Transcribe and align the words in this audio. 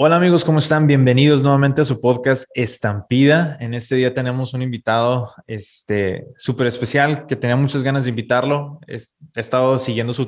Hola 0.00 0.14
amigos, 0.14 0.44
¿cómo 0.44 0.60
están? 0.60 0.86
Bienvenidos 0.86 1.42
nuevamente 1.42 1.80
a 1.80 1.84
su 1.84 2.00
podcast 2.00 2.48
Estampida. 2.54 3.56
En 3.58 3.74
este 3.74 3.96
día 3.96 4.14
tenemos 4.14 4.54
un 4.54 4.62
invitado 4.62 5.34
este 5.48 6.24
súper 6.36 6.68
especial 6.68 7.26
que 7.26 7.34
tenía 7.34 7.56
muchas 7.56 7.82
ganas 7.82 8.04
de 8.04 8.10
invitarlo. 8.10 8.78
He, 8.86 9.00
estado 9.34 9.76
siguiendo 9.80 10.14
su, 10.14 10.26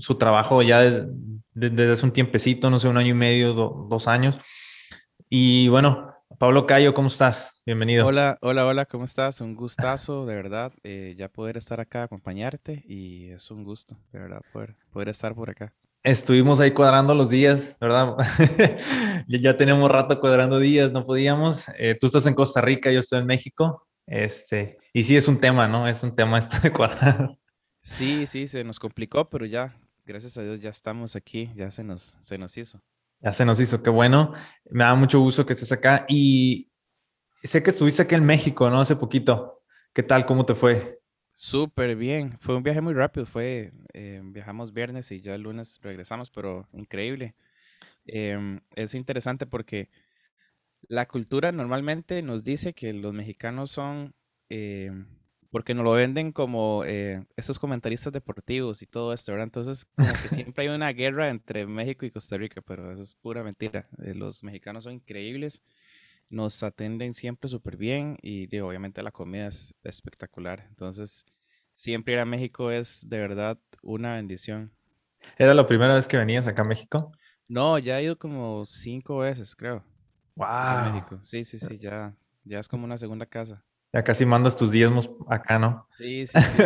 su, 0.00 0.18
trabajo 0.18 0.60
ya 0.62 0.80
desde, 1.52 1.92
hace 1.92 2.04
un 2.04 2.12
tiempecito, 2.12 2.68
no 2.68 2.80
sé, 2.80 2.88
un 2.88 2.96
año 2.96 3.10
y 3.10 3.14
medio, 3.14 3.54
dos 3.54 4.08
años. 4.08 4.36
Y 5.28 5.68
bueno, 5.68 6.12
Pablo 6.40 6.66
Cayo, 6.66 6.92
¿cómo 6.92 7.06
estás? 7.06 7.62
Bienvenido. 7.64 8.04
Hola, 8.04 8.38
hola, 8.40 8.66
hola, 8.66 8.86
¿cómo 8.86 9.04
estás? 9.04 9.40
Un 9.40 9.54
gustazo, 9.54 10.26
de 10.26 10.34
verdad, 10.34 10.72
eh, 10.82 11.14
ya 11.16 11.28
poder 11.28 11.56
estar 11.56 11.78
acá, 11.78 12.02
acompañarte 12.02 12.82
y 12.88 13.30
es 13.30 13.52
un 13.52 13.62
gusto, 13.62 13.96
de 14.12 14.18
verdad, 14.18 14.40
poder, 14.52 14.74
poder 14.90 15.10
estar 15.10 15.32
por 15.32 15.48
acá. 15.48 15.72
Estuvimos 16.04 16.58
ahí 16.58 16.72
cuadrando 16.72 17.14
los 17.14 17.30
días, 17.30 17.76
¿verdad? 17.80 18.16
ya 19.28 19.56
tenemos 19.56 19.88
rato 19.88 20.18
cuadrando 20.18 20.58
días, 20.58 20.90
no 20.90 21.06
podíamos. 21.06 21.66
Eh, 21.78 21.96
tú 21.98 22.06
estás 22.06 22.26
en 22.26 22.34
Costa 22.34 22.60
Rica, 22.60 22.90
yo 22.90 23.00
estoy 23.00 23.20
en 23.20 23.26
México. 23.26 23.86
Este, 24.06 24.78
y 24.92 25.04
sí 25.04 25.16
es 25.16 25.28
un 25.28 25.38
tema, 25.38 25.68
¿no? 25.68 25.86
Es 25.86 26.02
un 26.02 26.12
tema 26.12 26.38
esto 26.40 26.56
de 26.60 26.72
cuadrar. 26.72 27.38
Sí, 27.80 28.26
sí, 28.26 28.48
se 28.48 28.64
nos 28.64 28.80
complicó, 28.80 29.30
pero 29.30 29.46
ya, 29.46 29.72
gracias 30.04 30.36
a 30.38 30.42
Dios, 30.42 30.58
ya 30.58 30.70
estamos 30.70 31.14
aquí, 31.14 31.50
ya 31.54 31.70
se 31.70 31.84
nos, 31.84 32.16
se 32.18 32.36
nos 32.36 32.56
hizo. 32.56 32.82
Ya 33.20 33.32
se 33.32 33.44
nos 33.44 33.60
hizo, 33.60 33.80
qué 33.80 33.90
bueno. 33.90 34.32
Me 34.70 34.82
da 34.82 34.96
mucho 34.96 35.20
gusto 35.20 35.46
que 35.46 35.52
estés 35.52 35.70
acá. 35.70 36.04
Y 36.08 36.72
sé 37.44 37.62
que 37.62 37.70
estuviste 37.70 38.02
aquí 38.02 38.16
en 38.16 38.24
México, 38.24 38.68
¿no? 38.70 38.80
Hace 38.80 38.96
poquito. 38.96 39.62
¿Qué 39.92 40.02
tal? 40.02 40.26
¿Cómo 40.26 40.44
te 40.44 40.56
fue? 40.56 41.01
Súper 41.32 41.96
bien. 41.96 42.36
Fue 42.40 42.56
un 42.56 42.62
viaje 42.62 42.80
muy 42.80 42.94
rápido. 42.94 43.24
Fue, 43.26 43.72
eh, 43.94 44.20
viajamos 44.24 44.72
viernes 44.72 45.10
y 45.12 45.20
ya 45.20 45.34
el 45.34 45.42
lunes 45.42 45.78
regresamos, 45.82 46.30
pero 46.30 46.68
increíble. 46.72 47.34
Em, 48.06 48.60
es 48.76 48.94
interesante 48.94 49.46
porque 49.46 49.90
la 50.88 51.06
cultura 51.06 51.52
normalmente 51.52 52.22
nos 52.22 52.44
dice 52.44 52.74
que 52.74 52.92
los 52.92 53.14
mexicanos 53.14 53.70
son, 53.70 54.14
em, 54.50 55.06
porque 55.50 55.74
nos 55.74 55.84
lo 55.84 55.92
venden 55.92 56.32
como 56.32 56.84
eh, 56.86 57.24
esos 57.36 57.58
comentaristas 57.58 58.12
deportivos 58.12 58.82
y 58.82 58.86
todo 58.86 59.12
esto, 59.12 59.32
¿verdad? 59.32 59.44
Entonces, 59.46 59.84
como 59.86 60.18
que 60.18 60.28
siempre 60.48 60.64
hay 60.64 60.68
una 60.74 60.92
guerra 60.92 61.28
entre 61.30 61.66
México 61.66 62.06
y 62.06 62.10
Costa 62.10 62.36
Rica, 62.38 62.62
pero 62.62 62.92
eso 62.92 63.02
es 63.02 63.14
pura 63.14 63.42
mentira. 63.44 63.88
Eh, 64.04 64.14
los 64.14 64.44
mexicanos 64.44 64.84
son 64.84 64.94
increíbles 64.94 65.62
nos 66.32 66.62
atenden 66.62 67.12
siempre 67.12 67.48
súper 67.48 67.76
bien 67.76 68.16
y 68.22 68.46
digo, 68.46 68.66
obviamente 68.68 69.02
la 69.02 69.12
comida 69.12 69.48
es 69.48 69.74
espectacular. 69.84 70.64
Entonces, 70.70 71.26
siempre 71.74 72.14
ir 72.14 72.20
a 72.20 72.24
México 72.24 72.70
es 72.70 73.06
de 73.08 73.18
verdad 73.18 73.58
una 73.82 74.14
bendición. 74.14 74.72
¿Era 75.36 75.52
la 75.52 75.66
primera 75.66 75.94
vez 75.94 76.08
que 76.08 76.16
venías 76.16 76.46
acá 76.46 76.62
a 76.62 76.64
México? 76.64 77.12
No, 77.46 77.78
ya 77.78 78.00
he 78.00 78.04
ido 78.04 78.18
como 78.18 78.64
cinco 78.64 79.18
veces, 79.18 79.54
creo. 79.54 79.84
Wow. 80.34 80.46
A 80.48 80.90
México. 80.90 81.20
Sí, 81.22 81.44
sí, 81.44 81.58
sí, 81.58 81.78
ya, 81.78 82.16
ya 82.44 82.60
es 82.60 82.66
como 82.66 82.84
una 82.84 82.96
segunda 82.96 83.26
casa. 83.26 83.62
Ya 83.92 84.02
casi 84.02 84.24
mandas 84.24 84.56
tus 84.56 84.70
diezmos 84.70 85.10
acá, 85.28 85.58
¿no? 85.58 85.86
Sí, 85.90 86.26
sí, 86.26 86.40
sí. 86.40 86.62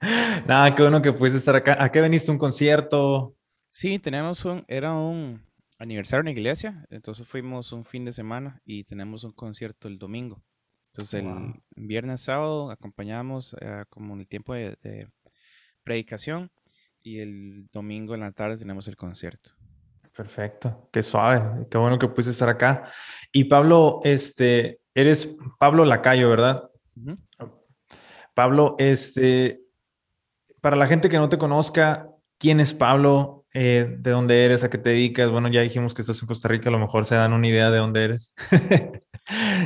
Nada, 0.46 0.74
qué 0.74 0.82
bueno 0.82 1.02
que 1.02 1.12
pudiste 1.12 1.36
estar 1.36 1.54
acá. 1.54 1.76
¿A 1.78 1.92
qué 1.92 2.00
veniste? 2.00 2.30
¿Un 2.30 2.38
concierto? 2.38 3.36
Sí, 3.68 3.98
tenemos 3.98 4.42
un, 4.46 4.64
era 4.68 4.94
un, 4.94 5.44
aniversario 5.84 6.20
en 6.20 6.26
la 6.26 6.32
iglesia, 6.32 6.86
entonces 6.90 7.26
fuimos 7.26 7.72
un 7.72 7.84
fin 7.84 8.04
de 8.04 8.12
semana 8.12 8.60
y 8.64 8.84
tenemos 8.84 9.24
un 9.24 9.32
concierto 9.32 9.88
el 9.88 9.98
domingo. 9.98 10.42
Entonces 10.92 11.24
el 11.24 11.54
viernes, 11.76 12.20
sábado 12.20 12.70
acompañamos 12.70 13.56
eh, 13.60 13.84
como 13.88 14.14
en 14.14 14.20
el 14.20 14.28
tiempo 14.28 14.54
de, 14.54 15.08
predicación 15.82 16.50
y 17.02 17.20
el 17.20 17.68
domingo 17.70 18.14
en 18.14 18.20
la 18.20 18.32
tarde 18.32 18.56
tenemos 18.56 18.88
el 18.88 18.96
concierto. 18.96 19.50
Perfecto, 20.16 20.88
qué 20.92 21.02
suave, 21.02 21.66
qué 21.70 21.76
bueno 21.76 21.98
que 21.98 22.08
pudiste 22.08 22.30
estar 22.30 22.48
acá. 22.48 22.88
Y 23.32 23.44
Pablo, 23.44 24.00
este, 24.04 24.80
eres 24.94 25.36
Pablo 25.58 25.84
Lacayo, 25.84 26.30
¿verdad? 26.30 26.70
Pablo, 28.32 28.76
este, 28.78 29.60
para 30.60 30.76
la 30.76 30.86
gente 30.86 31.08
que 31.08 31.18
no 31.18 31.28
te 31.28 31.36
conozca, 31.36 32.06
¿quién 32.38 32.60
es 32.60 32.74
Pablo? 32.74 33.46
Eh, 33.54 33.96
de 33.98 34.10
dónde 34.10 34.44
eres, 34.44 34.64
a 34.64 34.70
qué 34.70 34.78
te 34.78 34.90
dedicas. 34.90 35.30
Bueno, 35.30 35.48
ya 35.48 35.62
dijimos 35.62 35.94
que 35.94 36.02
estás 36.02 36.20
en 36.20 36.28
Costa 36.28 36.48
Rica, 36.48 36.68
a 36.68 36.72
lo 36.72 36.78
mejor 36.78 37.04
se 37.04 37.14
dan 37.14 37.32
una 37.32 37.46
idea 37.46 37.70
de 37.70 37.78
dónde 37.78 38.04
eres. 38.04 38.34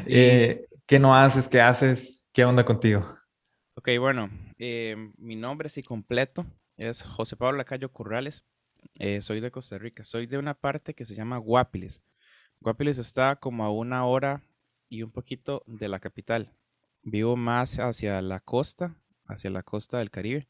Eh, 0.06 0.68
¿Qué 0.86 1.00
no 1.00 1.16
haces? 1.16 1.48
¿Qué 1.48 1.60
haces? 1.60 2.22
¿Qué 2.32 2.44
onda 2.44 2.64
contigo? 2.64 3.18
Ok, 3.74 3.88
bueno, 3.98 4.30
eh, 4.56 4.94
mi 5.16 5.34
nombre 5.34 5.68
sí 5.68 5.82
completo 5.82 6.46
es 6.76 7.02
José 7.02 7.36
Pablo 7.36 7.58
Lacayo 7.58 7.92
Corrales. 7.92 8.44
soy 9.20 9.40
de 9.40 9.50
Costa 9.50 9.76
Rica. 9.78 10.04
Soy 10.04 10.26
de 10.26 10.38
una 10.38 10.54
parte 10.54 10.94
que 10.94 11.04
se 11.04 11.16
llama 11.16 11.38
Guapiles. 11.38 12.04
Guapiles 12.60 12.98
está 12.98 13.34
como 13.34 13.64
a 13.64 13.72
una 13.72 14.04
hora 14.04 14.42
y 14.88 15.02
un 15.02 15.10
poquito 15.10 15.64
de 15.66 15.88
la 15.88 15.98
capital. 15.98 16.52
Vivo 17.02 17.36
más 17.36 17.78
hacia 17.78 18.22
la 18.22 18.40
costa, 18.40 18.96
hacia 19.26 19.50
la 19.50 19.62
costa 19.62 19.98
del 19.98 20.10
Caribe. 20.10 20.46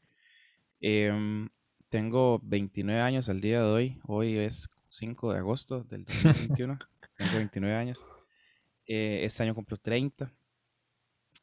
Em, 0.81 1.49
tengo 1.89 2.39
29 2.43 3.01
años 3.01 3.29
al 3.29 3.41
día 3.41 3.61
de 3.61 3.67
hoy. 3.67 3.99
Hoy 4.05 4.37
es 4.37 4.69
5 4.89 5.33
de 5.33 5.39
agosto 5.39 5.83
del 5.83 6.05
2021. 6.05 6.77
Tengo 7.17 7.31
29 7.35 7.75
años. 7.75 8.05
Eh, 8.85 9.21
este 9.23 9.43
año 9.43 9.55
cumplo 9.55 9.77
30. 9.77 10.31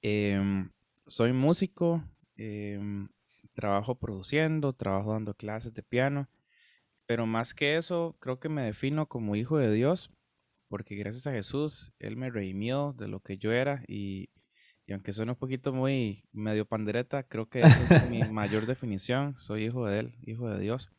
Em, 0.03 0.71
soy 1.06 1.33
músico. 1.33 2.03
Em, 2.37 3.09
trabajo 3.55 3.97
produciendo, 3.97 4.73
trabajo 4.73 5.12
dando 5.12 5.35
clases 5.35 5.75
de 5.75 5.83
piano. 5.83 6.29
Pero 7.06 7.27
más 7.27 7.53
que 7.53 7.77
eso, 7.77 8.17
creo 8.21 8.39
que 8.41 8.49
me 8.49 8.62
defino 8.62 9.06
como 9.06 9.37
hijo 9.37 9.59
de 9.59 9.73
Dios. 9.73 10.11
Porque 10.69 10.97
gracias 10.97 11.27
a 11.27 11.33
Jesús, 11.33 11.93
Él 11.99 12.17
me 12.17 12.31
redimió 12.31 12.93
de 12.97 13.09
lo 13.09 13.21
que 13.21 13.37
yo 13.39 13.53
era 13.53 13.83
y 13.87 14.31
y 14.87 14.93
aunque 14.93 15.13
suene 15.13 15.33
un 15.33 15.39
poquito 15.39 15.73
muy 15.73 16.25
medio 16.33 16.65
pandereta, 16.65 17.25
creo 17.25 17.49
que 17.49 17.61
esa 17.61 17.97
es 17.97 18.09
mi 18.11 18.23
mayor 18.31 18.67
definición. 18.67 19.37
Soy 19.37 19.65
hijo 19.65 19.87
de 19.87 19.99
Él, 19.99 20.15
hijo 20.23 20.49
de 20.49 20.61
Dios, 20.61 20.93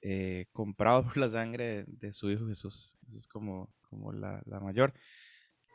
eh, 0.00 0.46
comprado 0.52 1.04
por 1.04 1.16
la 1.16 1.28
sangre 1.28 1.84
de 1.86 2.12
su 2.12 2.30
Hijo 2.30 2.48
Jesús. 2.48 2.96
Esa 3.06 3.16
es 3.16 3.28
como, 3.28 3.72
como 3.82 4.12
la, 4.12 4.42
la 4.46 4.58
mayor 4.58 4.92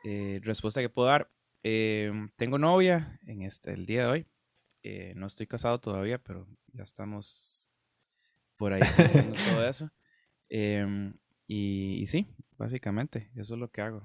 eh, 0.03 0.41
respuesta 0.43 0.81
que 0.81 0.89
puedo 0.89 1.07
dar. 1.07 1.31
Eh, 1.63 2.11
tengo 2.35 2.57
novia 2.57 3.17
en 3.25 3.43
este, 3.43 3.71
el 3.71 3.85
día 3.85 4.01
de 4.01 4.07
hoy. 4.07 4.25
no 5.15 5.25
estoy 5.25 5.47
casado 5.47 5.79
todavía, 5.79 6.17
pero 6.17 6.47
ya 6.73 6.83
estamos 6.83 7.69
por 8.57 8.73
ahí 8.73 8.81
haciendo 8.81 9.35
todo 9.35 9.65
eso. 9.69 9.89
Em, 10.49 11.13
y, 11.47 11.99
y, 12.01 12.07
sí, 12.07 12.27
básicamente, 12.57 13.31
eso 13.35 13.53
es 13.53 13.59
lo 13.59 13.71
que 13.71 13.81
hago. 13.81 14.03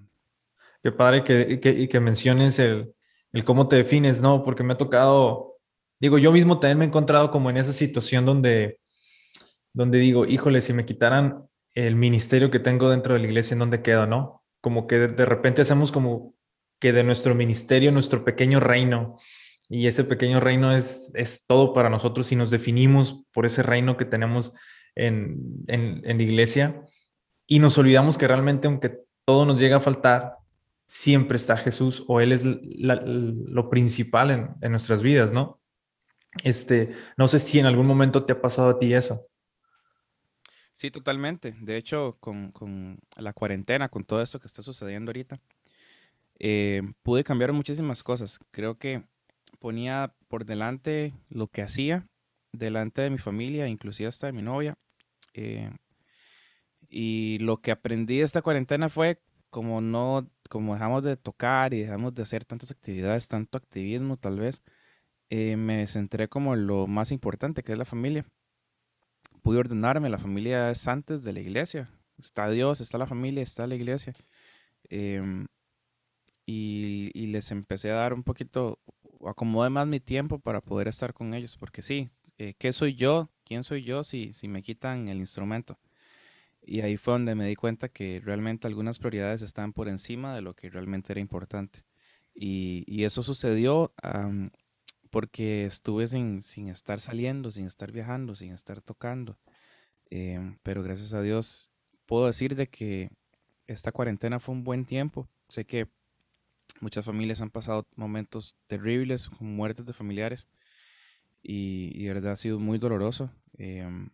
Qué 0.80 0.92
padre 0.92 1.24
que, 1.24 1.58
que, 1.58 1.88
que 1.88 2.00
menciones 2.00 2.58
el, 2.60 2.92
el 3.32 3.44
cómo 3.44 3.68
te 3.68 3.76
defines, 3.76 4.20
¿no? 4.20 4.44
Porque 4.44 4.62
me 4.62 4.74
ha 4.74 4.78
tocado, 4.78 5.58
digo, 6.00 6.18
yo 6.18 6.32
mismo 6.32 6.60
también 6.60 6.78
me 6.78 6.84
he 6.84 6.88
encontrado 6.88 7.30
como 7.30 7.50
en 7.50 7.56
esa 7.56 7.72
situación 7.72 8.26
donde, 8.26 8.78
donde 9.72 9.98
digo, 9.98 10.26
híjole, 10.26 10.60
si 10.60 10.72
me 10.72 10.84
quitaran 10.84 11.44
el 11.74 11.96
ministerio 11.96 12.50
que 12.50 12.58
tengo 12.58 12.90
dentro 12.90 13.14
de 13.14 13.20
la 13.20 13.26
iglesia, 13.26 13.54
¿en 13.54 13.60
dónde 13.60 13.82
quedo, 13.82 14.06
no? 14.06 14.42
Como 14.60 14.86
que 14.86 14.98
de, 14.98 15.24
repente 15.24 15.62
hacemos 15.62 15.90
como 15.90 16.34
que 16.78 16.92
de 16.92 17.04
nuestro 17.04 17.34
ministerio, 17.34 17.92
nuestro 17.92 18.24
pequeño 18.24 18.60
reino, 18.60 19.16
y 19.68 19.86
ese 19.86 20.04
pequeño 20.04 20.38
reino 20.40 20.72
es, 20.72 21.10
es 21.14 21.46
todo 21.46 21.72
para 21.72 21.88
nosotros 21.88 22.30
y 22.30 22.36
nos 22.36 22.50
definimos 22.50 23.24
por 23.32 23.46
ese 23.46 23.62
reino 23.62 23.96
que 23.96 24.04
tenemos 24.04 24.52
en, 24.94 25.64
en, 25.68 26.02
en 26.04 26.16
la 26.18 26.22
iglesia 26.22 26.84
y 27.46 27.58
nos 27.58 27.78
olvidamos 27.78 28.18
que 28.18 28.28
realmente 28.28 28.66
aunque 28.66 28.98
todo 29.24 29.46
nos 29.46 29.58
llega 29.58 29.76
a 29.76 29.80
faltar, 29.80 30.36
siempre 30.92 31.36
está 31.36 31.56
Jesús 31.56 32.04
o 32.06 32.20
Él 32.20 32.32
es 32.32 32.44
lo 32.44 33.70
principal 33.70 34.30
en, 34.60 34.70
nuestras 34.70 35.00
vidas, 35.00 35.32
¿no? 35.32 35.58
Este, 36.44 36.94
no 37.16 37.28
sé 37.28 37.38
si 37.38 37.58
en 37.58 37.64
algún 37.64 37.86
momento 37.86 38.26
te 38.26 38.34
ha 38.34 38.42
pasado 38.42 38.68
a 38.68 38.78
ti 38.78 38.92
eso. 38.92 39.26
Sí, 40.74 40.90
totalmente. 40.90 41.54
De 41.60 41.78
hecho, 41.78 42.18
con, 42.20 42.98
la 43.16 43.32
cuarentena, 43.32 43.88
con 43.88 44.04
todo 44.04 44.20
esto 44.20 44.38
que 44.38 44.46
está 44.46 44.60
sucediendo 44.60 45.08
ahorita, 45.08 45.40
eh, 46.38 46.82
pude 47.02 47.24
cambiar 47.24 47.52
muchísimas 47.52 48.02
cosas. 48.02 48.38
Creo 48.50 48.74
que 48.74 49.02
ponía 49.60 50.14
por 50.28 50.44
delante 50.44 51.14
lo 51.30 51.46
que 51.46 51.62
hacía, 51.62 52.06
delante 52.52 53.00
de 53.00 53.08
mi 53.08 53.18
familia, 53.18 53.66
inclusive 53.66 54.10
hasta 54.10 54.26
de 54.26 54.34
mi 54.34 54.42
novia. 54.42 54.76
Eh, 55.32 55.70
y 56.90 57.38
lo 57.38 57.62
que 57.62 57.70
aprendí 57.70 58.20
esta 58.20 58.42
cuarentena 58.42 58.90
fue 58.90 59.22
como 59.52 59.82
no 59.82 60.30
como 60.52 60.74
dejamos 60.74 61.02
de 61.02 61.16
tocar 61.16 61.72
y 61.72 61.80
dejamos 61.80 62.14
de 62.14 62.22
hacer 62.22 62.44
tantas 62.44 62.70
actividades, 62.70 63.26
tanto 63.26 63.56
activismo 63.56 64.18
tal 64.18 64.38
vez, 64.38 64.62
eh, 65.30 65.56
me 65.56 65.86
centré 65.86 66.28
como 66.28 66.52
en 66.52 66.66
lo 66.66 66.86
más 66.86 67.10
importante, 67.10 67.62
que 67.62 67.72
es 67.72 67.78
la 67.78 67.86
familia. 67.86 68.26
Pude 69.40 69.60
ordenarme, 69.60 70.10
la 70.10 70.18
familia 70.18 70.70
es 70.70 70.86
antes 70.88 71.24
de 71.24 71.32
la 71.32 71.40
iglesia. 71.40 71.88
Está 72.18 72.50
Dios, 72.50 72.82
está 72.82 72.98
la 72.98 73.06
familia, 73.06 73.42
está 73.42 73.66
la 73.66 73.76
iglesia. 73.76 74.14
Em, 74.90 75.46
y, 76.44 77.26
les 77.28 77.50
empecé 77.50 77.90
a 77.90 77.94
dar 77.94 78.12
un 78.12 78.22
poquito, 78.22 78.78
acomodé 79.26 79.70
más 79.70 79.86
mi 79.86 80.00
tiempo 80.00 80.38
para 80.38 80.60
poder 80.60 80.86
estar 80.86 81.14
con 81.14 81.32
ellos, 81.32 81.56
porque 81.56 81.80
sí, 81.80 82.08
eh, 82.36 82.52
¿qué 82.58 82.74
soy 82.74 82.94
yo? 82.94 83.30
¿Quién 83.44 83.64
soy 83.64 83.84
yo 83.84 84.04
si, 84.04 84.34
si 84.34 84.48
me 84.48 84.60
quitan 84.60 85.08
el 85.08 85.16
instrumento? 85.16 85.78
Y 86.64 86.80
ahí 86.82 86.96
fue 86.96 87.14
donde 87.14 87.34
me 87.34 87.46
di 87.46 87.56
cuenta 87.56 87.88
que 87.88 88.20
realmente 88.24 88.68
algunas 88.68 88.98
prioridades 88.98 89.42
estaban 89.42 89.72
por 89.72 89.88
encima 89.88 90.34
de 90.34 90.42
lo 90.42 90.54
que 90.54 90.70
realmente 90.70 91.12
era 91.12 91.20
importante. 91.20 91.84
Y, 92.34 93.04
eso 93.04 93.22
sucedió 93.22 93.92
porque 95.10 95.64
estuve 95.64 96.06
sin, 96.06 96.40
estar 96.68 97.00
saliendo, 97.00 97.50
sin 97.50 97.66
estar 97.66 97.92
viajando, 97.92 98.34
sin 98.34 98.52
estar 98.52 98.80
tocando. 98.80 99.38
Em, 100.10 100.58
pero 100.62 100.82
gracias 100.82 101.14
a 101.14 101.22
Dios 101.22 101.72
puedo 102.06 102.26
decir 102.26 102.54
de 102.54 102.68
que 102.68 103.10
esta 103.66 103.92
cuarentena 103.92 104.40
fue 104.40 104.54
un 104.54 104.64
buen 104.64 104.84
tiempo. 104.84 105.28
Sé 105.48 105.64
que 105.66 105.88
muchas 106.80 107.04
familias 107.04 107.40
han 107.40 107.50
pasado 107.50 107.86
momentos 107.96 108.56
terribles, 108.66 109.28
con 109.28 109.54
muertes 109.54 109.84
de 109.84 109.92
familiares. 109.92 110.48
Y, 111.42 111.90
y 111.94 112.04
de 112.04 112.14
verdad 112.14 112.32
ha 112.32 112.36
sido 112.36 112.58
muy 112.60 112.78
doloroso. 112.78 113.30
Em, 113.58 114.10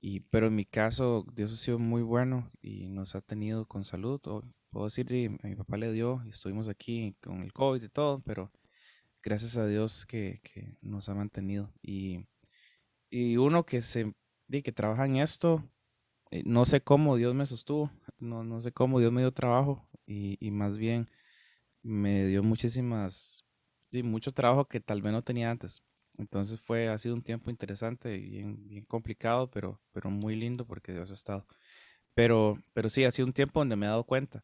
y, 0.00 0.20
pero 0.20 0.48
en 0.48 0.54
mi 0.54 0.64
caso, 0.64 1.26
Dios 1.34 1.52
ha 1.52 1.56
sido 1.56 1.78
muy 1.78 2.02
bueno 2.02 2.50
y 2.62 2.88
nos 2.88 3.14
ha 3.14 3.20
tenido 3.20 3.66
con 3.66 3.84
salud. 3.84 4.20
puedo 4.70 4.84
decir, 4.86 5.08
a 5.42 5.46
mi 5.48 5.56
papá 5.56 5.76
le 5.76 5.92
dio 5.92 6.22
y 6.24 6.30
estuvimos 6.30 6.68
aquí 6.68 7.16
con 7.22 7.42
el 7.42 7.52
COVID 7.52 7.82
y 7.82 7.88
todo, 7.88 8.20
pero 8.20 8.52
gracias 9.22 9.56
a 9.56 9.66
Dios 9.66 10.06
que, 10.06 10.40
que 10.42 10.76
nos 10.82 11.08
ha 11.08 11.14
mantenido. 11.14 11.72
Y, 11.82 12.26
y 13.10 13.36
uno 13.36 13.66
que 13.66 13.82
se 13.82 14.14
que 14.48 14.72
trabaja 14.72 15.06
en 15.06 15.16
esto, 15.16 15.68
eh, 16.30 16.42
no 16.46 16.64
sé 16.64 16.80
cómo 16.80 17.16
Dios 17.16 17.34
me 17.34 17.46
sostuvo, 17.46 17.90
no, 18.18 18.44
no 18.44 18.60
sé 18.62 18.72
cómo 18.72 19.00
Dios 19.00 19.12
me 19.12 19.22
dio 19.22 19.32
trabajo 19.32 19.88
y, 20.06 20.36
y 20.40 20.50
más 20.50 20.78
bien 20.78 21.10
me 21.82 22.26
dio 22.26 22.42
muchísimas, 22.42 23.44
y 23.90 24.02
mucho 24.02 24.32
trabajo 24.32 24.66
que 24.68 24.80
tal 24.80 25.02
vez 25.02 25.12
no 25.12 25.22
tenía 25.22 25.50
antes. 25.50 25.82
Entonces 26.18 26.60
fue, 26.60 26.88
ha 26.88 26.98
sido 26.98 27.14
un 27.14 27.22
tiempo 27.22 27.50
interesante 27.50 28.16
bien, 28.16 28.68
bien 28.68 28.84
complicado, 28.84 29.50
pero, 29.50 29.80
pero 29.92 30.10
muy 30.10 30.36
lindo 30.36 30.64
porque 30.64 30.92
Dios 30.92 31.10
ha 31.10 31.14
estado. 31.14 31.46
Pero, 32.14 32.58
pero 32.72 32.88
sí, 32.88 33.04
ha 33.04 33.10
sido 33.10 33.26
un 33.26 33.32
tiempo 33.32 33.60
donde 33.60 33.76
me 33.76 33.86
he 33.86 33.88
dado 33.88 34.04
cuenta 34.04 34.42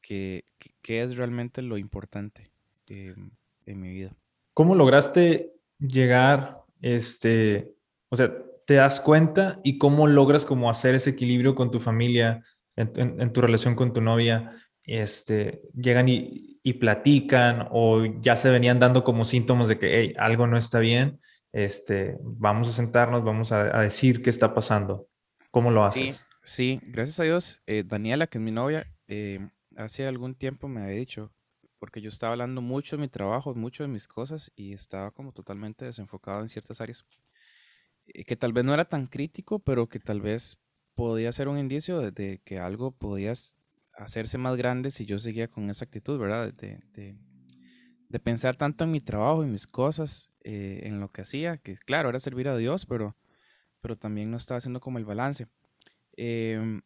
que, 0.00 0.44
que, 0.82 1.02
es 1.02 1.16
realmente 1.16 1.62
lo 1.62 1.78
importante 1.78 2.50
em, 2.88 3.30
en 3.66 3.80
mi 3.80 3.90
vida. 3.90 4.12
¿Cómo 4.52 4.74
lograste 4.74 5.52
llegar, 5.78 6.62
este, 6.80 7.72
o 8.10 8.16
sea, 8.16 8.34
te 8.66 8.74
das 8.74 9.00
cuenta 9.00 9.60
y 9.62 9.78
cómo 9.78 10.06
logras 10.06 10.44
como 10.44 10.68
hacer 10.68 10.94
ese 10.94 11.10
equilibrio 11.10 11.54
con 11.54 11.70
tu 11.70 11.80
familia, 11.80 12.42
en, 12.76 13.20
en 13.20 13.32
tu 13.32 13.40
relación 13.40 13.76
con 13.76 13.92
tu 13.92 14.00
novia? 14.00 14.50
Este, 14.84 15.62
llegan 15.74 16.08
y, 16.08 16.52
platican 16.80 17.68
o 17.70 18.04
ya 18.22 18.36
se 18.36 18.48
venían 18.48 18.80
dando 18.80 19.04
como 19.04 19.26
síntomas 19.26 19.68
de 19.68 19.78
que 19.78 20.14
algo 20.18 20.46
no 20.46 20.56
está 20.56 20.78
bien, 20.78 21.20
este, 21.52 22.16
vamos 22.22 22.68
a 22.68 22.72
sentarnos, 22.72 23.22
vamos 23.22 23.52
a, 23.52 23.80
decir 23.82 24.22
qué 24.22 24.30
está 24.30 24.54
pasando. 24.54 25.08
¿Cómo 25.50 25.70
lo 25.70 25.84
haces? 25.84 26.26
Sí, 26.42 26.80
gracias 26.82 27.20
a 27.20 27.24
Dios. 27.24 27.62
Eh, 27.66 27.84
Daniela, 27.86 28.26
que 28.26 28.38
es 28.38 28.42
mi 28.42 28.50
novia, 28.50 28.90
eh, 29.08 29.46
hace 29.76 30.06
algún 30.06 30.34
tiempo 30.34 30.68
me 30.68 30.82
había 30.82 30.96
dicho, 30.96 31.32
porque 31.78 32.00
yo 32.00 32.08
estaba 32.08 32.32
hablando 32.32 32.60
mucho 32.60 32.96
de 32.96 33.02
mi 33.02 33.08
trabajo, 33.08 33.54
mucho 33.54 33.84
de 33.84 33.88
mis 33.88 34.08
cosas 34.08 34.52
y 34.56 34.72
estaba 34.72 35.10
como 35.10 35.32
totalmente 35.32 35.84
desenfocado 35.84 36.40
en 36.42 36.48
ciertas 36.48 36.80
áreas, 36.80 37.04
eh, 38.06 38.24
que 38.24 38.36
tal 38.36 38.52
vez 38.52 38.64
no 38.64 38.74
era 38.74 38.86
tan 38.86 39.06
crítico, 39.06 39.58
pero 39.58 39.88
que 39.88 40.00
tal 40.00 40.20
vez 40.20 40.58
podía 40.94 41.30
ser 41.32 41.48
un 41.48 41.58
indicio 41.58 42.10
de, 42.10 42.40
que 42.44 42.58
algo 42.58 42.92
podías 42.92 43.56
hacerse 43.96 44.38
más 44.38 44.56
grande 44.56 44.90
si 44.90 45.06
yo 45.06 45.18
seguía 45.18 45.48
con 45.48 45.70
esa 45.70 45.84
actitud, 45.84 46.18
¿verdad? 46.18 46.52
De, 46.52 46.80
de, 46.92 47.18
pensar 48.20 48.54
tanto 48.54 48.84
en 48.84 48.92
mi 48.92 49.00
trabajo, 49.00 49.42
en 49.42 49.50
mis 49.50 49.66
cosas, 49.66 50.30
eh, 50.44 50.82
en 50.84 51.00
lo 51.00 51.10
que 51.10 51.22
hacía, 51.22 51.56
que 51.56 51.76
claro, 51.76 52.08
era 52.08 52.20
servir 52.20 52.46
a 52.46 52.56
Dios, 52.56 52.86
pero, 52.86 53.16
pero 53.80 53.96
también 53.96 54.30
no 54.30 54.36
estaba 54.36 54.58
haciendo 54.58 54.78
como 54.78 54.98
el 54.98 55.04
balance. 55.04 55.48
Em, 56.12 56.82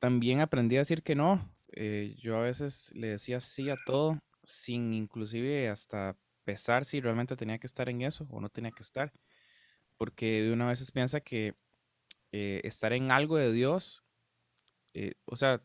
también 0.00 0.40
aprendí 0.40 0.76
a 0.76 0.80
decir 0.80 1.04
que 1.04 1.14
no. 1.14 1.54
Eh, 1.72 2.16
yo 2.18 2.36
a 2.36 2.42
veces 2.42 2.92
le 2.96 3.08
decía 3.08 3.40
sí 3.40 3.70
a 3.70 3.76
todo, 3.86 4.18
sin 4.42 4.92
inclusive 4.92 5.68
hasta 5.68 6.18
pesar 6.42 6.84
si 6.84 7.00
realmente 7.00 7.36
tenía 7.36 7.58
que 7.58 7.66
estar 7.68 7.88
en 7.88 8.02
eso 8.02 8.26
o 8.30 8.40
no 8.40 8.48
tenía 8.48 8.72
que 8.72 8.82
estar. 8.82 9.12
Porque 9.96 10.42
de 10.42 10.52
una 10.52 10.66
vez 10.66 10.90
piensa 10.90 11.20
que 11.20 11.54
eh, 12.32 12.60
estar 12.64 12.92
en 12.92 13.12
algo 13.12 13.36
de 13.36 13.52
Dios, 13.52 14.04
o 15.26 15.36
sea, 15.36 15.60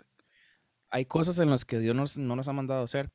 hay 0.92 1.06
cosas 1.06 1.40
en 1.40 1.50
las 1.50 1.66
que 1.66 1.80
Dios 1.80 2.18
no 2.18 2.36
nos 2.36 2.48
ha 2.48 2.54
mandado 2.54 2.84
hacer 2.84 3.12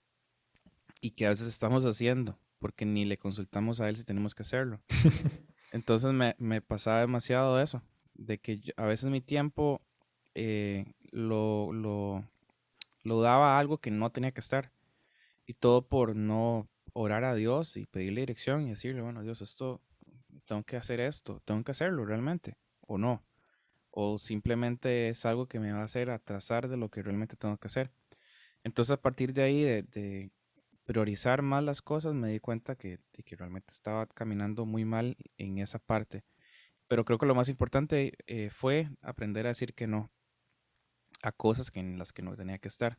y 1.01 1.11
que 1.11 1.27
a 1.27 1.29
veces 1.29 1.47
estamos 1.47 1.85
haciendo 1.85 2.39
porque 2.59 2.87
ni 2.87 3.05
le 3.05 3.19
consultamos 3.19 3.81
a 3.81 3.89
Él 3.89 3.97
si 3.97 4.05
tenemos 4.05 4.35
que 4.35 4.43
hacerlo. 4.43 4.81
Entonces 5.73 6.13
me, 6.13 6.61
pasaba 6.63 7.01
demasiado 7.01 7.61
eso, 7.61 7.83
de 8.15 8.39
que 8.39 8.61
a 8.77 8.87
veces 8.87 9.11
mi 9.11 9.21
tiempo 9.21 9.83
eh, 10.35 10.87
lo, 11.11 11.73
lo, 11.73 12.25
lo 13.03 13.21
daba 13.21 13.57
a 13.57 13.61
algo 13.61 13.79
que 13.79 13.91
no 13.91 14.11
tenía 14.11 14.33
que 14.33 14.41
estar. 14.41 14.73
Y 15.45 15.55
todo 15.55 15.87
por 15.87 16.17
no 16.17 16.69
orar 16.93 17.25
a 17.25 17.35
Dios 17.35 17.77
y 17.77 17.85
pedirle 17.85 18.23
dirección 18.23 18.63
y 18.63 18.71
decirle, 18.71 19.03
bueno, 19.03 19.23
Dios, 19.23 19.43
esto, 19.43 19.83
tengo 20.47 20.63
que 20.65 20.77
hacer 20.77 20.99
esto, 20.99 21.43
tengo 21.45 21.63
que 21.63 21.73
hacerlo 21.73 22.07
realmente, 22.07 22.57
o 22.81 22.97
no 22.97 23.23
o 23.99 24.19
simplemente 24.19 25.09
es 25.09 25.25
algo 25.25 25.47
que 25.49 25.59
me 25.59 25.73
va 25.73 25.81
a 25.81 25.85
hacer 25.85 26.11
atrasar 26.11 26.69
de 26.69 26.77
lo 26.77 26.91
que 26.91 27.03
realmente 27.03 27.35
tengo 27.35 27.57
que 27.57 27.69
hacer. 27.69 27.91
Entonces 28.63 28.93
a 28.93 29.01
partir 29.01 29.33
de 29.33 29.43
ahí, 29.43 29.63
de, 29.63 30.31
priorizar 30.85 31.41
más 31.41 31.65
las 31.65 31.81
cosas, 31.81 32.15
me 32.15 32.29
di 32.29 32.39
cuenta 32.39 32.77
que, 32.77 33.01
que, 33.25 33.37
realmente 33.37 33.73
estaba 33.73 34.07
caminando 34.07 34.67
muy 34.67 34.85
mal 34.85 35.17
en 35.39 35.59
esa 35.59 35.79
parte. 35.79 36.25
Pero 36.89 37.07
creo 37.07 37.19
que 37.19 37.27
lo 37.27 37.35
más 37.35 37.49
importante 37.49 38.13
eh, 38.27 38.51
fue 38.51 38.91
aprender 39.01 39.47
a 39.47 39.51
decir 39.51 39.75
que 39.75 39.87
no 39.87 40.11
a 41.23 41.33
cosas 41.33 41.71
que 41.71 41.81
en 41.81 41.99
las 41.99 42.13
que 42.13 42.23
no 42.23 42.37
tenía 42.37 42.59
que 42.59 42.69
estar. 42.69 42.99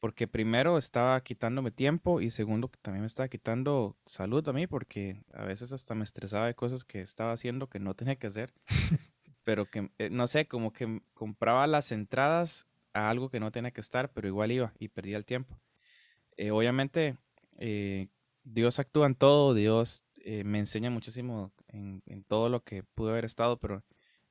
Porque 0.00 0.28
primero 0.28 0.76
estaba 0.78 1.18
quitándome 1.22 1.70
tiempo 1.70 2.20
y 2.20 2.30
segundo 2.30 2.70
también 2.82 3.02
me 3.02 3.06
estaba 3.06 3.28
quitando 3.28 3.96
salud 4.04 4.46
a 4.46 4.52
mí 4.52 4.66
porque 4.66 5.24
a 5.32 5.44
veces 5.44 5.72
hasta 5.72 5.94
me 5.94 6.04
estresaba 6.04 6.46
de 6.48 6.54
cosas 6.54 6.84
que 6.84 7.00
estaba 7.00 7.32
haciendo 7.32 7.68
que 7.68 7.78
no 7.80 7.94
tenía 7.94 8.16
que 8.16 8.26
hacer. 8.26 8.52
pero 9.44 9.66
que, 9.66 9.90
eh, 9.98 10.10
no 10.10 10.26
sé, 10.26 10.46
como 10.46 10.72
que 10.72 11.02
compraba 11.14 11.66
las 11.66 11.92
entradas 11.92 12.66
a 12.92 13.10
algo 13.10 13.30
que 13.30 13.40
no 13.40 13.50
tenía 13.50 13.70
que 13.70 13.80
estar, 13.80 14.12
pero 14.12 14.28
igual 14.28 14.52
iba 14.52 14.72
y 14.78 14.88
perdía 14.88 15.16
el 15.16 15.24
tiempo. 15.24 15.58
Eh, 16.36 16.50
obviamente, 16.50 17.16
eh, 17.58 18.08
Dios 18.44 18.78
actúa 18.78 19.06
en 19.06 19.14
todo, 19.14 19.54
Dios 19.54 20.04
me 20.44 20.60
enseña 20.60 20.88
muchísimo 20.88 21.52
en, 21.66 22.24
todo 22.28 22.48
lo 22.48 22.62
que 22.62 22.84
pude 22.84 23.10
haber 23.10 23.24
estado, 23.24 23.58
pero, 23.58 23.82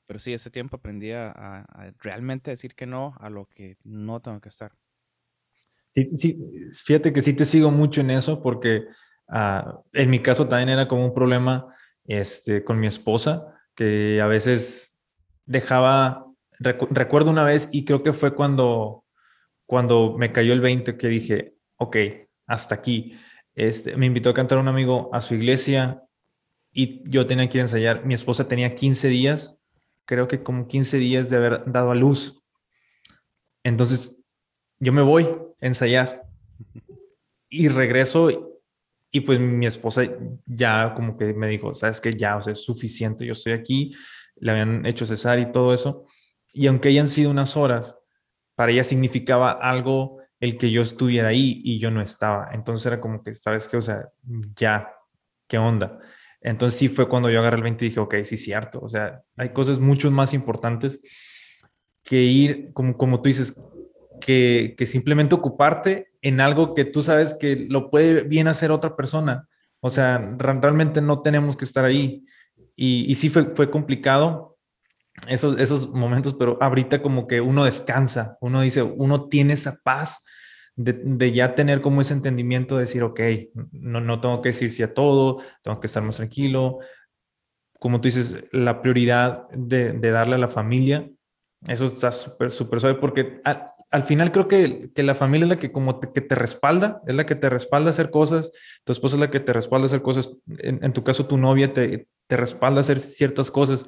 pero 0.06 0.20
sí, 0.20 0.32
ese 0.32 0.50
tiempo 0.50 0.78
aprendí 0.78 1.12
a, 1.12 1.68
realmente 2.00 2.50
decir 2.50 2.76
que 2.76 2.86
no 2.86 3.14
a 3.20 3.30
lo 3.30 3.46
que 3.48 3.76
no 3.84 4.22
tengo 4.22 4.40
que 4.40 4.48
estar. 4.48 4.72
Sí, 5.90 6.10
sí, 6.16 6.40
fíjate 6.86 7.12
que 7.12 7.22
sí 7.22 7.34
te 7.34 7.44
sigo 7.44 7.72
mucho 7.72 8.00
en 8.00 8.12
eso 8.12 8.42
porque 8.42 8.86
ah, 9.28 9.82
en 9.92 10.10
mi 10.10 10.22
caso 10.22 10.48
también 10.48 10.70
era 10.70 10.88
como 10.88 11.06
un 11.06 11.14
problema 11.14 11.76
este, 12.06 12.64
con 12.64 12.80
mi 12.80 12.88
esposa, 12.88 13.54
que 13.76 14.22
a 14.22 14.28
veces 14.28 14.91
dejaba, 15.52 16.26
recuerdo 16.60 17.30
una 17.30 17.44
vez 17.44 17.70
y 17.72 17.84
creo 17.86 18.04
que 18.04 18.14
fue 18.14 18.34
cuando, 18.34 19.04
cuando 19.66 20.16
me 20.18 20.32
cayó 20.32 20.54
el 20.54 20.62
20 20.62 20.98
que 20.98 21.08
dije, 21.08 21.56
ok, 21.78 21.98
hasta 22.48 22.76
aquí. 22.76 23.14
Este, 23.54 23.98
me 23.98 24.06
invitó 24.06 24.30
a 24.30 24.34
cantar 24.34 24.58
un 24.58 24.70
amigo 24.70 25.10
a 25.14 25.20
su 25.20 25.36
iglesia 25.36 26.04
y 26.72 27.04
yo 27.10 27.28
tenía 27.28 27.50
que 27.50 27.60
ensayar. 27.60 28.06
Mi 28.06 28.14
esposa 28.14 28.48
tenía 28.48 28.76
15 28.76 29.10
días, 29.10 29.58
creo 30.06 30.28
que 30.28 30.42
como 30.42 30.68
15 30.68 30.98
días 30.98 31.30
de 31.30 31.36
haber 31.36 31.70
dado 31.70 31.92
a 31.92 31.96
luz. 31.96 32.42
Entonces, 33.64 34.24
yo 34.80 34.94
me 34.94 35.02
voy 35.02 35.24
a 35.62 35.68
ensayar 35.68 36.24
y 37.50 37.68
regreso 37.68 38.58
y 39.12 39.20
pues 39.20 39.40
mi 39.40 39.66
esposa 39.66 40.04
ya 40.46 40.94
como 40.96 41.18
que 41.18 41.34
me 41.34 41.50
dijo, 41.50 41.76
sabes 41.76 42.00
que 42.00 42.14
ya, 42.14 42.38
o 42.38 42.42
sea, 42.42 42.54
es 42.54 42.64
suficiente, 42.64 43.26
yo 43.26 43.34
estoy 43.34 43.52
aquí, 43.52 43.94
le 44.42 44.52
habían 44.52 44.86
hecho 44.86 45.06
cesar 45.06 45.40
y 45.40 45.52
todo 45.52 45.74
eso. 45.74 46.06
Y 46.52 46.68
aunque 46.68 46.90
hayan 46.90 47.08
sido 47.08 47.32
unas 47.32 47.56
horas, 47.56 47.98
para 48.56 48.72
ella 48.72 48.84
significaba 48.84 49.52
algo 49.52 50.18
el 50.40 50.58
que 50.58 50.72
yo 50.72 50.82
estuviera 50.82 51.30
ahí 51.30 51.62
y 51.64 51.80
yo 51.80 51.92
no 51.92 52.02
estaba. 52.02 52.50
Entonces 52.52 52.86
era 52.88 53.00
como 53.00 53.24
que, 53.24 53.34
¿sabes 53.34 53.68
qué? 53.68 53.78
O 53.78 53.82
sea, 53.82 54.10
ya, 54.56 54.92
¿qué 55.48 55.58
onda? 55.58 56.00
Entonces 56.42 56.80
sí 56.80 56.90
fue 56.90 57.08
cuando 57.08 57.30
yo 57.30 57.40
agarré 57.40 57.58
el 57.58 57.64
20 57.64 57.86
y 57.86 57.90
dije, 57.90 58.00
ok, 58.00 58.16
sí, 58.24 58.38
cierto. 58.38 58.80
O 58.82 58.90
sea, 58.90 59.22
hay 59.38 59.50
cosas 59.50 59.80
mucho 59.80 60.10
más 60.10 60.34
importantes 60.34 61.00
que 62.04 62.24
ir, 62.24 62.74
como, 62.74 62.98
como 62.98 63.22
tú 63.22 63.30
dices, 63.30 63.62
que, 64.20 64.74
que 64.76 64.88
simplemente 64.88 65.36
ocuparte 65.36 66.12
en 66.22 66.42
algo 66.42 66.74
que 66.74 66.86
tú 66.86 67.04
sabes 67.04 67.36
que 67.36 67.68
lo 67.70 67.92
puede 67.92 68.24
bien 68.24 68.48
hacer 68.48 68.72
otra 68.72 68.96
persona. 68.96 69.48
O 69.80 69.92
sea, 69.92 70.18
realmente 70.38 71.02
no 71.02 71.22
tenemos 71.22 71.56
que 71.56 71.66
estar 71.66 71.86
ahí. 71.86 72.26
Y, 72.76 73.14
sí 73.16 73.30
fue, 73.30 73.54
fue 73.56 73.70
complicado 73.70 74.58
esos, 75.28 75.60
esos 75.60 75.90
momentos, 75.92 76.34
pero 76.34 76.58
ahorita 76.62 77.02
como 77.02 77.28
que 77.28 77.42
uno 77.42 77.66
descansa, 77.66 78.38
uno 78.42 78.62
dice, 78.62 78.82
uno 78.82 79.28
tiene 79.28 79.54
esa 79.54 79.78
paz 79.84 80.24
de, 80.76 81.32
ya 81.32 81.54
tener 81.54 81.82
como 81.82 82.02
ese 82.02 82.14
entendimiento 82.14 82.76
de 82.76 82.82
decir, 82.82 83.04
ok, 83.04 83.20
no, 83.72 84.02
no 84.02 84.20
tengo 84.22 84.42
que 84.42 84.50
decir 84.50 84.72
sí 84.72 84.84
a 84.84 84.94
todo, 84.94 85.44
tengo 85.64 85.80
que 85.80 85.88
estar 85.88 86.04
más 86.04 86.18
tranquilo. 86.18 86.80
Como 87.80 88.00
tú 88.00 88.08
dices, 88.08 88.44
la 88.52 88.82
prioridad 88.82 89.48
de, 89.52 89.94
de 89.94 90.12
darle 90.12 90.36
a 90.36 90.38
la 90.38 90.48
familia 90.48 91.10
Eso 91.68 91.86
está 91.86 92.12
súper, 92.12 92.52
súper 92.52 92.80
suave 92.80 93.00
porque 93.00 93.40
al, 93.92 94.04
final 94.04 94.32
creo 94.32 94.48
que, 94.48 94.90
que, 94.94 95.04
la 95.04 95.16
familia 95.16 95.46
es 95.46 95.50
la 95.50 95.60
que 95.60 95.72
como 95.72 96.00
te, 96.00 96.12
que 96.12 96.22
te 96.22 96.36
respalda, 96.36 97.02
es 97.08 97.16
la 97.16 97.26
que 97.26 97.36
te 97.36 97.50
respalda 97.50 97.90
a 97.90 97.92
hacer 97.92 98.10
cosas, 98.10 98.52
tu 98.84 98.92
esposa 98.92 99.16
es 99.16 99.20
la 99.20 99.30
que 99.30 99.40
te 99.40 99.54
respalda 99.54 99.86
a 99.86 99.88
hacer 99.88 100.02
cosas, 100.02 100.38
en, 100.60 100.94
tu 100.94 101.04
caso 101.04 101.28
tu 101.28 101.38
novia 101.38 101.74
te, 101.74 102.08
te 102.28 102.38
respalda 102.38 102.82
hacer 102.82 103.00
ciertas 103.00 103.52
cosas 103.52 103.86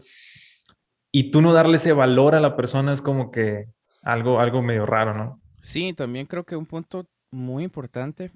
y 1.12 1.32
tú 1.32 1.42
no 1.42 1.54
darle 1.54 1.78
ese 1.78 1.94
valor 1.94 2.36
a 2.36 2.40
la 2.40 2.56
persona 2.56 2.92
es 2.92 3.02
como 3.02 3.32
que 3.32 3.66
algo, 4.02 4.40
algo 4.40 4.62
medio 4.62 4.86
raro, 4.86 5.14
¿no? 5.14 5.42
Sí, 5.62 5.94
también 5.94 6.26
creo 6.26 6.44
que 6.44 6.56
un 6.56 6.66
punto 6.66 7.08
muy 7.32 7.64
importante 7.64 8.32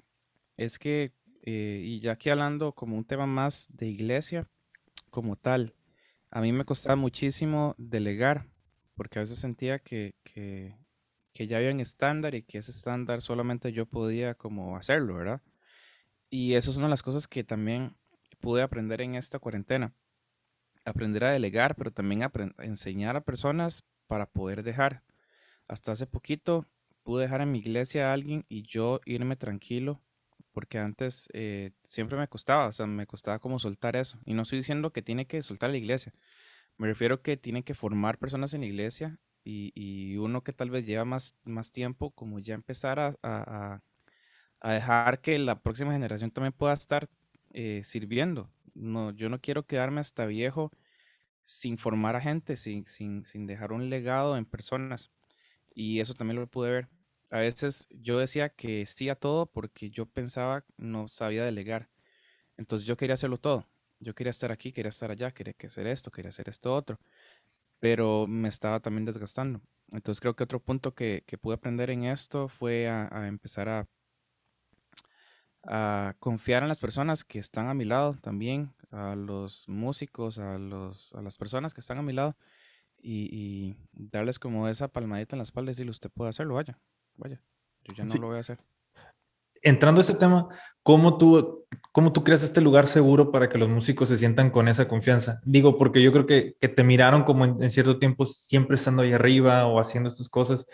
es 0.56 0.78
que, 0.78 1.12
eh, 1.42 1.82
y 1.84 2.00
ya 2.00 2.12
aquí 2.12 2.30
hablando 2.30 2.72
como 2.72 2.96
un 2.96 3.04
tema 3.04 3.26
más 3.26 3.68
de 3.70 3.86
iglesia 3.86 4.48
como 5.10 5.36
tal, 5.36 5.74
a 6.30 6.40
mí 6.40 6.52
me 6.52 6.64
costaba 6.64 6.96
muchísimo 6.96 7.74
delegar, 7.78 8.46
porque 8.94 9.18
a 9.18 9.22
veces 9.22 9.38
sentía 9.38 9.78
que, 9.78 10.14
ya 11.46 11.58
había 11.58 11.70
un 11.70 11.80
estándar 11.80 12.34
y 12.34 12.42
que 12.42 12.58
ese 12.58 12.70
estándar 12.70 13.22
solamente 13.22 13.72
yo 13.72 13.86
podía 13.86 14.34
como 14.34 14.76
hacerlo, 14.76 15.14
¿verdad? 15.14 15.42
Y 16.30 16.54
eso 16.54 16.70
es 16.70 16.76
una 16.76 16.86
de 16.86 16.90
las 16.90 17.02
cosas 17.02 17.28
que 17.28 17.44
también 17.44 17.96
pude 18.40 18.62
aprender 18.62 19.00
en 19.00 19.14
esta 19.14 19.38
cuarentena. 19.38 19.94
Aprender 20.84 21.24
a 21.24 21.32
delegar, 21.32 21.74
pero 21.76 21.92
también 21.92 22.22
a 22.22 22.32
enseñar 22.58 23.16
a 23.16 23.24
personas 23.24 23.84
para 24.06 24.26
poder 24.26 24.62
dejar. 24.62 25.02
Hasta 25.66 25.92
hace 25.92 26.06
poquito 26.06 26.66
pude 27.02 27.22
dejar 27.22 27.40
en 27.40 27.52
mi 27.52 27.58
iglesia 27.58 28.10
a 28.10 28.12
alguien 28.12 28.44
y 28.48 28.62
yo 28.62 29.00
irme 29.04 29.36
tranquilo, 29.36 30.02
porque 30.52 30.78
antes 30.78 31.28
eh, 31.32 31.72
siempre 31.84 32.18
me 32.18 32.28
costaba, 32.28 32.66
o 32.66 32.72
sea, 32.72 32.86
me 32.86 33.06
costaba 33.06 33.38
como 33.38 33.58
soltar 33.58 33.96
eso. 33.96 34.18
Y 34.24 34.34
no 34.34 34.42
estoy 34.42 34.58
diciendo 34.58 34.92
que 34.92 35.02
tiene 35.02 35.26
que 35.26 35.42
soltar 35.42 35.70
la 35.70 35.76
iglesia, 35.76 36.12
me 36.76 36.86
refiero 36.86 37.22
que 37.22 37.36
tiene 37.36 37.64
que 37.64 37.74
formar 37.74 38.18
personas 38.18 38.54
en 38.54 38.60
la 38.60 38.66
iglesia 38.66 39.18
y, 39.48 40.16
uno 40.18 40.42
que 40.42 40.52
tal 40.52 40.70
vez 40.70 40.86
lleva 40.86 41.04
más, 41.04 41.36
más 41.44 41.72
tiempo, 41.72 42.10
como 42.10 42.38
ya 42.38 42.54
empezar 42.54 42.98
a, 43.00 43.16
a, 43.22 43.80
dejar 44.72 45.20
que 45.20 45.38
la 45.38 45.60
próxima 45.62 45.92
generación 45.92 46.30
también 46.30 46.52
pueda 46.52 46.74
estar 46.74 47.08
eh, 47.52 47.82
sirviendo. 47.84 48.50
No, 48.74 49.12
yo 49.12 49.28
no 49.28 49.40
quiero 49.40 49.66
quedarme 49.66 50.00
hasta 50.00 50.26
viejo 50.26 50.70
sin 51.42 51.78
formar 51.78 52.16
a 52.16 52.20
gente, 52.20 52.56
sin, 52.56 52.86
sin, 52.86 53.24
sin 53.24 53.46
dejar 53.46 53.72
un 53.72 53.90
legado 53.90 54.36
en 54.36 54.44
personas. 54.44 55.10
Y 55.74 56.00
eso 56.00 56.14
también 56.14 56.40
lo 56.40 56.46
pude 56.48 56.70
ver. 56.70 56.88
A 57.30 57.38
veces 57.38 57.88
yo 57.90 58.18
decía 58.18 58.50
que 58.50 58.86
sí 58.86 59.08
a 59.08 59.14
todo 59.16 59.46
porque 59.46 59.90
yo 59.90 60.06
pensaba 60.06 60.64
no 60.76 61.08
sabía 61.08 61.44
delegar. 61.44 61.88
Entonces 62.56 62.86
yo 62.86 62.96
quería 62.96 63.14
hacerlo 63.14 63.38
todo 63.38 63.66
yo 64.00 64.14
quería 64.14 64.30
estar 64.30 64.52
aquí, 64.52 64.72
quería 64.72 64.90
estar 64.90 65.10
allá, 65.10 65.32
quería 65.32 65.54
hacer 65.64 65.86
esto, 65.86 66.10
quería 66.10 66.30
hacer 66.30 66.48
esto 66.48 66.74
otro, 66.74 66.98
pero 67.80 68.26
me 68.26 68.48
estaba 68.48 68.80
también 68.80 69.04
desgastando. 69.04 69.60
Entonces 69.92 70.20
creo 70.20 70.36
que 70.36 70.44
otro 70.44 70.60
punto 70.60 70.94
que, 70.94 71.24
pude 71.40 71.54
aprender 71.54 71.90
en 71.90 72.04
esto 72.04 72.48
fue 72.48 72.88
a, 72.88 73.26
empezar 73.26 73.68
a, 73.68 73.88
a, 75.64 76.14
confiar 76.18 76.62
en 76.62 76.68
las 76.68 76.80
personas 76.80 77.24
que 77.24 77.38
están 77.38 77.68
a 77.68 77.74
mi 77.74 77.84
lado 77.84 78.14
también, 78.20 78.74
a 78.90 79.14
los 79.14 79.66
músicos, 79.68 80.38
a, 80.38 80.58
los, 80.58 81.14
a 81.14 81.22
las 81.22 81.36
personas 81.38 81.74
que 81.74 81.80
están 81.80 81.98
a 81.98 82.02
mi 82.02 82.12
lado 82.12 82.36
y, 83.00 83.76
darles 83.92 84.38
como 84.38 84.68
esa 84.68 84.88
palmadita 84.88 85.36
en 85.36 85.38
la 85.38 85.44
espalda 85.44 85.70
y 85.70 85.72
decirle, 85.72 85.90
usted 85.90 86.10
puede 86.10 86.30
hacerlo, 86.30 86.54
vaya, 86.54 86.78
vaya, 87.16 87.42
yo 87.84 87.94
ya 87.94 88.04
no 88.04 88.14
lo 88.14 88.26
voy 88.28 88.36
a 88.36 88.40
hacer 88.40 88.58
entrando 89.62 90.00
a 90.00 90.04
ese 90.04 90.14
tema, 90.14 90.48
¿cómo 90.82 91.18
tú, 91.18 91.66
¿cómo 91.92 92.12
tú 92.12 92.24
creas 92.24 92.42
este 92.42 92.60
lugar 92.60 92.88
seguro 92.88 93.30
para 93.30 93.48
que 93.48 93.58
los 93.58 93.68
músicos 93.68 94.08
se 94.08 94.18
sientan 94.18 94.50
con 94.50 94.68
esa 94.68 94.88
confianza? 94.88 95.40
Digo, 95.44 95.78
porque 95.78 96.02
yo 96.02 96.12
creo 96.12 96.26
que, 96.26 96.56
que 96.60 96.68
te 96.68 96.84
miraron 96.84 97.24
como 97.24 97.44
en, 97.44 97.70
cierto 97.70 97.98
tiempo 97.98 98.26
siempre 98.26 98.76
estando 98.76 99.02
ahí 99.02 99.12
arriba 99.12 99.66
o 99.66 99.80
haciendo 99.80 100.08
estas 100.08 100.28
cosas, 100.28 100.66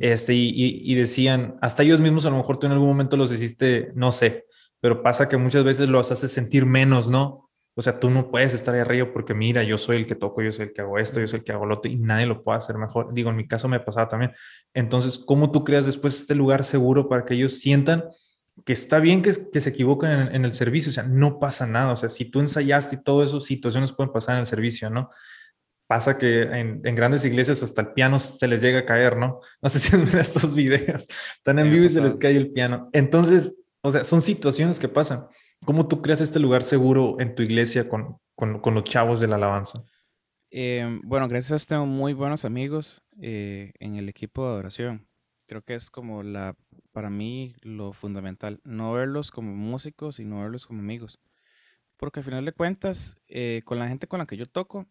este, 0.00 0.34
y, 0.34 0.52
y, 0.54 0.94
decían, 0.94 1.56
hasta 1.62 1.82
ellos 1.82 1.98
mismos 1.98 2.26
a 2.26 2.30
lo 2.30 2.36
mejor 2.36 2.58
tú 2.58 2.66
en 2.66 2.72
algún 2.72 2.88
momento 2.88 3.16
los 3.16 3.32
hiciste, 3.32 3.90
no 3.94 4.12
sé, 4.12 4.44
pero 4.80 5.02
pasa 5.02 5.28
que 5.28 5.38
muchas 5.38 5.64
veces 5.64 5.88
los 5.88 6.12
haces 6.12 6.30
sentir 6.30 6.66
menos, 6.66 7.08
¿no? 7.08 7.48
O 7.78 7.80
sea, 7.80 8.00
tú 8.00 8.10
no 8.10 8.28
puedes 8.28 8.54
estar 8.54 8.74
ahí 8.74 8.80
arriba 8.80 9.12
porque 9.12 9.34
mira, 9.34 9.62
yo 9.62 9.78
soy 9.78 9.98
el 9.98 10.06
que 10.08 10.16
toco, 10.16 10.42
yo 10.42 10.50
soy 10.50 10.64
el 10.64 10.72
que 10.72 10.80
hago 10.80 10.98
esto, 10.98 11.20
yo 11.20 11.28
soy 11.28 11.38
el 11.38 11.44
que 11.44 11.52
hago 11.52 11.64
lo 11.64 11.76
otro 11.76 11.88
y 11.88 11.94
nadie 11.94 12.26
lo 12.26 12.42
puede 12.42 12.58
hacer 12.58 12.76
mejor. 12.76 13.14
Digo, 13.14 13.30
en 13.30 13.36
mi 13.36 13.46
caso 13.46 13.68
me 13.68 13.78
pasaba 13.78 14.08
también. 14.08 14.32
Entonces, 14.74 15.16
¿cómo 15.16 15.52
tú 15.52 15.62
creas 15.62 15.86
después 15.86 16.18
este 16.18 16.34
lugar 16.34 16.64
seguro 16.64 17.08
para 17.08 17.24
que 17.24 17.34
ellos 17.34 17.60
sientan 17.60 18.02
que 18.64 18.72
está 18.72 18.98
bien 18.98 19.22
que, 19.22 19.32
que 19.52 19.60
se 19.60 19.70
equivoquen 19.70 20.10
en, 20.10 20.44
el 20.44 20.52
servicio, 20.52 20.90
o 20.90 20.92
sea, 20.92 21.04
no 21.04 21.38
pasa 21.38 21.66
nada, 21.66 21.92
o 21.92 21.96
sea, 21.96 22.08
si 22.08 22.24
tú 22.24 22.40
ensayaste 22.40 22.96
y 22.96 23.02
todo 23.02 23.22
eso, 23.22 23.40
situaciones 23.40 23.92
pueden 23.92 24.12
pasar 24.12 24.34
en 24.34 24.40
el 24.42 24.46
servicio, 24.46 24.90
¿no? 24.90 25.10
Pasa 25.86 26.18
que 26.18 26.42
en, 26.42 26.82
grandes 26.94 27.24
iglesias 27.24 27.62
hasta 27.62 27.80
el 27.80 27.92
piano 27.92 28.18
se 28.18 28.46
les 28.46 28.60
llega 28.60 28.80
a 28.80 28.86
caer, 28.86 29.16
¿no? 29.16 29.40
No 29.62 29.70
sé 29.70 29.78
si 29.78 29.96
ven 29.96 30.18
estos 30.18 30.54
videos, 30.54 31.06
están 31.36 31.58
en 31.58 31.70
vivo 31.70 31.84
y 31.84 31.90
se 31.90 32.00
les 32.00 32.14
cae 32.14 32.36
el 32.36 32.52
piano. 32.52 32.90
Entonces, 32.92 33.54
o 33.80 33.90
sea, 33.90 34.04
son 34.04 34.20
situaciones 34.20 34.78
que 34.78 34.88
pasan. 34.88 35.26
¿Cómo 35.64 35.88
tú 35.88 36.02
creas 36.02 36.20
este 36.20 36.38
lugar 36.38 36.62
seguro 36.62 37.16
en 37.18 37.34
tu 37.34 37.42
iglesia 37.42 37.88
con, 37.88 38.18
con, 38.36 38.74
los 38.74 38.84
chavos 38.84 39.18
de 39.20 39.26
la 39.26 39.36
alabanza? 39.36 39.82
Eh, 40.50 41.00
bueno, 41.02 41.26
gracias 41.26 41.50
a 41.50 41.54
Dios 41.54 41.66
tengo 41.66 41.86
muy 41.86 42.12
buenos 42.12 42.44
amigos 42.44 43.02
eh, 43.20 43.72
en 43.80 43.96
el 43.96 44.08
equipo 44.08 44.44
de 44.44 44.50
adoración. 44.50 45.07
Creo 45.48 45.64
que 45.64 45.74
es 45.74 45.90
como 45.90 46.22
la 46.22 46.54
para 46.92 47.10
mí 47.10 47.54
lo 47.62 47.92
fundamental, 47.92 48.60
no 48.64 48.92
verlos 48.92 49.30
como 49.30 49.54
músicos, 49.54 50.16
sino 50.16 50.40
verlos 50.40 50.66
como 50.66 50.80
amigos. 50.80 51.20
Porque 51.96 52.20
al 52.20 52.24
final 52.24 52.44
de 52.44 52.52
cuentas, 52.52 53.16
eh, 53.28 53.62
con 53.64 53.78
la 53.78 53.88
gente 53.88 54.08
con 54.08 54.18
la 54.18 54.26
que 54.26 54.36
yo 54.36 54.46
toco, 54.46 54.86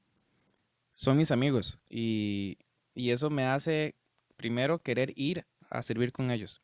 son 0.93 1.17
mis 1.17 1.31
amigos. 1.31 1.79
Y, 1.89 2.57
eso 2.95 3.29
me 3.29 3.45
hace, 3.45 3.95
primero, 4.35 4.81
querer 4.81 5.13
ir 5.15 5.45
a 5.69 5.83
servir 5.83 6.11
con 6.11 6.31
ellos. 6.31 6.61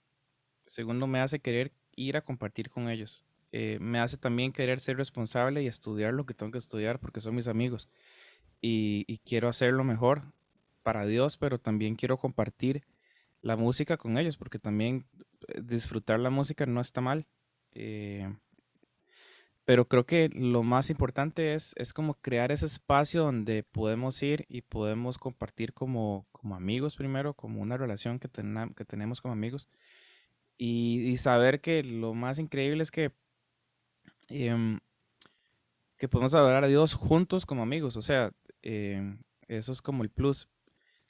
Segundo, 0.66 1.08
me 1.08 1.20
hace 1.20 1.40
querer 1.40 1.72
ir 1.96 2.18
a 2.18 2.24
compartir 2.24 2.70
con 2.70 2.90
ellos. 2.90 3.26
Eh, 3.52 3.78
me 3.80 4.00
hace 4.00 4.18
también 4.18 4.52
querer 4.52 4.80
ser 4.80 4.98
responsable 4.98 5.62
y 5.62 5.68
estudiar 5.68 6.14
lo 6.14 6.26
que 6.26 6.34
tengo 6.34 6.54
que 6.54 6.58
estudiar 6.58 7.00
porque 7.00 7.22
son 7.22 7.36
mis 7.36 7.48
amigos. 7.48 7.90
Y, 8.62 9.06
y 9.08 9.20
quiero 9.20 9.50
hacerlo 9.50 9.84
mejor 9.84 10.24
para 10.82 11.06
Dios, 11.06 11.38
pero 11.38 11.60
también 11.60 11.96
quiero 11.96 12.18
compartir 12.18 12.84
la 13.44 13.58
música 13.58 13.98
con 13.98 14.18
ellos, 14.18 14.38
porque 14.38 14.58
también 14.58 15.06
disfrutar 15.62 16.20
la 16.20 16.32
música 16.32 16.66
no 16.66 16.82
está 16.82 17.02
mal. 17.02 17.28
Eh, 17.74 18.34
pero 19.66 19.88
creo 19.88 20.06
que 20.06 20.30
lo 20.34 20.64
más 20.64 20.90
importante 20.90 21.54
es, 21.54 21.74
es 21.78 21.94
como 21.94 22.16
crear 22.16 22.52
ese 22.52 22.66
espacio 22.66 23.24
donde 23.24 23.64
podemos 23.64 24.22
ir 24.24 24.46
y 24.50 24.62
podemos 24.62 25.18
compartir 25.18 25.74
como, 25.74 26.26
como 26.32 26.56
amigos 26.56 26.96
primero, 26.96 27.34
como 27.34 27.62
una 27.62 27.78
relación 27.78 28.20
que, 28.20 28.30
que 28.30 28.86
tenemos 28.86 29.22
como 29.22 29.34
amigos. 29.34 29.70
Y, 30.58 31.18
saber 31.18 31.62
que 31.62 31.84
lo 31.84 32.14
más 32.14 32.40
increíble 32.40 32.84
es 32.84 32.92
que, 32.92 33.12
em, 34.30 34.80
que 35.98 36.08
podemos 36.08 36.34
adorar 36.34 36.64
a 36.64 36.68
Dios 36.68 36.94
juntos 36.94 37.46
como 37.46 37.64
amigos. 37.64 37.98
O 37.98 38.02
sea, 38.02 38.32
em, 38.62 39.20
eso 39.48 39.72
es 39.72 39.82
como 39.82 40.04
el 40.04 40.10
plus. 40.10 40.48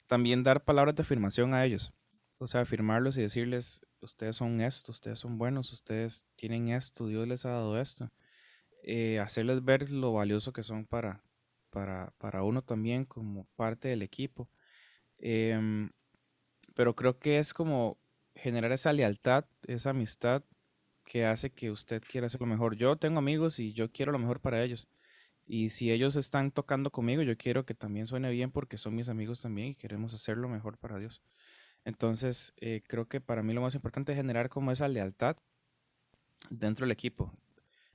También 0.06 0.42
dar 0.42 0.64
palabras 0.64 0.94
de 0.96 1.02
afirmación 1.02 1.54
a 1.54 1.64
ellos. 1.64 1.92
O 2.38 2.46
sea, 2.46 2.62
afirmarlos 2.62 3.16
y 3.16 3.22
decirles, 3.22 3.86
ustedes 4.00 4.36
son 4.36 4.60
esto, 4.60 4.92
ustedes 4.92 5.18
son 5.18 5.38
buenos, 5.38 5.72
ustedes 5.72 6.26
tienen 6.36 6.68
esto, 6.68 7.06
Dios 7.06 7.26
les 7.28 7.44
ha 7.46 7.50
dado 7.50 7.80
esto. 7.80 8.10
Eh, 8.82 9.18
hacerles 9.20 9.64
ver 9.64 9.90
lo 9.90 10.12
valioso 10.12 10.52
que 10.52 10.62
son 10.62 10.86
para, 10.86 11.22
para, 11.70 12.42
uno 12.42 12.62
también 12.62 13.04
como 13.04 13.46
parte 13.56 13.88
del 13.88 14.02
equipo. 14.02 14.48
Em, 15.18 15.90
pero 16.74 16.94
creo 16.94 17.18
que 17.18 17.38
es 17.38 17.54
como 17.54 17.98
generar 18.34 18.72
esa 18.72 18.92
lealtad, 18.92 19.46
esa 19.66 19.90
amistad 19.90 20.44
que 21.04 21.26
hace 21.26 21.50
que 21.50 21.70
usted 21.70 22.02
quiera 22.02 22.26
hacer 22.26 22.40
lo 22.40 22.46
mejor. 22.46 22.76
Yo 22.76 22.96
tengo 22.96 23.18
amigos 23.18 23.58
y 23.60 23.72
yo 23.72 23.90
quiero 23.92 24.12
lo 24.12 24.18
mejor 24.18 24.40
para 24.40 24.62
ellos. 24.62 24.88
Y 25.46 25.70
si 25.70 25.92
ellos 25.92 26.16
están 26.16 26.50
tocando 26.50 26.90
conmigo, 26.90 27.22
yo 27.22 27.36
quiero 27.36 27.66
que 27.66 27.74
también 27.74 28.06
suene 28.06 28.30
bien 28.30 28.50
porque 28.50 28.78
son 28.78 28.94
mis 28.94 29.08
amigos 29.08 29.42
también 29.42 29.68
y 29.68 29.74
queremos 29.74 30.14
hacer 30.14 30.38
lo 30.38 30.48
mejor 30.48 30.78
para 30.78 30.98
Dios. 30.98 31.22
Entonces, 31.84 32.54
eh, 32.56 32.82
creo 32.86 33.06
que 33.06 33.20
para 33.20 33.42
mí 33.42 33.52
lo 33.52 33.60
más 33.60 33.74
importante 33.74 34.12
es 34.12 34.16
generar 34.16 34.48
como 34.48 34.72
esa 34.72 34.88
lealtad 34.88 35.36
dentro 36.50 36.84
del 36.84 36.92
equipo. 36.92 37.32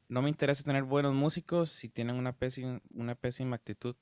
No 0.08 0.22
me 0.22 0.29
interesa 0.29 0.63
tener 0.63 0.84
buenos 0.84 1.13
músicos 1.13 1.72
si 1.72 1.89
tienen 1.89 2.15
una 2.15 2.34
pésima, 2.34 2.81
una 2.93 3.15
pésima 3.15 3.55
actitud. 3.55 3.96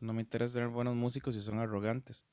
No 0.00 0.12
me 0.12 0.22
interesa 0.22 0.54
tener 0.54 0.68
buenos 0.68 0.96
músicos 0.96 1.34
si 1.34 1.42
son 1.42 1.58
arrogantes. 1.58 2.24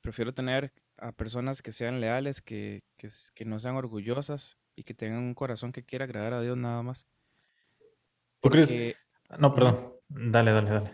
Prefiero 0.00 0.32
tener 0.32 0.72
a 0.98 1.12
personas 1.12 1.62
que 1.62 1.72
sean 1.72 2.00
leales, 2.00 2.40
que, 2.40 2.82
que, 2.96 3.44
no 3.44 3.60
sean 3.60 3.76
orgullosas 3.76 4.56
y 4.74 4.84
que 4.84 4.94
tengan 4.94 5.18
un 5.18 5.34
corazón 5.34 5.72
que 5.72 5.84
quiera 5.84 6.04
agradar 6.04 6.32
a 6.32 6.40
Dios 6.40 6.56
nada 6.56 6.82
más. 6.82 7.06
¿Tú 8.40 8.50
crees? 8.50 8.96
No, 9.38 9.54
perdón. 9.54 9.92
Dale, 10.08 10.52
dale, 10.52 10.70
dale. 10.70 10.90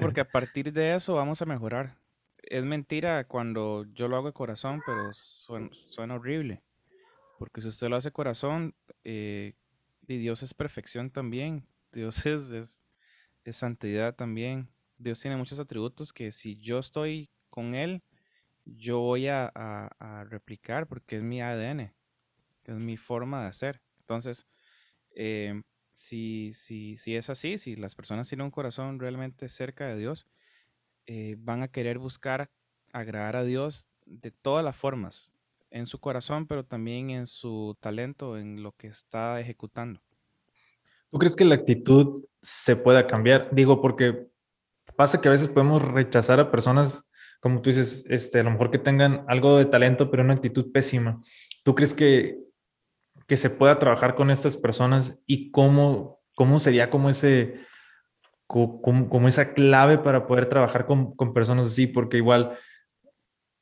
porque 0.00 0.20
a 0.20 0.28
partir 0.28 0.72
de 0.72 0.96
eso 0.96 1.14
vamos 1.14 1.40
a 1.40 1.46
mejorar 1.46 1.96
es 2.46 2.64
mentira 2.64 3.26
cuando 3.26 3.84
yo 3.92 4.08
lo 4.08 4.16
hago 4.16 4.28
de 4.28 4.32
corazón, 4.32 4.82
pero 4.84 5.12
suena, 5.12 6.14
horrible. 6.14 6.62
Porque 7.38 7.60
si 7.60 7.68
usted 7.68 7.88
lo 7.88 7.96
hace 7.96 8.08
de 8.08 8.12
corazón, 8.12 8.74
eh, 9.04 9.54
y 10.06 10.16
Dios 10.18 10.42
es 10.42 10.54
perfección 10.54 11.10
también. 11.10 11.66
Dios 11.92 12.24
es, 12.26 12.50
es, 12.50 13.56
santidad 13.56 14.14
también. 14.14 14.68
Dios 14.98 15.20
tiene 15.20 15.36
muchos 15.36 15.60
atributos 15.60 16.12
que 16.12 16.32
si 16.32 16.56
yo 16.56 16.78
estoy 16.78 17.30
con 17.50 17.74
él, 17.74 18.02
yo 18.64 19.00
voy 19.00 19.28
a, 19.28 20.24
replicar 20.28 20.88
porque 20.88 21.16
es 21.16 21.22
mi 21.22 21.40
ADN, 21.40 21.94
es 22.64 22.74
mi 22.74 22.96
forma 22.96 23.42
de 23.42 23.48
hacer. 23.48 23.82
Entonces, 24.00 24.46
eh, 25.14 25.62
si, 25.92 26.52
si, 26.54 26.98
si, 26.98 27.16
es 27.16 27.30
así, 27.30 27.58
si 27.58 27.76
las 27.76 27.94
personas 27.94 28.28
tienen 28.28 28.46
un 28.46 28.50
corazón 28.50 28.98
realmente 28.98 29.48
cerca 29.48 29.86
de 29.86 29.96
Dios, 29.96 30.26
eh, 31.06 31.36
van 31.38 31.62
a 31.62 31.68
querer 31.68 31.98
buscar 31.98 32.50
agradar 32.92 33.36
a 33.36 33.44
Dios 33.44 33.88
de 34.06 34.30
todas 34.30 34.64
las 34.64 34.76
formas, 34.76 35.32
en 35.70 35.86
su 35.86 35.98
corazón, 35.98 36.46
pero 36.46 36.64
también 36.64 37.10
en 37.10 37.26
su 37.26 37.76
talento, 37.80 38.38
en 38.38 38.62
lo 38.62 38.72
que 38.72 38.86
está 38.88 39.40
ejecutando. 39.40 40.00
¿Tú 41.10 41.18
crees 41.18 41.36
que 41.36 41.44
la 41.44 41.54
actitud 41.54 42.24
se 42.42 42.76
pueda 42.76 43.06
cambiar? 43.06 43.48
Digo, 43.52 43.80
porque 43.80 44.28
pasa 44.96 45.20
que 45.20 45.28
a 45.28 45.32
veces 45.32 45.48
podemos 45.48 45.82
rechazar 45.82 46.40
a 46.40 46.50
personas, 46.50 47.04
como 47.40 47.60
tú 47.60 47.70
dices, 47.70 48.04
este, 48.08 48.40
a 48.40 48.42
lo 48.42 48.50
mejor 48.50 48.70
que 48.70 48.78
tengan 48.78 49.24
algo 49.28 49.58
de 49.58 49.66
talento, 49.66 50.10
pero 50.10 50.22
una 50.22 50.34
actitud 50.34 50.72
pésima. 50.72 51.22
¿Tú 51.62 51.74
crees 51.74 51.94
que, 51.94 52.38
que 53.26 53.36
se 53.36 53.50
pueda 53.50 53.78
trabajar 53.78 54.14
con 54.14 54.30
estas 54.30 54.56
personas 54.56 55.18
y 55.26 55.50
cómo, 55.50 56.20
cómo 56.34 56.58
sería 56.58 56.90
como 56.90 57.10
ese, 57.10 57.60
como, 58.46 59.28
esa 59.28 59.52
clave 59.52 59.98
para 59.98 60.26
poder 60.26 60.48
trabajar 60.48 60.86
con, 60.86 61.14
con 61.14 61.32
personas 61.32 61.66
así? 61.66 61.86
Porque 61.86 62.18
igual 62.18 62.58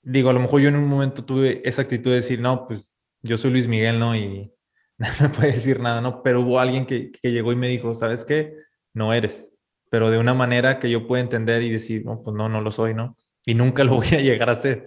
digo, 0.04 0.30
a 0.30 0.32
lo 0.32 0.40
mejor 0.40 0.60
yo 0.60 0.68
en 0.68 0.76
un 0.76 0.86
momento 0.86 1.24
tuve 1.24 1.66
esa 1.66 1.82
actitud 1.82 2.10
de 2.10 2.16
decir, 2.16 2.40
no, 2.40 2.66
pues 2.66 2.98
yo 3.22 3.38
soy 3.38 3.50
Luis 3.50 3.66
Miguel, 3.66 3.98
¿no? 3.98 4.14
Y 4.14 4.52
no 4.98 5.08
me 5.20 5.28
puede 5.30 5.52
decir 5.52 5.80
nada, 5.80 6.00
¿no? 6.00 6.22
Pero 6.22 6.42
hubo 6.42 6.60
alguien 6.60 6.86
que, 6.86 7.10
que, 7.10 7.32
llegó 7.32 7.52
y 7.52 7.56
me 7.56 7.68
dijo, 7.68 7.94
¿sabes 7.94 8.24
qué? 8.24 8.54
No 8.92 9.12
eres, 9.12 9.52
pero 9.90 10.10
de 10.10 10.18
una 10.18 10.34
manera 10.34 10.78
que 10.78 10.90
yo 10.90 11.06
pueda 11.06 11.22
entender 11.22 11.62
y 11.62 11.70
decir, 11.70 12.04
no, 12.04 12.22
pues 12.22 12.36
no, 12.36 12.48
no 12.48 12.60
lo 12.60 12.70
soy, 12.70 12.94
¿no? 12.94 13.16
Y 13.44 13.54
nunca 13.54 13.84
lo 13.84 13.94
voy 13.96 14.08
a 14.08 14.20
llegar 14.20 14.50
a 14.50 14.56
ser. 14.56 14.86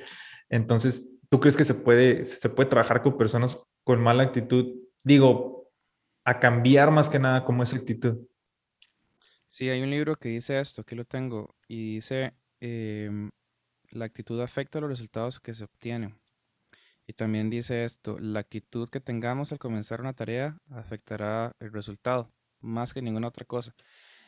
Entonces, 0.50 1.12
¿tú 1.30 1.40
crees 1.40 1.58
que 1.58 1.66
se 1.66 1.74
puede, 1.74 2.24
se 2.24 2.50
puede 2.50 2.70
trabajar 2.70 3.02
con 3.02 3.18
personas 3.18 3.60
con 3.84 4.02
mala 4.02 4.24
actitud? 4.24 4.76
Digo, 5.04 5.72
a 6.24 6.40
cambiar 6.40 6.92
más 6.92 7.10
que 7.10 7.20
nada 7.20 7.44
como 7.44 7.64
esa 7.64 7.78
actitud. 7.78 8.18
Sí, 9.50 9.70
hay 9.70 9.82
un 9.82 9.90
libro 9.90 10.18
que 10.18 10.30
dice 10.30 10.60
esto, 10.60 10.82
aquí 10.82 10.96
lo 10.96 11.06
tengo, 11.06 11.56
y 11.68 11.96
dice, 11.96 12.34
eh, 12.60 13.30
la 13.90 14.06
actitud 14.06 14.42
afecta 14.42 14.80
los 14.80 14.90
resultados 14.90 15.40
que 15.40 15.54
se 15.54 15.64
obtienen. 15.64 16.20
Y 17.08 17.14
también 17.14 17.50
dice 17.50 17.86
esto, 17.86 18.20
la 18.20 18.42
actitud 18.42 18.90
que 18.90 19.00
tengamos 19.00 19.54
al 19.54 19.60
comenzar 19.60 20.02
una 20.02 20.14
tarea 20.14 20.60
afectará 20.70 21.56
el 21.60 21.72
resultado, 21.72 22.30
más 22.60 22.94
que 22.94 23.02
ninguna 23.02 23.30
otra 23.30 23.46
cosa. 23.46 23.74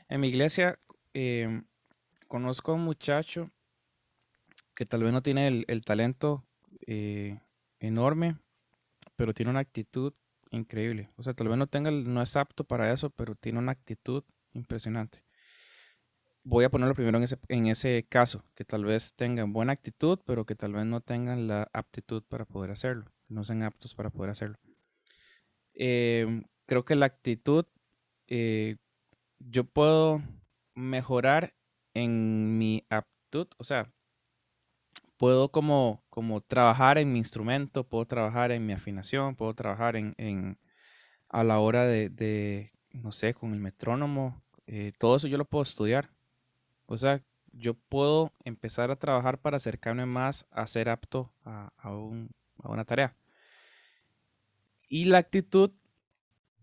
En 0.08 0.22
mi 0.22 0.30
iglesia 0.30 0.80
em, 1.14 1.66
conozco 2.28 2.72
a 2.72 2.76
un 2.76 2.86
muchacho 2.86 3.52
que 4.74 4.86
tal 4.86 5.04
vez 5.04 5.12
no 5.12 5.22
tiene 5.22 5.66
el, 5.68 5.82
talento 5.84 6.46
eh, 6.88 7.42
enorme, 7.82 8.38
pero 9.18 9.34
tiene 9.34 9.52
una 9.52 9.60
actitud 9.60 10.14
increíble. 10.52 11.10
O 11.18 11.24
sea, 11.24 11.34
tal 11.34 11.50
vez 11.50 11.58
no 11.58 11.68
tenga, 11.68 11.92
no 11.92 12.22
es 12.22 12.36
apto 12.38 12.64
para 12.64 12.94
eso, 12.94 13.10
pero 13.10 13.36
tiene 13.36 13.60
una 13.60 13.74
actitud 13.74 14.24
impresionante 14.54 15.24
voy 16.44 16.66
a 16.66 16.70
ponerlo 16.70 16.96
primero 16.96 17.18
en 17.18 17.24
ese, 17.24 17.38
en 17.48 17.68
ese 17.68 18.06
caso, 18.10 18.44
que 18.56 18.66
tal 18.66 18.86
vez 18.86 19.14
tengan 19.14 19.54
buena 19.54 19.74
actitud, 19.74 20.20
pero 20.26 20.46
que 20.46 20.56
tal 20.56 20.74
vez 20.74 20.86
no 20.86 21.02
tengan 21.02 21.48
la 21.48 21.70
aptitud 21.74 22.24
para 22.24 22.46
poder 22.46 22.72
hacerlo, 22.72 23.06
no 23.28 23.44
sean 23.44 23.64
aptos 23.64 23.94
para 23.94 24.10
poder 24.10 24.32
hacerlo. 24.32 24.58
Em, 25.74 26.44
creo 26.66 26.86
que 26.86 26.96
la 26.96 27.06
actitud, 27.06 27.66
eh, 28.28 28.78
yo 29.40 29.64
puedo 29.64 30.22
mejorar 30.76 31.56
en 31.94 32.58
mi 32.58 32.86
aptitud, 32.90 33.48
o 33.58 33.64
sea, 33.64 33.94
puedo 35.18 35.52
como, 35.52 36.04
como 36.10 36.42
trabajar 36.42 36.98
en 36.98 37.12
mi 37.14 37.20
instrumento, 37.20 37.88
puedo 37.88 38.06
trabajar 38.06 38.52
en 38.52 38.66
mi 38.66 38.74
afinación, 38.74 39.36
puedo 39.36 39.54
trabajar 39.54 39.96
en, 39.96 40.58
a 41.30 41.44
la 41.44 41.60
hora 41.60 41.86
de, 41.86 42.72
no 42.92 43.12
sé, 43.12 43.34
con 43.34 43.54
el 43.54 43.60
metrónomo, 43.60 44.42
eh, 44.68 44.94
todo 44.98 45.16
eso 45.18 45.28
yo 45.28 45.38
lo 45.38 45.46
puedo 45.46 45.64
estudiar. 45.64 46.10
O 46.86 46.98
sea, 46.98 47.24
yo 47.52 47.74
puedo 47.74 48.34
empezar 48.44 48.92
a 48.92 48.96
trabajar 48.96 49.40
para 49.40 49.58
acercarme 49.58 50.06
más 50.06 50.48
a 50.52 50.68
ser 50.68 50.90
apto 50.90 51.34
a, 51.44 51.72
una 52.64 52.86
tarea. 52.86 53.16
Y 54.88 55.06
la 55.06 55.20
actitud, 55.20 55.72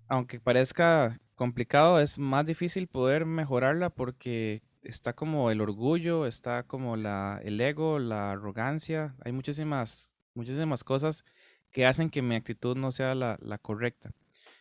aunque 0.09 0.41
parezca 0.41 1.21
complicado, 1.35 2.01
es 2.01 2.19
más 2.19 2.47
difícil 2.47 2.89
poder 2.89 3.25
mejorarla 3.27 3.91
porque 3.91 4.63
está 4.83 5.15
como 5.15 5.51
el 5.51 5.61
orgullo, 5.61 6.27
está 6.27 6.63
como 6.65 6.97
la, 6.97 7.41
el 7.45 7.61
ego, 7.61 7.99
la 7.99 8.33
arrogancia. 8.33 9.17
Hay 9.25 9.33
muchísimas, 9.33 10.13
muchísimas 10.35 10.85
cosas 10.85 11.25
que 11.71 11.87
hacen 11.87 12.11
que 12.11 12.23
mi 12.23 12.35
actitud 12.35 12.77
no 12.77 12.91
sea 12.91 13.15
la, 13.15 13.59
correcta. 13.61 14.13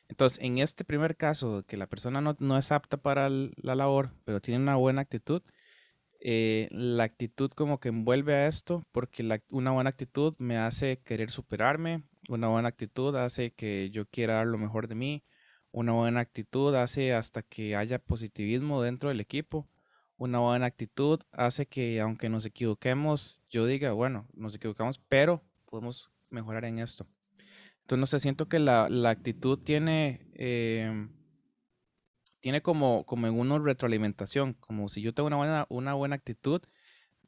Entonces, 0.07 0.39
en 0.43 0.59
este 0.59 0.85
primer 0.85 1.17
caso, 1.17 1.63
que 1.67 1.77
la 1.77 1.87
persona 1.87 2.21
no, 2.21 2.35
no 2.39 2.57
es 2.57 2.71
apta 2.71 2.97
para 2.97 3.29
la 3.29 3.75
labor, 3.75 4.11
pero 4.23 4.41
tiene 4.41 4.61
una 4.61 4.75
buena 4.75 5.01
actitud, 5.01 5.41
eh, 6.19 6.69
la 6.71 7.03
actitud 7.03 7.51
como 7.51 7.79
que 7.79 7.89
envuelve 7.89 8.33
a 8.33 8.47
esto, 8.47 8.83
porque 8.91 9.23
una 9.49 9.71
buena 9.71 9.89
actitud 9.89 10.35
me 10.37 10.57
hace 10.57 10.99
querer 11.03 11.31
superarme, 11.31 12.03
una 12.29 12.47
buena 12.47 12.69
actitud 12.69 13.15
hace 13.15 13.51
que 13.51 13.89
yo 13.91 14.05
quiera 14.07 14.35
dar 14.35 14.47
lo 14.47 14.57
mejor 14.57 14.87
de 14.87 14.95
mí, 14.95 15.23
una 15.71 15.91
buena 15.91 16.21
actitud 16.21 16.73
hace 16.75 17.13
hasta 17.13 17.43
que 17.43 17.75
haya 17.75 17.99
positivismo 17.99 18.81
dentro 18.81 19.09
del 19.09 19.19
equipo, 19.19 19.67
una 20.17 20.39
buena 20.39 20.65
actitud 20.65 21.21
hace 21.31 21.67
que 21.67 21.99
aunque 22.01 22.29
nos 22.29 22.45
equivoquemos, 22.45 23.43
yo 23.49 23.65
diga, 23.65 23.91
bueno, 23.91 24.27
nos 24.33 24.55
equivocamos, 24.55 24.99
pero 25.09 25.43
podemos 25.65 26.11
mejorar 26.29 26.65
en 26.65 26.79
esto. 26.79 27.05
Entonces, 27.85 27.99
no 27.99 28.07
sé, 28.07 28.19
siento 28.19 28.49
que 28.49 28.57
la, 28.57 28.87
actitud 29.07 29.59
tiene... 29.59 30.27
Eh, 30.33 31.07
tiene 32.39 32.61
como, 32.61 33.05
como 33.05 33.27
en 33.27 33.39
uno 33.39 33.59
retroalimentación, 33.59 34.53
como 34.53 34.89
si 34.89 35.01
yo 35.01 35.13
tengo 35.13 35.27
una 35.27 35.37
buena, 35.37 35.65
una 35.69 35.93
buena 35.93 36.15
actitud, 36.15 36.61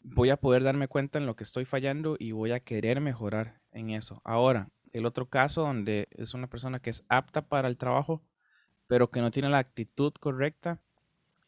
voy 0.02 0.32
a 0.32 0.38
poder 0.38 0.64
darme 0.64 0.88
cuenta 0.88 1.20
en 1.20 1.28
lo 1.28 1.36
que 1.36 1.44
estoy 1.44 1.66
fallando 1.66 2.18
y 2.20 2.32
voy 2.32 2.52
a 2.52 2.60
querer 2.60 3.02
mejorar 3.02 3.62
en 3.72 3.92
eso. 3.92 4.22
Ahora, 4.24 4.70
el 4.94 5.06
otro 5.06 5.28
caso 5.28 5.62
donde 5.62 6.08
es 6.12 6.34
una 6.34 6.48
persona 6.48 6.80
que 6.80 6.90
es 6.90 7.04
apta 7.08 7.48
para 7.48 7.68
el 7.68 7.78
trabajo, 7.78 8.24
pero 8.88 9.12
que 9.12 9.22
no 9.22 9.30
tiene 9.30 9.50
la 9.50 9.60
actitud 9.60 10.12
correcta, 10.20 10.82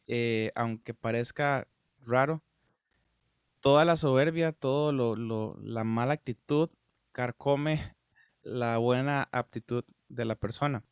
eh, 0.06 0.52
aunque 0.56 0.94
parezca 0.94 1.68
raro, 2.00 2.44
toda 3.60 3.86
la 3.86 3.98
soberbia, 3.98 4.56
lo, 4.62 5.58
la 5.62 5.84
mala 5.84 6.14
actitud 6.14 6.70
carcome 7.12 7.96
la 8.44 8.78
buena 8.78 9.28
aptitud 9.32 9.84
de 10.08 10.26
la 10.26 10.36
persona. 10.36 10.84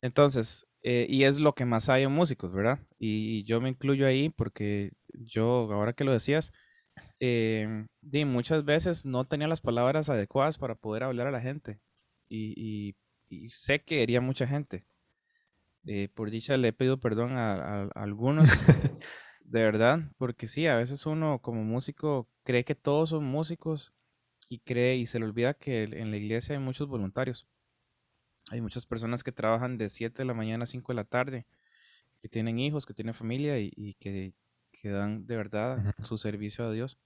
Entonces, 0.00 0.66
eh, 0.82 1.06
y 1.08 1.24
es 1.24 1.38
lo 1.38 1.54
que 1.54 1.64
más 1.64 1.88
hay 1.88 2.04
en 2.04 2.12
músicos, 2.12 2.52
¿verdad? 2.52 2.80
Y, 2.98 3.44
yo 3.44 3.60
me 3.60 3.68
incluyo 3.68 4.06
ahí 4.06 4.28
porque 4.30 4.92
yo, 5.12 5.68
ahora 5.72 5.92
que 5.92 6.04
lo 6.04 6.12
decías, 6.12 6.52
eh, 7.20 7.86
muchas 8.26 8.64
veces 8.64 9.04
no 9.04 9.24
tenía 9.26 9.48
las 9.48 9.60
palabras 9.60 10.08
adecuadas 10.08 10.58
para 10.58 10.76
poder 10.76 11.02
hablar 11.02 11.26
a 11.26 11.32
la 11.32 11.40
gente. 11.40 11.80
Y, 12.28 12.96
sé 13.48 13.80
que 13.80 14.02
hería 14.02 14.20
mucha 14.20 14.46
gente. 14.46 14.86
Eh, 15.86 16.08
por 16.14 16.30
dicha 16.30 16.56
le 16.56 16.68
he 16.68 16.72
pedido 16.72 16.98
perdón 17.00 17.32
a, 17.32 17.84
algunos, 17.94 18.44
de 19.40 19.62
verdad, 19.62 20.00
porque 20.18 20.48
sí, 20.48 20.66
a 20.66 20.76
veces 20.76 21.06
uno 21.06 21.40
como 21.40 21.64
músico 21.64 22.28
cree 22.44 22.64
que 22.64 22.74
todos 22.74 23.10
son 23.10 23.24
músicos 23.24 23.92
y 24.48 24.60
cree 24.60 24.96
y 24.96 25.06
se 25.06 25.18
le 25.18 25.26
olvida 25.26 25.54
que 25.54 25.82
en 25.84 26.10
la 26.10 26.16
iglesia 26.16 26.56
hay 26.56 26.62
muchos 26.62 26.88
voluntarios. 26.88 27.46
Hay 28.50 28.60
muchas 28.60 28.86
personas 28.86 29.22
que 29.22 29.32
trabajan 29.32 29.76
de 29.76 29.88
7 29.88 30.22
de 30.22 30.24
la 30.24 30.34
mañana 30.34 30.64
a 30.64 30.66
5 30.66 30.92
de 30.92 30.96
la 30.96 31.04
tarde, 31.04 31.46
que 32.18 32.28
tienen 32.28 32.58
hijos, 32.58 32.86
que 32.86 32.94
tienen 32.94 33.14
familia 33.14 33.58
y, 33.60 33.94
que, 34.00 34.32
dan 34.84 35.26
de 35.26 35.36
verdad 35.36 35.94
su 36.02 36.16
servicio 36.16 36.64
a 36.64 36.72
Dios. 36.72 36.98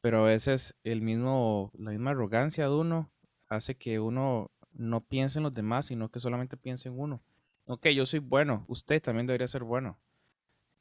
Pero 0.00 0.24
a 0.24 0.28
veces 0.28 0.74
el 0.82 1.02
mismo, 1.02 1.70
la 1.78 1.92
misma 1.92 2.10
arrogancia 2.10 2.64
de 2.64 2.74
uno 2.74 3.12
hace 3.48 3.76
que 3.76 4.00
uno 4.00 4.50
no 4.72 5.02
piense 5.02 5.38
en 5.38 5.44
los 5.44 5.54
demás, 5.54 5.86
sino 5.86 6.10
que 6.10 6.18
solamente 6.18 6.56
piense 6.56 6.88
en 6.88 6.98
uno. 6.98 7.22
Ok, 7.66 7.88
yo 7.88 8.04
soy 8.06 8.18
bueno, 8.18 8.64
usted 8.66 9.00
también 9.00 9.26
debería 9.26 9.46
ser 9.46 9.62
bueno. 9.62 10.00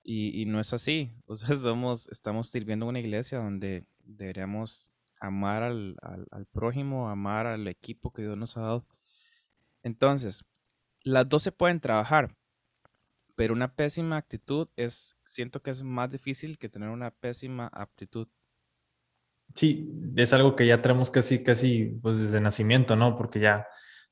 Y, 0.04 0.46
no 0.48 0.60
es 0.60 0.74
así. 0.74 1.12
O 1.28 1.36
sea, 1.36 1.56
somos, 1.58 2.08
estamos 2.10 2.50
sirviendo 2.50 2.86
en 2.86 2.90
una 2.90 3.00
iglesia 3.00 3.38
donde 3.38 3.86
deberíamos 4.04 4.91
amar 5.22 5.64
al, 5.64 5.96
al 6.02 6.46
prójimo, 6.48 7.10
amar 7.10 7.48
al 7.48 7.68
equipo 7.68 8.12
que 8.12 8.24
Dios 8.24 8.38
nos 8.38 8.58
ha 8.58 8.62
dado 8.62 8.86
entonces, 9.84 10.46
las 11.04 11.28
dos 11.28 11.44
se 11.44 11.52
pueden 11.52 11.80
trabajar, 11.80 12.30
pero 13.36 13.54
una 13.54 13.74
pésima 13.74 14.18
actitud 14.18 14.68
es, 14.76 15.18
siento 15.24 15.62
que 15.62 15.72
es 15.72 15.84
más 15.84 16.12
difícil 16.12 16.58
que 16.58 16.70
tener 16.70 16.90
una 16.90 17.12
pésima 17.12 17.68
aptitud. 17.68 18.28
Sí, 19.56 19.92
es 20.16 20.34
algo 20.34 20.56
que 20.56 20.66
ya 20.66 20.82
tenemos 20.82 21.10
casi, 21.10 21.44
casi, 21.44 22.00
pues 22.02 22.20
desde 22.20 22.40
nacimiento, 22.40 22.96
¿no? 22.96 23.18
Porque 23.18 23.40
ya 23.40 23.68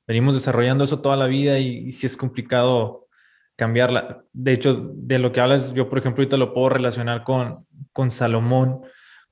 venimos 0.06 0.34
desarrollando 0.34 0.84
eso 0.84 1.02
toda 1.02 1.16
la 1.16 1.28
vida 1.28 1.60
y, 1.60 1.92
sí 1.92 2.08
es 2.08 2.18
complicado 2.18 3.08
cambiarla. 3.56 4.26
De 4.34 4.54
hecho, 4.54 4.92
de 4.96 5.20
lo 5.20 5.32
que 5.32 5.40
hablas, 5.40 5.74
yo 5.74 5.90
por 5.90 6.00
ejemplo 6.00 6.24
ahorita 6.24 6.38
lo 6.38 6.54
puedo 6.54 6.70
relacionar 6.70 7.24
con, 7.24 7.68
con 7.94 8.10
Salomón, 8.12 8.82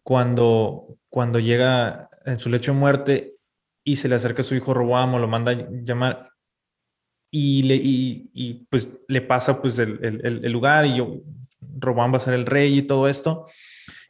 cuando, 0.07 0.95
cuando 1.09 1.37
llega 1.37 2.07
en 2.25 2.39
su 2.39 2.47
lecho 2.47 2.71
de 2.71 2.77
muerte 2.77 3.35
y 3.83 3.97
se 3.97 4.07
le 4.07 4.15
acerca 4.15 4.41
a 4.41 4.45
su 4.45 4.55
hijo 4.55 4.73
Roboam 4.73 5.15
o 5.15 5.19
lo 5.19 5.27
manda 5.27 5.51
a 5.51 5.67
llamar 5.83 6.31
y, 7.29 7.63
le, 7.63 7.75
y, 7.75 8.65
pues 8.69 8.89
le 9.09 9.19
pasa 9.19 9.61
pues 9.61 9.77
el, 9.79 9.99
el, 10.01 10.49
lugar 10.49 10.85
y 10.85 10.95
yo, 10.95 11.17
Roboam 11.59 12.13
va 12.13 12.19
a 12.19 12.21
ser 12.21 12.35
el 12.35 12.45
rey 12.45 12.77
y 12.77 12.83
todo 12.83 13.09
esto. 13.09 13.47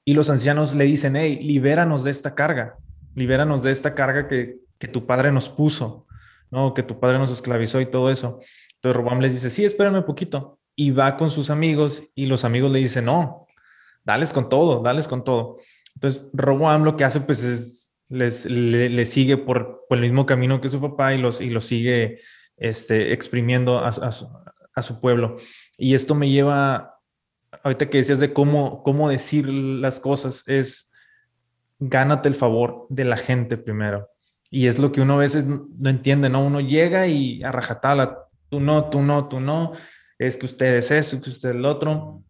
Y 0.06 0.14
los 0.14 0.30
ancianos 0.30 0.76
le 0.76 0.86
dicen, 0.86 1.16
hey, 1.16 1.40
libéranos 1.42 2.04
de 2.04 2.12
esta 2.12 2.36
carga, 2.36 2.78
libéranos 3.16 3.64
de 3.64 3.72
esta 3.72 3.96
carga 3.96 4.28
que, 4.28 4.60
que 4.78 4.88
tu 4.88 5.08
padre 5.08 5.32
nos 5.32 5.50
puso, 5.50 6.06
¿no? 6.52 6.76
Que 6.76 6.84
tu 6.84 7.00
padre 7.00 7.18
nos 7.18 7.32
esclavizó 7.32 7.82
y 7.82 7.88
todo 7.88 8.12
eso. 8.12 8.40
Entonces 8.76 8.96
Roboam 8.96 9.20
les 9.20 9.34
dice, 9.34 9.50
sí, 9.50 9.66
espérame 9.66 9.98
un 9.98 10.06
poquito. 10.06 10.60
Y 10.76 10.92
va 10.92 11.18
con 11.18 11.32
sus 11.32 11.50
amigos 11.50 12.04
y 12.14 12.28
los 12.28 12.46
amigos 12.46 12.72
le 12.72 12.78
dicen, 12.78 13.06
no, 13.06 13.48
dales 14.04 14.32
con 14.32 14.48
todo, 14.48 14.84
dales 14.84 15.08
con 15.08 15.24
todo. 15.24 15.58
Entonces 15.98 16.30
Roboam 16.32 16.84
lo 16.84 16.96
que 16.96 17.06
hace 17.06 17.22
pues 17.22 17.44
es 17.44 17.88
les, 18.08 18.46
le, 18.46 19.06
sigue 19.06 19.38
por, 19.38 19.86
el 19.90 20.02
mismo 20.02 20.28
camino 20.28 20.62
que 20.62 20.70
su 20.70 20.80
papá 20.80 21.14
y 21.16 21.18
los, 21.18 21.42
y 21.42 21.50
los 21.50 21.66
sigue 21.66 22.20
este, 22.56 23.14
exprimiendo 23.14 23.80
a, 23.80 23.92
su, 23.92 25.02
pueblo. 25.02 25.38
Y 25.76 25.96
esto 25.96 26.14
me 26.14 26.30
lleva, 26.30 27.00
ahorita 27.64 27.90
que 27.90 27.98
decías 27.98 28.20
de 28.20 28.34
cómo, 28.34 28.84
cómo 28.84 29.10
decir 29.10 29.50
las 29.50 30.00
cosas, 30.00 30.44
es 30.48 30.92
gánate 31.80 32.30
el 32.30 32.36
favor 32.36 32.86
de 32.90 33.06
la 33.06 33.18
gente 33.18 33.58
primero. 33.58 34.10
Y 34.52 34.68
es 34.68 34.80
lo 34.80 34.92
que 34.92 35.02
uno 35.02 35.16
a 35.16 35.18
veces 35.18 35.46
no 35.46 35.90
entiende, 35.90 36.30
¿no? 36.30 36.46
Uno 36.46 36.62
llega 36.62 37.08
y 37.08 37.44
a 37.44 37.52
rajatala, 37.52 38.20
tú 38.50 38.60
no, 38.60 38.90
tú 38.90 39.02
no, 39.02 39.28
tú 39.28 39.40
no, 39.40 39.74
es 40.18 40.38
que 40.38 40.46
usted 40.46 40.76
es 40.76 40.92
eso, 40.92 41.22
que 41.22 41.30
usted 41.30 41.50
es 41.50 41.56
el 41.56 41.66
otro. 41.66 42.24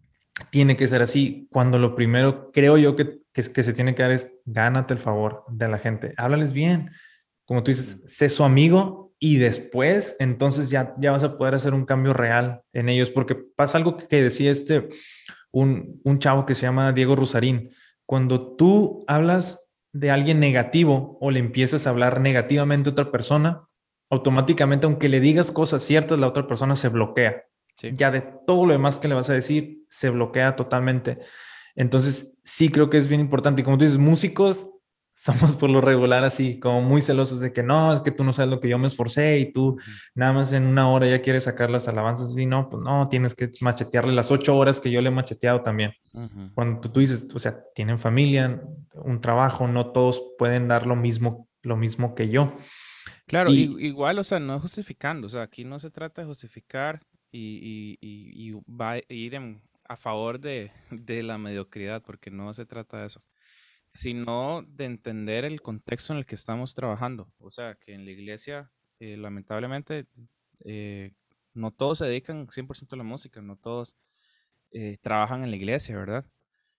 Tiene 0.49 0.75
que 0.75 0.87
ser 0.87 1.01
así, 1.01 1.47
cuando 1.51 1.77
lo 1.77 1.95
primero 1.95 2.51
creo 2.51 2.77
yo 2.77 2.95
que 2.95 3.19
que, 3.49 3.63
se 3.63 3.73
tiene 3.73 3.95
que 3.95 4.03
dar 4.03 4.11
es 4.11 4.33
gánate 4.45 4.93
el 4.93 4.99
favor 4.99 5.43
de 5.49 5.67
la 5.67 5.77
gente, 5.77 6.13
háblales 6.17 6.53
bien, 6.53 6.91
como 7.45 7.63
tú 7.63 7.71
dices, 7.71 8.13
sé 8.13 8.29
su 8.29 8.43
amigo 8.43 9.13
y 9.19 9.37
después 9.37 10.15
entonces 10.19 10.69
ya, 10.69 10.93
ya 10.99 11.11
vas 11.11 11.23
a 11.23 11.37
poder 11.37 11.55
hacer 11.55 11.73
un 11.73 11.85
cambio 11.85 12.13
real 12.13 12.61
en 12.73 12.89
ellos, 12.89 13.09
porque 13.09 13.35
pasa 13.35 13.77
algo 13.77 13.97
que, 13.97 14.21
decía 14.21 14.51
este, 14.51 14.89
un, 15.51 16.01
un 16.03 16.19
chavo 16.19 16.45
que 16.45 16.55
se 16.55 16.63
llama 16.63 16.91
Diego 16.91 17.15
Rusarín, 17.15 17.69
cuando 18.05 18.55
tú 18.55 19.03
hablas 19.07 19.59
de 19.93 20.11
alguien 20.11 20.39
negativo 20.39 21.17
o 21.21 21.31
le 21.31 21.39
empiezas 21.39 21.87
a 21.87 21.89
hablar 21.89 22.21
negativamente 22.21 22.89
a 22.89 22.93
otra 22.93 23.11
persona, 23.11 23.67
automáticamente, 24.09 24.85
aunque 24.85 25.09
le 25.09 25.19
digas 25.19 25.51
cosas 25.51 25.83
ciertas, 25.83 26.19
la 26.19 26.27
otra 26.27 26.47
persona 26.47 26.75
se 26.75 26.89
bloquea. 26.89 27.43
Ya 27.93 28.09
de 28.09 28.21
todo 28.21 28.65
lo 28.65 28.73
demás 28.73 28.97
que 28.97 29.07
le 29.07 29.15
vas 29.15 29.29
a 29.29 29.33
decir, 29.33 29.83
se 29.85 30.09
bloquea 30.09 30.55
totalmente. 30.55 31.19
Entonces, 31.77 32.39
sí 32.43 32.69
creo 32.69 32.89
que 32.89 32.97
es 32.97 33.07
bien 33.07 33.21
importante. 33.21 33.61
Y 33.61 33.63
como 33.63 33.77
tú 33.77 33.85
dices, 33.85 33.99
músicos 33.99 34.69
somos 35.13 35.55
por 35.55 35.69
lo 35.69 35.79
regular 35.79 36.23
así, 36.23 36.59
como 36.59 36.81
muy 36.81 37.01
celosos 37.01 37.39
de 37.39 37.53
que 37.53 37.63
no, 37.63 37.93
es 37.93 38.01
que 38.01 38.11
tú 38.11 38.23
no 38.23 38.33
sabes 38.33 38.51
lo 38.51 38.59
que 38.59 38.69
yo 38.69 38.77
me 38.77 38.87
esforcé 38.87 39.39
y 39.39 39.51
tú 39.51 39.79
nada 40.13 40.33
más 40.33 40.53
en 40.53 40.65
una 40.65 40.89
hora 40.89 41.07
ya 41.07 41.21
quieres 41.21 41.45
sacar 41.45 41.69
las 41.69 41.87
alabanzas. 41.87 42.35
Y 42.37 42.47
no, 42.47 42.69
pues 42.69 42.83
no, 42.83 43.07
tienes 43.09 43.35
que 43.35 43.51
machetearle 43.61 44.11
las 44.11 44.31
ocho 44.31 44.57
horas 44.57 44.79
que 44.79 44.91
yo 44.91 45.01
le 45.01 45.09
he 45.09 45.11
macheteado 45.11 45.61
también. 45.61 45.93
Cuando 46.55 46.81
tú, 46.81 46.99
dices, 46.99 47.27
o 47.33 47.39
sea, 47.39 47.63
tienen 47.75 47.99
familia, 47.99 48.59
un 48.95 49.21
trabajo, 49.21 49.67
no 49.67 49.91
todos 49.91 50.21
pueden 50.37 50.67
dar 50.67 50.87
lo 50.87 50.95
mismo, 50.95 51.47
lo 51.61 51.77
mismo 51.77 52.15
que 52.15 52.29
yo. 52.29 52.57
Claro, 53.27 53.51
igual, 53.51 54.17
o 54.17 54.23
sea, 54.23 54.39
no 54.39 54.59
justificando, 54.59 55.27
o 55.27 55.29
sea, 55.29 55.43
aquí 55.43 55.63
no 55.63 55.79
se 55.79 55.91
trata 55.91 56.21
de 56.21 56.27
justificar 56.27 57.01
y, 57.31 57.97
y, 58.01 58.49
y 58.49 58.51
va 58.67 58.93
a 58.93 59.01
ir 59.09 59.35
en, 59.35 59.61
a 59.87 59.97
favor 59.97 60.39
de, 60.39 60.71
la 61.23 61.37
mediocridad, 61.37 62.03
porque 62.03 62.31
no 62.31 62.53
se 62.53 62.65
trata 62.65 62.99
de 62.99 63.07
eso, 63.07 63.23
sino 63.93 64.63
de 64.63 64.85
entender 64.85 65.45
el 65.45 65.61
contexto 65.61 66.13
en 66.13 66.19
el 66.19 66.25
que 66.25 66.35
estamos 66.35 66.75
trabajando. 66.75 67.31
O 67.39 67.51
sea, 67.51 67.75
que 67.75 67.93
en 67.93 68.05
la 68.05 68.11
iglesia, 68.11 68.71
eh, 68.99 69.17
lamentablemente, 69.17 70.07
eh, 70.65 71.13
no 71.53 71.71
todos 71.71 71.99
se 71.99 72.05
dedican 72.05 72.47
100% 72.47 72.93
a 72.93 72.97
la 72.97 73.03
música, 73.03 73.41
no 73.41 73.57
todos 73.57 73.97
eh, 74.71 74.97
trabajan 75.01 75.43
en 75.43 75.51
la 75.51 75.57
iglesia, 75.57 75.97
¿verdad? 75.97 76.25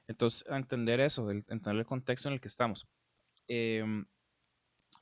Entonces, 0.06 0.44
entender 0.50 1.00
eso, 1.00 1.30
entender 1.30 1.76
el 1.76 1.86
contexto 1.86 2.28
en 2.28 2.34
el 2.34 2.40
que 2.40 2.48
estamos. 2.48 2.86
Em, 3.48 4.06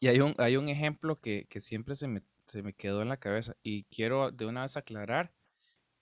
y 0.00 0.08
hay 0.08 0.20
un, 0.20 0.34
hay 0.38 0.56
un 0.56 0.68
ejemplo 0.68 1.20
que, 1.20 1.46
que 1.48 1.60
siempre 1.60 1.96
se 1.96 2.08
me, 2.08 2.22
se 2.46 2.62
me 2.62 2.74
quedó 2.74 3.02
en 3.02 3.08
la 3.08 3.18
cabeza 3.18 3.56
y 3.62 3.84
quiero 3.84 4.30
de 4.30 4.46
una 4.46 4.62
vez 4.62 4.76
aclarar 4.76 5.32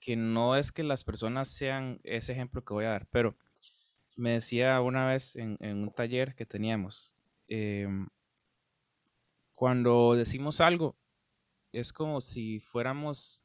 que 0.05 0.17
no 0.17 0.55
es 0.55 0.71
que 0.71 0.83
las 0.83 1.03
personas 1.03 1.49
sean 1.49 1.99
ese 2.05 2.33
ejemplo 2.33 2.62
que 2.62 2.75
voy 2.75 2.85
a 2.85 2.90
dar, 2.90 3.07
pero 3.07 3.35
me 4.17 4.33
decía 4.33 4.79
una 4.83 5.09
vez 5.09 5.35
en, 5.35 5.57
un 5.62 5.90
taller 5.90 6.35
que 6.35 6.45
teníamos, 6.45 7.17
em, 7.49 8.07
cuando 9.55 10.14
decimos 10.14 10.61
algo, 10.61 10.95
es 11.73 11.90
como 11.95 12.21
si 12.21 12.61
fuéramos, 12.61 13.45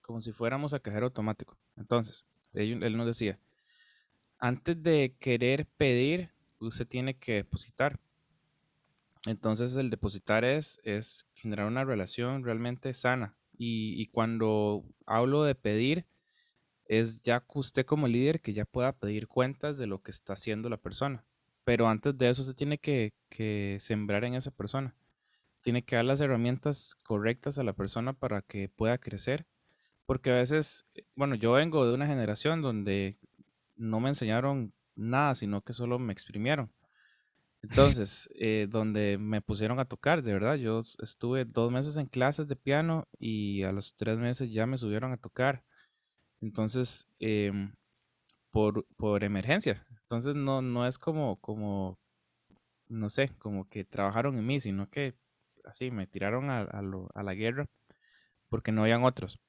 como 0.00 0.20
si 0.22 0.32
fuéramos 0.32 0.72
a 0.72 0.80
cajero 0.80 1.06
automático. 1.06 1.58
Entonces, 1.76 2.24
él, 2.54 2.82
él, 2.82 2.96
nos 2.96 3.06
decía, 3.06 3.38
antes 4.38 4.82
de 4.82 5.14
querer 5.20 5.66
pedir, 5.66 6.30
usted 6.58 6.88
tiene 6.88 7.18
que 7.18 7.34
depositar. 7.34 8.00
Entonces, 9.26 9.76
el 9.76 9.90
depositar 9.90 10.46
es, 10.46 10.80
es 10.84 11.28
generar 11.34 11.66
una 11.66 11.84
relación 11.84 12.44
realmente 12.44 12.94
sana 12.94 13.36
y, 13.58 14.06
cuando 14.06 14.84
hablo 15.06 15.44
de 15.44 15.54
pedir, 15.54 16.06
es 16.86 17.20
ya 17.20 17.40
que 17.40 17.58
usted 17.58 17.86
como 17.86 18.08
líder 18.08 18.40
que 18.40 18.52
ya 18.52 18.64
pueda 18.64 18.92
pedir 18.92 19.28
cuentas 19.28 19.78
de 19.78 19.86
lo 19.86 20.02
que 20.02 20.10
está 20.10 20.34
haciendo 20.34 20.68
la 20.68 20.76
persona. 20.76 21.24
Pero 21.64 21.88
antes 21.88 22.16
de 22.16 22.30
eso, 22.30 22.42
usted 22.42 22.54
tiene 22.54 22.78
que, 22.78 23.12
que 23.28 23.78
sembrar 23.80 24.24
en 24.24 24.34
esa 24.34 24.50
persona. 24.52 24.94
Tiene 25.62 25.84
que 25.84 25.96
dar 25.96 26.04
las 26.04 26.20
herramientas 26.20 26.94
correctas 27.02 27.58
a 27.58 27.64
la 27.64 27.72
persona 27.72 28.12
para 28.12 28.42
que 28.42 28.68
pueda 28.68 28.98
crecer. 28.98 29.46
Porque 30.06 30.30
a 30.30 30.34
veces, 30.34 30.86
eh, 30.94 31.04
bueno, 31.16 31.34
yo 31.34 31.52
vengo 31.52 31.84
de 31.86 31.94
una 31.94 32.06
generación 32.06 32.62
donde 32.62 33.18
no 33.74 34.00
me 34.00 34.08
enseñaron 34.08 34.72
nada, 34.94 35.34
sino 35.34 35.62
que 35.62 35.74
solo 35.74 35.98
me 35.98 36.12
exprimieron. 36.12 36.72
Entonces, 37.68 38.30
eh, 38.36 38.68
donde 38.70 39.18
me 39.18 39.42
pusieron 39.42 39.80
a 39.80 39.86
tocar, 39.86 40.22
de 40.22 40.32
verdad, 40.32 40.54
yo 40.54 40.82
estuve 41.02 41.44
dos 41.44 41.72
meses 41.72 41.96
en 41.96 42.06
clases 42.06 42.46
de 42.46 42.54
piano 42.54 43.08
y 43.18 43.64
a 43.64 43.72
los 43.72 43.96
tres 43.96 44.18
meses 44.18 44.52
ya 44.52 44.66
me 44.66 44.78
subieron 44.78 45.12
a 45.12 45.16
tocar. 45.16 45.64
Entonces, 46.40 47.08
em, 47.18 47.74
por, 48.52 48.86
por, 48.96 49.24
emergencia. 49.24 49.84
Entonces, 50.02 50.36
no, 50.36 50.62
no 50.62 50.86
es 50.86 50.96
como, 50.96 51.40
como, 51.40 51.98
no 52.88 53.10
sé, 53.10 53.30
como 53.38 53.68
que 53.68 53.84
trabajaron 53.84 54.38
en 54.38 54.46
mí, 54.46 54.60
sino 54.60 54.88
que 54.88 55.16
así 55.64 55.90
me 55.90 56.06
tiraron 56.06 56.50
a, 56.50 56.60
a 56.60 57.22
la 57.24 57.34
guerra 57.34 57.66
porque 58.48 58.70
no 58.70 58.82
habían 58.82 59.02
otros. 59.02 59.40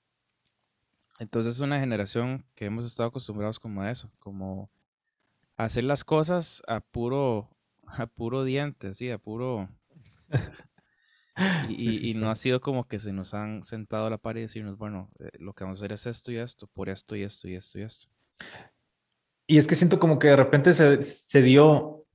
Entonces, 1.20 1.56
es 1.56 1.60
una 1.62 1.80
generación 1.80 2.48
que 2.56 2.66
hemos 2.66 2.84
estado 2.86 3.10
acostumbrados 3.10 3.60
como 3.60 3.82
a 3.82 3.92
eso, 3.92 4.12
como 4.18 4.72
a 5.56 5.66
hacer 5.66 5.84
las 5.84 6.04
cosas 6.04 6.64
a 6.68 6.82
puro 6.82 7.57
a 7.88 8.08
puro 8.08 8.43
diente, 8.43 8.88
así, 8.89 9.10
a 9.10 9.17
puro... 9.17 9.69
Y, 11.69 12.15
no 12.15 12.32
ha 12.32 12.36
sido 12.36 12.60
como 12.62 12.88
que 12.88 13.00
se 13.00 13.13
nos 13.13 13.36
han 13.36 13.62
sentado 13.62 14.08
a 14.08 14.10
la 14.10 14.17
pared 14.17 14.39
y 14.39 14.43
decirnos, 14.43 14.76
bueno, 14.78 15.12
eh, 15.19 15.30
lo 15.38 15.54
que 15.54 15.63
vamos 15.63 15.78
a 15.78 15.82
hacer 15.82 15.93
es 15.93 16.08
esto 16.08 16.32
y 16.32 16.38
esto, 16.38 16.65
por 16.65 16.89
esto 16.89 17.15
y 17.15 17.21
esto 17.21 17.47
y 17.47 17.56
esto 17.56 17.78
y 17.78 17.84
esto. 17.84 18.08
Y 19.45 19.58
es 19.58 19.67
que 19.67 19.76
siento 19.76 20.00
como 20.00 20.17
que 20.17 20.30
de 20.30 20.36
repente 20.36 20.73
se, 20.73 21.04
se 21.04 21.41
dio, 21.43 22.06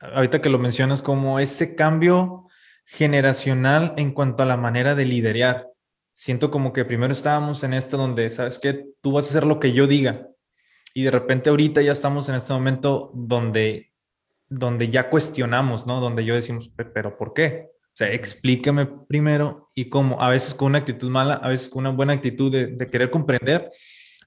ahorita 0.00 0.40
que 0.40 0.50
lo 0.50 0.58
mencionas, 0.58 1.02
como 1.02 1.38
ese 1.38 1.76
cambio 1.76 2.48
generacional 2.84 3.94
en 3.96 4.12
cuanto 4.12 4.42
a 4.42 4.46
la 4.46 4.56
manera 4.56 4.94
de 4.94 5.04
liderar. 5.04 5.68
Siento 6.12 6.50
como 6.50 6.72
que 6.72 6.84
primero 6.84 7.12
estábamos 7.12 7.62
en 7.64 7.74
esto 7.74 7.96
donde, 7.96 8.28
¿sabes 8.30 8.58
qué? 8.58 8.86
Tú 9.00 9.12
vas 9.12 9.26
a 9.26 9.28
hacer 9.30 9.44
lo 9.46 9.60
que 9.60 9.72
yo 9.72 9.86
diga. 9.86 10.28
Y 10.92 11.04
de 11.04 11.10
repente 11.10 11.50
ahorita 11.50 11.80
ya 11.80 11.92
estamos 11.92 12.28
en 12.28 12.36
este 12.36 12.52
momento 12.52 13.10
donde 13.14 13.93
donde 14.58 14.88
ya 14.88 15.10
cuestionamos, 15.10 15.86
¿no? 15.86 16.00
Donde 16.00 16.24
yo 16.24 16.34
decimos, 16.34 16.70
pero 16.92 17.16
¿por 17.16 17.32
qué? 17.32 17.70
O 17.94 17.96
sea, 17.96 18.12
explícame 18.12 18.86
primero 18.86 19.68
y 19.74 19.88
cómo, 19.88 20.20
a 20.20 20.28
veces 20.28 20.54
con 20.54 20.68
una 20.68 20.78
actitud 20.78 21.10
mala, 21.10 21.34
a 21.34 21.48
veces 21.48 21.68
con 21.68 21.80
una 21.80 21.90
buena 21.90 22.12
actitud 22.12 22.50
de, 22.50 22.76
querer 22.90 23.10
comprender 23.10 23.70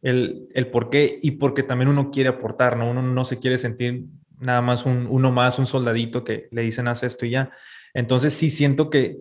el, 0.02 0.48
el, 0.54 0.70
por 0.70 0.90
qué 0.90 1.18
y 1.22 1.32
porque 1.32 1.64
también 1.64 1.90
uno 1.90 2.12
quiere 2.12 2.30
aportar, 2.30 2.78
¿no? 2.78 2.90
Uno 2.90 3.02
no 3.02 3.26
se 3.26 3.40
quiere 3.40 3.58
sentir 3.58 4.06
nada 4.40 4.62
más 4.62 4.86
un, 4.86 5.08
uno 5.10 5.32
más, 5.32 5.60
un 5.60 5.66
soldadito 5.66 6.24
que 6.24 6.48
le 6.52 6.62
dicen 6.62 6.88
haz 6.88 7.04
esto 7.04 7.26
y 7.26 7.32
ya. 7.32 7.52
Entonces 7.94 8.34
sí 8.34 8.50
siento 8.50 8.90
que, 8.90 9.18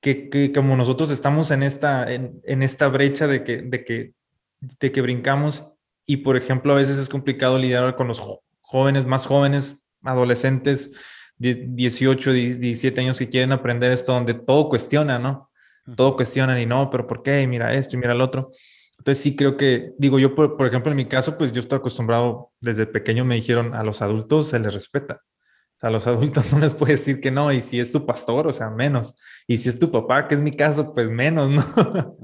que, 0.00 0.30
que 0.30 0.52
como 0.52 0.76
nosotros 0.76 1.10
estamos 1.10 1.50
en 1.50 1.62
esta, 1.62 2.12
en, 2.12 2.40
en, 2.44 2.62
esta 2.62 2.88
brecha 2.88 3.26
de 3.26 3.44
que, 3.44 3.62
de, 3.62 3.84
que, 3.84 4.12
de 4.60 4.92
que 4.92 5.02
brincamos 5.02 5.72
y 6.06 6.18
por 6.18 6.36
ejemplo 6.36 6.72
a 6.72 6.76
veces 6.76 6.98
es 6.98 7.08
complicado 7.08 7.58
lidiar 7.58 7.96
con 7.96 8.08
los 8.08 8.22
jóvenes, 8.60 9.04
más 9.04 9.26
jóvenes, 9.26 9.80
adolescentes, 10.06 10.90
18, 11.38 12.32
17 12.32 13.00
años 13.00 13.18
que 13.18 13.28
quieren 13.28 13.52
aprender 13.52 13.92
esto, 13.92 14.12
donde 14.12 14.34
todo 14.34 14.68
cuestiona, 14.68 15.18
¿no? 15.18 15.50
Todo 15.94 16.16
cuestionan 16.16 16.58
y 16.58 16.66
no, 16.66 16.90
pero 16.90 17.06
¿por 17.06 17.22
qué? 17.22 17.46
mira 17.46 17.74
esto 17.74 17.96
y 17.96 17.98
mira 17.98 18.12
el 18.12 18.20
otro. 18.20 18.50
Entonces 18.98 19.22
sí 19.22 19.36
creo 19.36 19.56
que, 19.56 19.92
digo 19.98 20.18
yo, 20.18 20.34
por, 20.34 20.66
ejemplo, 20.66 20.90
en 20.90 20.96
mi 20.96 21.06
caso, 21.06 21.36
pues 21.36 21.52
yo 21.52 21.60
estoy 21.60 21.78
acostumbrado, 21.78 22.50
desde 22.60 22.86
pequeño 22.86 23.24
me 23.24 23.34
dijeron, 23.34 23.74
a 23.74 23.82
los 23.82 24.02
adultos 24.02 24.48
se 24.48 24.58
les 24.58 24.72
respeta. 24.72 25.18
A 25.80 25.90
los 25.90 26.06
adultos 26.06 26.44
no 26.52 26.58
les 26.58 26.74
puedes 26.74 27.00
decir 27.00 27.20
que 27.20 27.30
no, 27.30 27.52
y 27.52 27.60
si 27.60 27.78
es 27.78 27.92
tu 27.92 28.06
pastor, 28.06 28.46
o 28.46 28.52
sea, 28.52 28.70
menos. 28.70 29.14
Y 29.46 29.58
si 29.58 29.68
es 29.68 29.78
tu 29.78 29.90
papá, 29.90 30.26
que 30.26 30.34
es 30.34 30.40
mi 30.40 30.52
caso, 30.52 30.92
pues 30.94 31.08
menos, 31.08 31.50
¿no? 31.50 32.16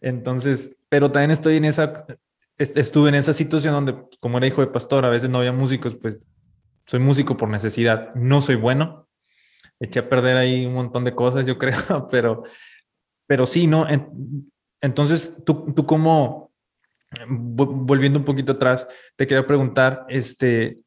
Entonces, 0.00 0.76
pero 0.88 1.10
también 1.10 1.30
estoy 1.30 1.56
en 1.56 1.64
esa, 1.64 1.92
estuve 2.58 3.08
en 3.08 3.14
esa 3.14 3.32
situación 3.32 3.72
donde, 3.72 3.96
como 4.20 4.38
era 4.38 4.46
hijo 4.46 4.60
de 4.60 4.68
pastor, 4.68 5.04
a 5.06 5.10
veces 5.10 5.30
no 5.30 5.38
había 5.38 5.52
músicos, 5.52 5.96
pues 5.96 6.28
soy 6.86 7.00
músico 7.00 7.36
por 7.36 7.48
necesidad, 7.48 8.14
no 8.14 8.42
soy 8.42 8.56
bueno. 8.56 9.08
Eché 9.80 10.00
a 10.00 10.08
perder 10.08 10.36
ahí 10.36 10.66
un 10.66 10.74
montón 10.74 11.04
de 11.04 11.14
cosas, 11.14 11.44
yo 11.46 11.58
creo, 11.58 12.08
pero, 12.10 12.44
pero 13.26 13.46
sí, 13.46 13.66
¿no? 13.66 13.86
Entonces, 14.80 15.42
¿tú, 15.44 15.72
tú 15.74 15.86
cómo, 15.86 16.52
volviendo 17.28 18.18
un 18.18 18.24
poquito 18.24 18.52
atrás, 18.52 18.86
te 19.16 19.26
quería 19.26 19.46
preguntar, 19.46 20.04
este, 20.08 20.84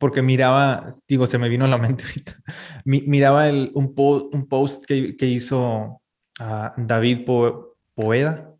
porque 0.00 0.22
miraba, 0.22 0.88
digo, 1.06 1.26
se 1.26 1.38
me 1.38 1.48
vino 1.50 1.66
a 1.66 1.68
la 1.68 1.78
mente 1.86 2.04
ahorita, 2.04 2.36
miraba 2.84 3.48
el, 3.48 3.70
un, 3.74 3.94
un 3.96 4.48
post 4.48 4.84
que, 4.86 5.16
que 5.16 5.26
hizo 5.26 6.00
uh, 6.40 6.70
David 6.76 7.26
Poeda, 7.94 8.54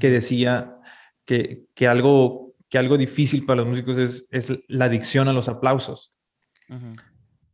que 0.00 0.10
decía 0.10 0.78
que, 1.26 1.66
que, 1.74 1.86
algo, 1.86 2.45
que 2.68 2.78
algo 2.78 2.96
difícil 2.96 3.44
para 3.44 3.58
los 3.58 3.68
músicos 3.68 3.96
es, 3.98 4.28
es 4.30 4.52
la 4.68 4.86
adicción 4.86 5.28
a 5.28 5.32
los 5.32 5.48
aplausos. 5.48 6.14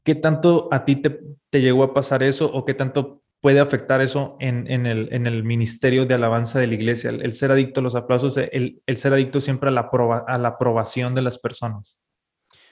¿Qué 0.03 0.14
tanto 0.14 0.68
a 0.72 0.85
ti 0.85 0.96
te, 0.96 1.20
te, 1.51 1.61
llegó 1.61 1.85
a 1.85 1.94
pasar 1.94 2.22
eso 2.22 2.51
o 2.53 2.64
qué 2.64 2.75
tanto 2.75 3.22
puede 3.40 3.61
afectar 3.61 4.01
eso 4.01 4.37
en, 4.40 4.70
en, 4.70 4.87
el, 4.87 5.09
en 5.12 5.27
el, 5.27 5.44
ministerio 5.44 6.07
de 6.07 6.14
alabanza 6.14 6.59
de 6.59 6.66
la 6.66 6.75
iglesia? 6.75 7.11
El, 7.11 7.33
ser 7.33 7.51
adicto 7.51 7.81
a 7.81 7.83
los 7.83 7.94
aplausos, 7.94 8.37
el, 8.38 8.83
el 8.87 8.96
ser 8.96 9.12
adicto 9.12 9.40
siempre 9.40 9.68
a 9.68 9.72
la, 9.72 9.90
a 10.27 10.38
la 10.38 10.48
aprobación 10.48 11.14
de 11.14 11.22
las 11.22 11.38
personas. 11.38 12.01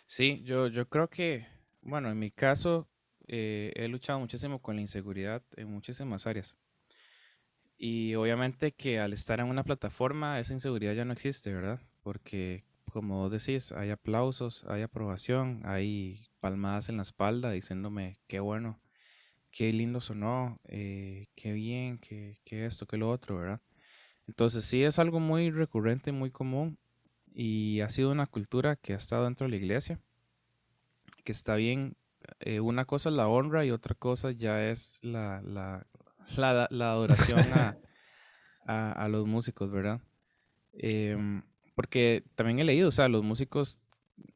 Sí, 0.06 0.42
yo, 0.44 0.66
yo 0.66 0.88
creo 0.88 1.08
que, 1.08 1.46
bueno, 1.82 2.10
en 2.10 2.18
mi 2.18 2.30
caso, 2.30 2.88
eh, 3.28 3.72
he 3.76 3.86
luchado 3.86 4.18
muchísimo 4.18 4.60
con 4.60 4.74
la 4.74 4.82
inseguridad 4.82 5.42
en 5.56 5.70
muchísimas 5.70 6.26
áreas. 6.26 6.56
Y 7.76 8.14
obviamente 8.16 8.72
que 8.72 8.98
al 8.98 9.12
estar 9.12 9.40
en 9.40 9.46
una 9.46 9.62
plataforma, 9.62 10.40
esa 10.40 10.52
inseguridad 10.52 10.94
ya 10.94 11.04
no 11.04 11.12
existe, 11.12 11.52
¿verdad? 11.52 11.80
Porque, 12.02 12.64
como 12.92 13.28
decís, 13.30 13.72
hay 13.72 13.90
aplausos, 13.90 14.64
hay 14.68 14.82
aprobación, 14.82 15.62
hay 15.64 16.28
palmadas 16.40 16.88
en 16.88 16.96
la 16.96 17.02
espalda 17.02 17.50
diciéndome 17.50 18.16
qué 18.26 18.40
bueno, 18.40 18.80
qué 19.50 19.72
lindo 19.72 20.00
sonó, 20.00 20.60
eh, 20.68 21.28
qué 21.34 21.52
bien, 21.52 21.98
qué, 21.98 22.38
qué 22.44 22.66
esto, 22.66 22.86
qué 22.86 22.96
lo 22.96 23.10
otro, 23.10 23.38
¿verdad? 23.38 23.60
Entonces 24.26 24.64
sí 24.64 24.84
es 24.84 24.98
algo 24.98 25.20
muy 25.20 25.50
recurrente, 25.50 26.12
muy 26.12 26.30
común 26.30 26.78
y 27.34 27.80
ha 27.80 27.90
sido 27.90 28.10
una 28.10 28.26
cultura 28.26 28.76
que 28.76 28.94
ha 28.94 28.96
estado 28.96 29.24
dentro 29.24 29.46
de 29.46 29.50
la 29.50 29.56
iglesia, 29.56 30.00
que 31.24 31.32
está 31.32 31.56
bien. 31.56 31.96
Eh, 32.40 32.60
una 32.60 32.84
cosa 32.84 33.08
es 33.08 33.16
la 33.16 33.28
honra 33.28 33.64
y 33.64 33.70
otra 33.70 33.94
cosa 33.94 34.30
ya 34.30 34.68
es 34.68 35.02
la, 35.02 35.42
la, 35.42 35.86
la, 36.70 36.92
adoración 36.92 37.40
a, 38.66 38.92
a, 38.92 39.08
los 39.08 39.26
músicos, 39.26 39.70
¿verdad? 39.70 40.00
Em, 40.72 41.42
porque 41.80 42.24
también 42.34 42.58
he 42.58 42.64
leído, 42.64 42.90
o 42.90 42.92
sea, 42.92 43.08
los 43.08 43.24
músicos 43.24 43.80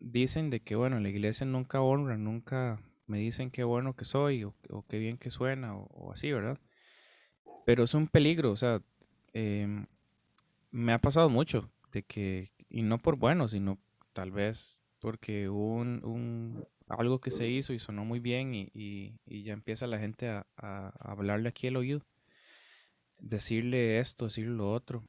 dicen 0.00 0.48
de 0.48 0.61
que, 0.61 0.76
bueno, 0.76 0.96
en 0.96 1.02
la 1.02 1.11
iglesia 1.11 1.44
nunca 1.44 1.83
honran, 1.83 2.24
nunca 2.24 2.80
me 3.07 3.18
dicen 3.18 3.50
qué 3.50 3.64
bueno 3.64 3.94
que 3.94 4.07
soy 4.07 4.44
o, 4.44 4.54
qué 4.88 4.98
bien 4.98 5.18
que 5.18 5.30
suena 5.30 5.76
o, 5.76 6.11
así, 6.11 6.33
¿verdad? 6.33 6.59
Pero 7.66 7.85
es 7.85 7.92
un 7.92 8.09
peligro, 8.09 8.50
o 8.50 8.57
sea, 8.57 8.80
em, 9.35 9.85
me 10.70 10.94
ha 10.94 10.98
pasado 10.98 11.28
mucho 11.28 11.70
de 11.92 12.02
que 12.02 12.50
y 12.70 12.80
no 12.80 12.96
por 12.96 13.18
bueno, 13.18 13.46
sino 13.46 13.78
tal 14.14 14.30
vez 14.30 14.83
porque 14.98 15.50
hubo 15.50 15.74
un, 15.74 16.64
algo 16.88 17.20
que 17.20 17.30
se 17.30 17.46
hizo 17.46 17.74
y 17.74 17.78
sonó 17.78 18.07
muy 18.07 18.20
bien 18.20 18.54
y, 18.54 19.18
ya 19.26 19.52
empieza 19.52 19.87
la 19.87 19.98
gente 19.98 20.30
a, 20.30 20.46
hablarle 20.98 21.50
aquí 21.50 21.66
el 21.66 21.76
oído, 21.76 22.07
decirle 23.18 24.00
esto, 24.00 24.24
decirle 24.24 24.54
lo 24.57 24.72
otro. 24.72 25.04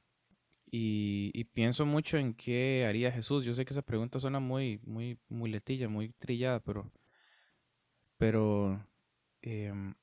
Y, 0.72 1.44
pienso 1.54 1.86
mucho 1.86 2.18
en 2.18 2.34
qué 2.34 2.86
haría 2.88 3.12
Jesús. 3.12 3.46
Yo 3.46 3.54
sé 3.54 3.66
que 3.66 3.74
esa 3.74 3.82
pregunta 3.82 4.20
suena 4.20 4.40
muy, 4.40 4.80
muy, 4.84 5.20
muy 5.30 5.50
letilla, 5.50 5.88
muy 5.88 6.10
trillada, 6.10 6.60
pero, 6.60 6.92
pero, 8.18 8.86
em, 9.42 9.96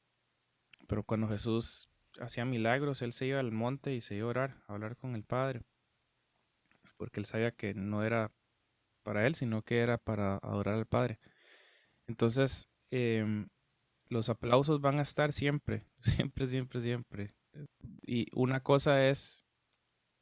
pero 0.88 1.04
cuando 1.04 1.28
Jesús 1.28 1.90
hacía 2.20 2.44
milagros, 2.44 3.02
él 3.02 3.12
se 3.12 3.26
iba 3.26 3.40
al 3.40 3.52
monte 3.52 3.94
y 3.94 4.00
se 4.00 4.16
iba 4.16 4.26
a 4.26 4.30
orar, 4.30 4.62
a 4.66 4.74
hablar 4.74 4.96
con 4.96 5.14
el 5.14 5.24
Padre 5.24 5.62
porque 7.02 7.18
él 7.18 7.26
sabía 7.26 7.50
que 7.50 7.74
no 7.74 8.04
era 8.04 8.30
para 9.02 9.26
él, 9.26 9.34
sino 9.34 9.62
que 9.62 9.80
era 9.80 9.98
para 9.98 10.36
adorar 10.36 10.76
al 10.76 10.86
Padre. 10.86 11.18
Entonces, 12.06 12.70
em, 12.92 13.48
los 14.06 14.28
aplausos 14.28 14.80
van 14.80 15.00
a 15.00 15.02
estar 15.02 15.32
siempre, 15.32 15.84
siempre, 16.30 16.46
siempre, 16.46 16.80
siempre. 16.80 17.34
Y 18.02 18.28
una 18.32 18.62
cosa 18.62 19.08
es 19.08 19.44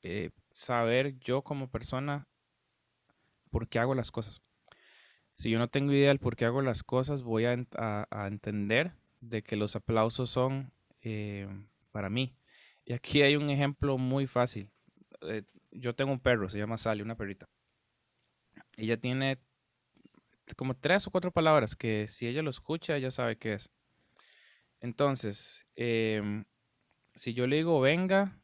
eh, 0.03 0.31
saber 0.51 1.19
yo 1.19 1.43
como 1.43 1.71
persona 1.71 2.29
por 3.51 3.69
qué 3.69 3.79
hago 3.79 3.95
las 3.95 4.11
cosas. 4.11 4.43
Si 5.35 5.51
yo 5.51 5.59
no 5.59 5.69
tengo 5.69 5.93
idea 5.93 6.09
del 6.09 6.19
por 6.19 6.37
qué 6.37 6.45
hago 6.45 6.63
las 6.63 6.83
cosas, 6.83 7.23
voy 7.23 7.47
a, 7.47 7.53
entender 8.27 8.93
de 9.21 9.43
que 9.43 9.57
los 9.57 9.75
aplausos 9.77 10.31
son 10.31 10.73
eh, 11.01 11.49
para 11.93 12.11
mí. 12.11 12.37
Y 12.85 12.93
aquí 12.93 13.23
hay 13.23 13.37
un 13.37 13.49
ejemplo 13.51 13.99
muy 13.99 14.27
fácil. 14.27 14.71
Eh, 15.23 15.45
yo 15.71 15.95
tengo 15.95 16.13
un 16.13 16.21
perro, 16.21 16.49
se 16.51 16.59
llama 16.59 16.79
Sally, 16.79 17.03
una 17.03 17.17
perrita. 17.17 17.49
Ella 18.77 18.97
tiene 18.99 19.39
como 20.57 20.77
tres 20.77 21.07
o 21.07 21.11
cuatro 21.11 21.31
palabras 21.31 21.77
que 21.77 22.09
si 22.09 22.27
ella 22.27 22.43
lo 22.43 22.51
escucha, 22.51 22.97
ella 22.97 23.11
sabe 23.11 23.37
qué 23.39 23.55
es. 23.55 23.71
Entonces, 24.81 25.67
em, 25.77 26.45
si 27.15 27.35
yo 27.35 27.47
le 27.47 27.57
digo 27.57 27.81
venga, 27.81 28.41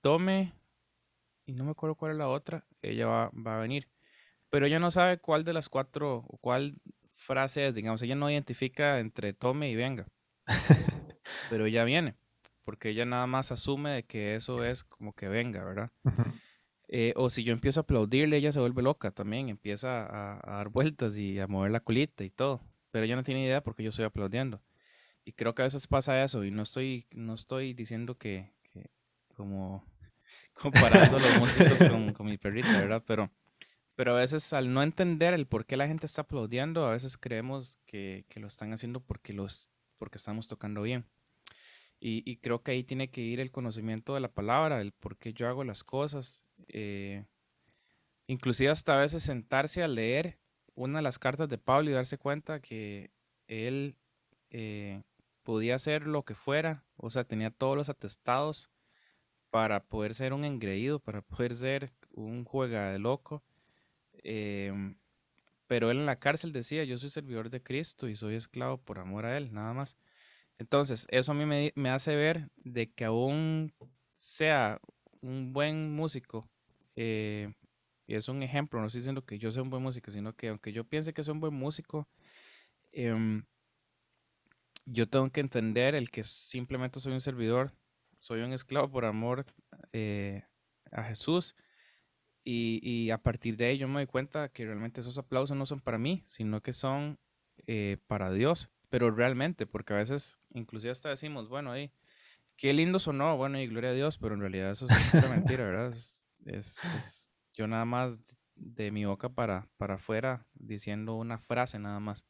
tome, 0.00 0.52
y 1.46 1.52
no 1.52 1.64
me 1.64 1.72
acuerdo 1.72 1.94
cuál 1.94 2.12
es 2.12 2.18
la 2.18 2.28
otra, 2.28 2.66
ella 2.82 3.06
va, 3.06 3.30
va, 3.30 3.58
a 3.58 3.60
venir. 3.60 3.88
Pero 4.50 4.66
ella 4.66 4.78
no 4.78 4.90
sabe 4.90 5.18
cuál 5.18 5.44
de 5.44 5.52
las 5.52 5.68
cuatro 5.68 6.24
o 6.28 6.38
cuál 6.38 6.76
frase 7.14 7.68
es, 7.68 7.74
digamos, 7.74 8.02
ella 8.02 8.14
no 8.14 8.30
identifica 8.30 9.00
entre 9.00 9.32
tome 9.32 9.70
y 9.70 9.76
venga. 9.76 10.06
pero 11.50 11.66
ella 11.66 11.84
viene, 11.84 12.16
porque 12.64 12.90
ella 12.90 13.04
nada 13.04 13.26
más 13.26 13.52
asume 13.52 13.90
de 13.90 14.02
que 14.04 14.36
eso 14.36 14.64
es 14.64 14.84
como 14.84 15.14
que 15.14 15.28
venga, 15.28 15.64
¿verdad? 15.64 15.90
Eh, 16.88 17.14
o 17.16 17.30
si 17.30 17.42
yo 17.42 17.52
empiezo 17.52 17.80
a 17.80 17.82
aplaudirle, 17.82 18.36
ella 18.36 18.52
se 18.52 18.60
vuelve 18.60 18.82
loca 18.82 19.10
también, 19.12 19.48
empieza 19.48 20.04
a, 20.04 20.40
dar 20.44 20.68
vueltas 20.68 21.16
y 21.16 21.40
a 21.40 21.46
mover 21.46 21.70
la 21.70 21.80
colita 21.80 22.24
y 22.24 22.30
todo. 22.30 22.60
Pero 22.90 23.06
ella 23.06 23.16
no 23.16 23.22
tiene 23.22 23.44
idea 23.44 23.62
porque 23.62 23.82
yo 23.82 23.90
estoy 23.90 24.04
aplaudiendo. 24.04 24.62
Y 25.24 25.32
creo 25.32 25.54
que 25.54 25.62
a 25.62 25.64
veces 25.64 25.86
pasa 25.86 26.22
eso 26.22 26.44
y 26.44 26.50
no 26.50 26.62
estoy, 26.62 27.06
no 27.12 27.34
estoy 27.34 27.72
diciendo 27.72 28.18
que, 28.18 28.52
como 29.34 29.84
comparando 30.54 31.18
los 31.18 31.38
músicos 31.38 31.78
con, 32.16 32.26
mi 32.26 32.38
perrita, 32.38 32.72
¿verdad? 32.80 33.02
Pero, 33.06 33.30
pero 33.94 34.16
a 34.16 34.20
veces 34.20 34.52
al 34.52 34.72
no 34.72 34.82
entender 34.82 35.34
el 35.34 35.46
por 35.46 35.66
qué 35.66 35.76
la 35.76 35.88
gente 35.88 36.06
está 36.06 36.22
aplaudiendo, 36.22 36.86
a 36.86 36.92
veces 36.92 37.16
creemos 37.16 37.78
que, 37.86 38.24
que 38.28 38.40
lo 38.40 38.46
están 38.46 38.72
haciendo 38.72 39.00
porque, 39.00 39.32
los, 39.32 39.70
porque 39.96 40.18
estamos 40.18 40.48
tocando 40.48 40.82
bien. 40.82 41.06
Y, 42.04 42.38
creo 42.38 42.64
que 42.64 42.72
ahí 42.72 42.82
tiene 42.82 43.10
que 43.12 43.20
ir 43.20 43.38
el 43.38 43.52
conocimiento 43.52 44.14
de 44.14 44.20
la 44.20 44.32
palabra, 44.32 44.80
el 44.80 44.90
por 44.90 45.16
qué 45.18 45.32
yo 45.32 45.46
hago 45.46 45.62
las 45.62 45.84
cosas. 45.84 46.44
Eh, 46.66 47.26
inclusive 48.26 48.70
hasta 48.70 48.96
a 48.96 49.00
veces 49.00 49.22
sentarse 49.22 49.84
a 49.84 49.88
leer 49.88 50.40
una 50.74 50.98
de 50.98 51.02
las 51.02 51.20
cartas 51.20 51.48
de 51.48 51.58
Pablo 51.58 51.90
y 51.90 51.92
darse 51.92 52.18
cuenta 52.18 52.60
que 52.60 53.12
él 53.46 53.94
eh, 54.50 55.04
podía 55.44 55.76
hacer 55.76 56.08
lo 56.08 56.24
que 56.24 56.34
fuera, 56.34 56.84
o 56.96 57.08
sea, 57.08 57.22
tenía 57.22 57.52
todos 57.52 57.76
los 57.76 57.88
atestados 57.88 58.68
para 59.52 59.84
poder 59.84 60.14
ser 60.14 60.32
un 60.32 60.46
engreído, 60.46 60.98
para 60.98 61.20
poder 61.20 61.54
ser 61.54 61.92
un 62.14 62.44
juega 62.44 62.90
de 62.90 62.98
loco. 62.98 63.44
Em, 64.24 64.96
pero 65.66 65.90
él 65.90 65.98
en 65.98 66.06
la 66.06 66.18
cárcel 66.18 66.52
decía, 66.52 66.84
yo 66.84 66.96
soy 66.98 67.10
servidor 67.10 67.50
de 67.50 67.62
Cristo 67.62 68.08
y 68.08 68.16
soy 68.16 68.34
esclavo 68.36 68.78
por 68.78 68.98
amor 68.98 69.26
a 69.26 69.36
Él, 69.36 69.52
nada 69.52 69.74
más. 69.74 69.98
Entonces, 70.58 71.06
eso 71.10 71.32
a 71.32 71.34
mí 71.34 71.44
me, 71.46 71.90
hace 71.90 72.16
ver 72.16 72.48
de 72.56 72.90
que 72.92 73.04
aún 73.04 73.74
sea 74.16 74.80
un 75.20 75.52
buen 75.52 75.92
músico, 75.92 76.48
eh, 76.96 77.52
y 78.06 78.14
es 78.14 78.28
un 78.28 78.42
ejemplo, 78.42 78.80
no 78.80 78.86
estoy 78.86 79.00
diciendo 79.00 79.24
que 79.26 79.38
yo 79.38 79.52
sea 79.52 79.62
un 79.62 79.70
buen 79.70 79.82
músico, 79.82 80.10
sino 80.10 80.34
que 80.34 80.48
aunque 80.48 80.72
yo 80.72 80.84
piense 80.84 81.12
que 81.12 81.24
soy 81.24 81.32
un 81.32 81.40
buen 81.40 81.54
músico, 81.54 82.08
em, 82.92 83.44
yo 84.86 85.08
tengo 85.08 85.30
que 85.30 85.40
entender 85.40 85.94
el 85.94 86.10
que 86.10 86.24
simplemente 86.24 87.00
soy 87.00 87.12
un 87.12 87.20
servidor, 87.20 87.74
soy 88.22 88.40
un 88.40 88.52
esclavo 88.52 88.90
por 88.90 89.04
amor 89.04 89.44
eh, 89.92 90.44
a 90.90 91.02
Jesús. 91.04 91.54
Y, 92.44 93.10
a 93.10 93.18
partir 93.18 93.56
de 93.56 93.70
ello 93.70 93.86
me 93.86 94.00
doy 94.00 94.06
cuenta 94.06 94.48
que 94.48 94.64
realmente 94.64 95.00
esos 95.00 95.16
aplausos 95.16 95.56
no 95.56 95.64
son 95.64 95.78
para 95.78 95.98
mí, 95.98 96.24
sino 96.26 96.60
que 96.60 96.72
son 96.72 97.20
eh, 97.68 97.98
para 98.08 98.32
Dios 98.32 98.72
pero 98.92 99.10
realmente, 99.10 99.66
porque 99.66 99.94
a 99.94 99.96
veces 99.96 100.36
inclusive 100.52 100.92
hasta 100.92 101.08
decimos, 101.08 101.48
bueno, 101.48 101.72
ahí, 101.72 101.90
qué 102.58 102.74
lindo 102.74 103.00
sonó, 103.00 103.38
bueno, 103.38 103.58
y 103.58 103.66
gloria 103.66 103.88
a 103.88 103.94
Dios, 103.94 104.18
pero 104.18 104.34
en 104.34 104.42
realidad 104.42 104.70
eso 104.70 104.86
es 104.86 105.14
una 105.14 105.28
mentira, 105.28 105.64
¿verdad? 105.64 105.92
Es, 105.94 106.28
es, 106.44 107.32
yo 107.54 107.66
nada 107.66 107.86
más 107.86 108.36
de 108.54 108.90
mi 108.90 109.06
boca 109.06 109.30
para, 109.30 109.66
para 109.78 109.94
afuera 109.94 110.46
diciendo 110.52 111.14
una 111.14 111.38
frase 111.38 111.78
nada 111.78 112.00
más. 112.00 112.26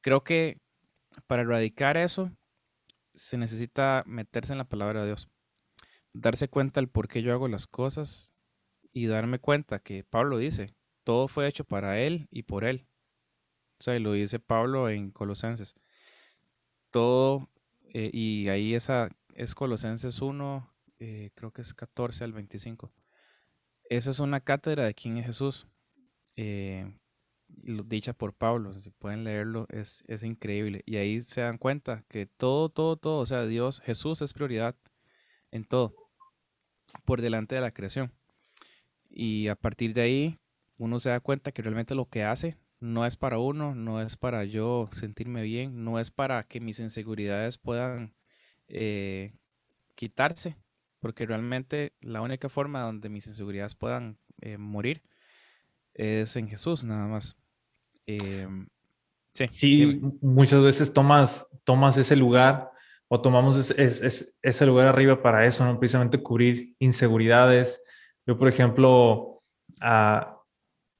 creo 0.00 0.24
que 0.24 0.62
para 1.26 1.42
erradicar 1.42 1.98
eso 1.98 2.32
se 3.20 3.36
necesita 3.36 4.02
meterse 4.06 4.52
en 4.52 4.58
la 4.58 4.68
palabra 4.68 5.00
de 5.00 5.08
Dios, 5.08 5.28
darse 6.12 6.48
cuenta 6.48 6.80
del 6.80 6.88
por 6.88 7.06
qué 7.06 7.22
yo 7.22 7.32
hago 7.32 7.48
las 7.48 7.66
cosas 7.66 8.32
y 8.92 9.06
darme 9.06 9.38
cuenta 9.38 9.78
que 9.78 10.04
Pablo 10.04 10.38
dice, 10.38 10.74
todo 11.04 11.28
fue 11.28 11.46
hecho 11.46 11.64
para 11.64 12.00
Él 12.00 12.28
y 12.30 12.44
por 12.44 12.64
Él. 12.64 12.86
O 13.78 13.82
sea, 13.82 13.98
lo 13.98 14.12
dice 14.12 14.38
Pablo 14.38 14.88
en 14.88 15.10
Colosenses. 15.10 15.76
Todo, 16.90 17.50
eh, 17.92 18.10
y 18.12 18.48
ahí 18.48 18.74
esa 18.74 19.10
es 19.34 19.54
Colosenses 19.54 20.20
1, 20.20 20.72
eh, 20.98 21.30
creo 21.34 21.52
que 21.52 21.62
es 21.62 21.74
14 21.74 22.24
al 22.24 22.32
25. 22.32 22.90
Esa 23.84 24.10
es 24.10 24.20
una 24.20 24.40
cátedra 24.40 24.84
de 24.84 24.94
quién 24.94 25.18
es 25.18 25.26
Jesús, 25.26 25.66
eh, 26.36 26.90
dicha 27.62 28.12
por 28.12 28.34
Pablo. 28.34 28.72
Si 28.74 28.90
pueden 28.90 29.24
leerlo, 29.24 29.66
es, 29.70 30.04
es 30.08 30.22
increíble. 30.22 30.82
Y 30.86 30.96
ahí 30.96 31.20
se 31.20 31.42
dan 31.42 31.58
cuenta 31.58 32.04
que 32.08 32.26
todo, 32.26 32.68
todo, 32.68 32.96
todo, 32.96 33.18
o 33.20 33.26
sea, 33.26 33.46
Dios, 33.46 33.80
Jesús 33.80 34.22
es 34.22 34.32
prioridad 34.32 34.76
en 35.50 35.64
todo, 35.64 35.94
por 37.04 37.20
delante 37.20 37.54
de 37.54 37.60
la 37.60 37.72
creación. 37.72 38.12
Y 39.08 39.48
a 39.48 39.56
partir 39.56 39.94
de 39.94 40.02
ahí, 40.02 40.38
uno 40.78 41.00
se 41.00 41.10
da 41.10 41.20
cuenta 41.20 41.52
que 41.52 41.62
realmente 41.62 41.94
lo 41.94 42.08
que 42.08 42.24
hace 42.24 42.56
no 42.78 43.04
es 43.04 43.16
para 43.16 43.38
uno, 43.38 43.74
no 43.74 44.00
es 44.00 44.16
para 44.16 44.44
yo 44.44 44.88
sentirme 44.92 45.42
bien, 45.42 45.84
no 45.84 45.98
es 46.00 46.10
para 46.10 46.42
que 46.44 46.60
mis 46.60 46.80
inseguridades 46.80 47.58
puedan 47.58 48.14
eh, 48.68 49.34
quitarse, 49.94 50.56
porque 51.00 51.26
realmente 51.26 51.92
la 52.00 52.22
única 52.22 52.48
forma 52.48 52.80
donde 52.80 53.10
mis 53.10 53.26
inseguridades 53.26 53.74
puedan 53.74 54.18
eh, 54.40 54.56
morir 54.56 55.02
es 56.00 56.34
en 56.36 56.48
Jesús 56.48 56.82
nada 56.84 57.06
más. 57.06 57.36
Em, 58.06 58.66
sí, 59.34 59.48
sí 59.48 60.00
muchas 60.20 60.62
veces 60.62 60.92
tomas, 60.92 61.46
tomas 61.64 61.96
ese 61.98 62.16
lugar 62.16 62.70
o 63.08 63.20
tomamos 63.20 63.74
ese 63.76 64.66
lugar 64.66 64.86
arriba 64.86 65.20
para 65.20 65.44
eso, 65.44 65.64
¿no? 65.64 65.78
Precisamente 65.78 66.22
cubrir 66.22 66.74
inseguridades. 66.78 67.82
Yo, 68.24 68.38
por 68.38 68.48
ejemplo, 68.48 69.42
uh, 69.82 70.40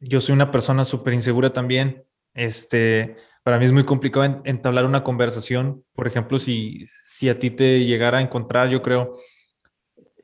yo 0.00 0.20
soy 0.20 0.34
una 0.34 0.50
persona 0.50 0.84
súper 0.84 1.14
insegura 1.14 1.52
también. 1.52 2.04
Este, 2.34 3.16
para 3.44 3.58
mí 3.58 3.64
es 3.64 3.72
muy 3.72 3.84
complicado 3.84 4.42
entablar 4.44 4.86
una 4.86 5.04
conversación. 5.04 5.84
Por 5.94 6.08
ejemplo, 6.08 6.38
si, 6.38 6.86
si 7.04 7.28
a 7.28 7.38
ti 7.38 7.50
te 7.50 7.84
llegara 7.84 8.18
a 8.18 8.22
encontrar, 8.22 8.68
yo 8.68 8.82
creo, 8.82 9.14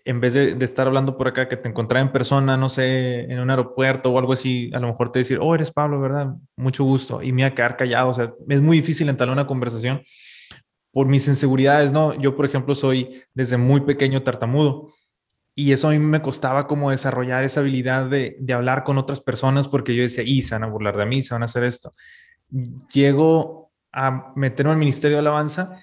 en 0.06 0.20
vez 0.20 0.34
de, 0.34 0.56
estar 0.64 0.86
hablando 0.86 1.16
por 1.18 1.26
acá, 1.26 1.48
que 1.48 1.56
te 1.56 1.68
encontrara 1.68 2.00
en 2.00 2.12
persona, 2.12 2.56
no 2.56 2.68
sé, 2.68 3.22
en 3.22 3.40
un 3.40 3.50
aeropuerto 3.50 4.12
o 4.12 4.18
algo 4.20 4.32
así, 4.32 4.70
a 4.72 4.78
lo 4.78 4.86
mejor 4.86 5.10
te 5.10 5.18
decir, 5.18 5.40
oh, 5.42 5.52
eres 5.52 5.72
Pablo, 5.72 6.00
¿verdad? 6.00 6.36
Mucho 6.56 6.84
gusto. 6.84 7.24
Y 7.24 7.32
me 7.32 7.42
voy 7.42 7.50
a 7.50 7.54
quedar 7.56 7.76
callado. 7.76 8.10
O 8.10 8.14
sea, 8.14 8.32
es 8.48 8.60
muy 8.60 8.76
difícil 8.76 9.08
entablar 9.08 9.34
una 9.34 9.48
conversación 9.48 10.02
por 10.92 11.08
mis 11.08 11.26
inseguridades, 11.26 11.90
¿no? 11.90 12.14
Yo, 12.14 12.36
por 12.36 12.46
ejemplo, 12.46 12.76
soy 12.76 13.20
desde 13.34 13.56
muy 13.56 13.80
pequeño 13.80 14.22
tartamudo. 14.22 14.92
Y 15.56 15.72
eso 15.72 15.88
a 15.88 15.90
mí 15.90 15.98
me 15.98 16.22
costaba 16.22 16.68
como 16.68 16.90
desarrollar 16.90 17.42
esa 17.42 17.60
habilidad 17.60 18.08
de, 18.08 18.36
de 18.38 18.52
hablar 18.52 18.84
con 18.84 18.98
otras 18.98 19.20
personas 19.20 19.66
porque 19.66 19.96
yo 19.96 20.04
decía, 20.04 20.22
y 20.22 20.42
se 20.42 20.54
van 20.54 20.62
a 20.62 20.68
burlar 20.68 20.96
de 20.96 21.06
mí, 21.06 21.24
se 21.24 21.34
van 21.34 21.42
a 21.42 21.46
hacer 21.46 21.64
esto. 21.64 21.90
Llego 22.92 23.72
a 23.90 24.32
meterme 24.36 24.70
al 24.70 24.78
Ministerio 24.78 25.16
de 25.16 25.20
Alabanza 25.20 25.82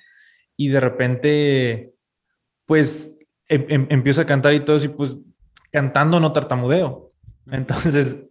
y 0.56 0.70
de 0.70 0.80
repente, 0.80 1.94
pues, 2.66 3.18
em, 3.48 3.66
em, 3.70 3.88
empiezo 3.90 4.22
a 4.22 4.26
cantar 4.26 4.54
y 4.54 4.60
todo 4.62 4.78
eso, 4.78 4.86
y 4.86 4.90
pues, 4.90 5.18
cantando 5.72 6.20
no 6.20 6.32
tartamudeo. 6.34 7.12
Entonces, 7.52 8.24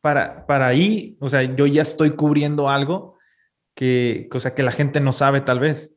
para, 0.00 0.46
para 0.46 0.66
ahí, 0.66 1.16
o 1.20 1.28
sea, 1.28 1.42
yo 1.42 1.66
ya 1.66 1.82
estoy 1.82 2.10
cubriendo 2.10 2.68
algo 2.68 3.16
que, 3.74 4.28
o 4.32 4.40
sea, 4.40 4.54
que 4.54 4.62
la 4.62 4.72
gente 4.72 5.00
no 5.00 5.12
sabe 5.12 5.40
tal 5.40 5.60
vez. 5.60 5.94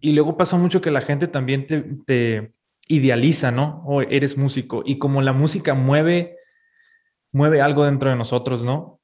Y 0.00 0.12
luego 0.12 0.36
pasa 0.36 0.56
mucho 0.56 0.80
que 0.80 0.92
la 0.92 1.00
gente 1.00 1.26
también 1.26 1.66
te, 1.66 1.80
te 2.06 2.54
idealiza, 2.86 3.50
¿no? 3.50 3.82
O 3.84 4.02
eres 4.02 4.36
músico. 4.36 4.82
Y 4.86 4.98
como 4.98 5.20
la 5.20 5.32
música 5.32 5.74
mueve, 5.74 6.36
mueve 7.32 7.60
algo 7.60 7.84
dentro 7.84 8.08
de 8.08 8.14
nosotros, 8.14 8.62
¿no? 8.62 9.00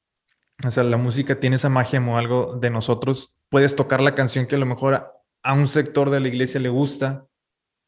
O 0.63 0.71
sea, 0.71 0.83
la 0.83 0.95
música 0.95 1.39
tiene 1.39 1.57
esa 1.57 1.67
magia 1.67 1.99
o 1.99 2.17
algo 2.17 2.55
de 2.55 2.69
nosotros. 2.69 3.41
Puedes 3.49 3.75
tocar 3.75 3.99
la 3.99 4.15
canción 4.15 4.45
que 4.45 4.55
a 4.55 4.59
lo 4.59 4.65
mejor 4.65 5.03
a 5.43 5.53
un 5.53 5.67
sector 5.67 6.09
de 6.09 6.19
la 6.21 6.27
iglesia 6.27 6.59
le 6.59 6.69
gusta, 6.69 7.25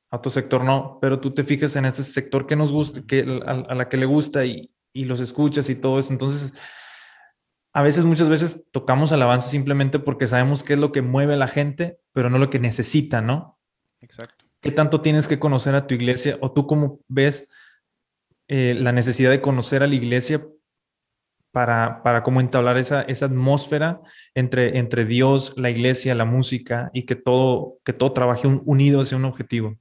a 0.10 0.18
otro 0.18 0.32
sector 0.32 0.64
no, 0.64 1.00
pero 1.02 1.20
tú 1.20 1.32
te 1.32 1.44
fijas 1.44 1.76
en 1.76 1.86
ese 1.86 2.04
sector 2.04 2.48
que 2.48 2.56
nos 2.56 2.72
gusta, 2.72 3.02
que 3.06 3.42
a, 3.46 3.76
la 3.76 3.90
que 3.90 3.98
le 3.98 4.06
gusta 4.06 4.46
y, 4.46 4.72
y, 4.94 5.06
los 5.06 5.20
escuchas 5.20 5.70
y 5.70 5.76
todo 5.76 6.00
eso. 6.00 6.14
Entonces, 6.14 6.54
a 7.74 7.82
veces, 7.82 8.06
muchas 8.06 8.30
veces 8.30 8.66
tocamos 8.72 9.12
alabanza 9.12 9.50
simplemente 9.50 10.00
porque 10.00 10.28
sabemos 10.28 10.64
qué 10.64 10.74
es 10.74 10.80
lo 10.80 10.92
que 10.92 11.02
mueve 11.02 11.34
a 11.34 11.38
la 11.38 11.48
gente, 11.48 12.00
pero 12.14 12.30
no 12.30 12.40
lo 12.40 12.50
que 12.50 12.60
necesita, 12.60 13.22
¿no? 13.22 13.60
Exacto. 14.00 14.46
¿Qué 14.62 14.72
tanto 14.72 15.02
tienes 15.02 15.28
que 15.28 15.40
conocer 15.40 15.76
a 15.76 15.86
tu 15.88 15.94
iglesia? 15.94 16.38
¿O 16.42 16.52
tú 16.52 16.66
cómo 16.66 17.00
ves 17.08 17.48
eh, 18.48 18.76
la 18.80 18.92
necesidad 18.94 19.30
de 19.30 19.42
conocer 19.42 19.84
a 19.84 19.88
la 19.88 19.96
iglesia 19.96 20.48
para, 21.52 22.02
para 22.02 22.24
cómo 22.24 22.40
entablar 22.40 22.78
esa, 22.78 23.02
esa 23.02 23.26
atmósfera 23.26 24.02
entre, 24.36 24.78
entre 24.78 25.06
Dios, 25.06 25.54
la 25.58 25.70
iglesia, 25.70 26.16
la 26.16 26.26
música 26.26 26.90
y 26.94 27.04
que 27.04 27.16
todo, 27.16 27.80
que 27.84 27.94
todo 27.94 28.14
trabaje 28.14 28.48
unido 28.48 29.02
hacia 29.02 29.18
un 29.18 29.26
objetivo. 29.26 29.78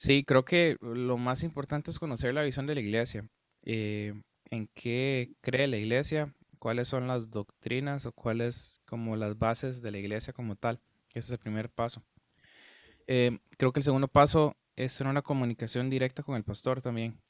Sí, 0.00 0.24
creo 0.24 0.46
que 0.46 0.78
lo 0.80 1.18
más 1.18 1.42
importante 1.42 1.90
es 1.90 1.98
conocer 1.98 2.32
la 2.32 2.42
visión 2.42 2.66
de 2.66 2.74
la 2.74 2.80
iglesia. 2.80 3.28
Eh, 3.64 4.14
en 4.50 4.66
qué 4.72 5.34
cree 5.42 5.66
la 5.66 5.76
iglesia, 5.76 6.34
cuáles 6.58 6.88
son 6.88 7.06
las 7.06 7.30
doctrinas 7.30 8.06
o 8.06 8.12
cuáles 8.12 8.80
como 8.86 9.14
las 9.16 9.36
bases 9.38 9.82
de 9.82 9.90
la 9.90 9.98
iglesia 9.98 10.32
como 10.32 10.56
tal. 10.56 10.80
Ese 11.10 11.18
es 11.18 11.30
el 11.32 11.38
primer 11.38 11.68
paso. 11.68 12.02
Eh, 13.08 13.40
creo 13.58 13.74
que 13.74 13.80
el 13.80 13.84
segundo 13.84 14.08
paso 14.08 14.56
es 14.74 14.96
tener 14.96 15.10
una 15.10 15.20
comunicación 15.20 15.90
directa 15.90 16.22
con 16.22 16.34
el 16.34 16.44
pastor 16.44 16.80
también. 16.80 17.20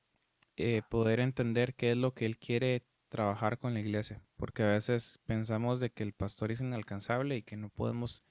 Eh, 0.57 0.83
poder 0.89 1.19
entender 1.19 1.75
qué 1.75 1.91
es 1.91 1.97
lo 1.97 2.15
que 2.15 2.25
él 2.25 2.39
quiere 2.39 2.85
trabajar 3.09 3.59
con 3.59 3.75
la 3.75 3.81
iglesia, 3.81 4.23
porque 4.37 4.63
a 4.63 4.71
veces 4.71 5.19
pensamos 5.27 5.81
de 5.81 5.91
que 5.91 6.05
el 6.05 6.13
pastor 6.13 6.53
es 6.53 6.61
inalcanzable 6.61 7.37
y 7.37 7.43
que 7.43 7.57
no 7.57 7.69
podemos 7.69 8.23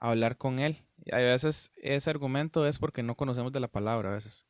hablar 0.00 0.36
con 0.36 0.58
él. 0.58 0.84
Y 1.04 1.14
a 1.14 1.18
veces 1.18 1.72
ese 1.76 2.10
argumento 2.10 2.66
es 2.66 2.78
porque 2.78 3.02
no 3.02 3.16
conocemos 3.16 3.52
de 3.52 3.60
la 3.60 3.68
palabra 3.68 4.10
a 4.10 4.14
veces. 4.14 4.46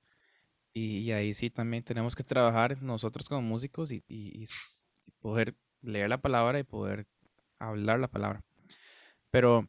Y, 0.72 1.10
ahí 1.12 1.32
sí 1.32 1.48
también 1.48 1.82
tenemos 1.82 2.14
que 2.14 2.22
trabajar 2.22 2.82
nosotros 2.82 3.28
como 3.28 3.40
músicos 3.40 3.92
y, 3.92 4.02
poder 5.20 5.56
leer 5.80 6.10
la 6.10 6.20
palabra 6.20 6.58
y 6.58 6.64
poder 6.64 7.06
hablar 7.58 7.98
la 7.98 8.08
palabra. 8.08 8.44
Pero 9.30 9.68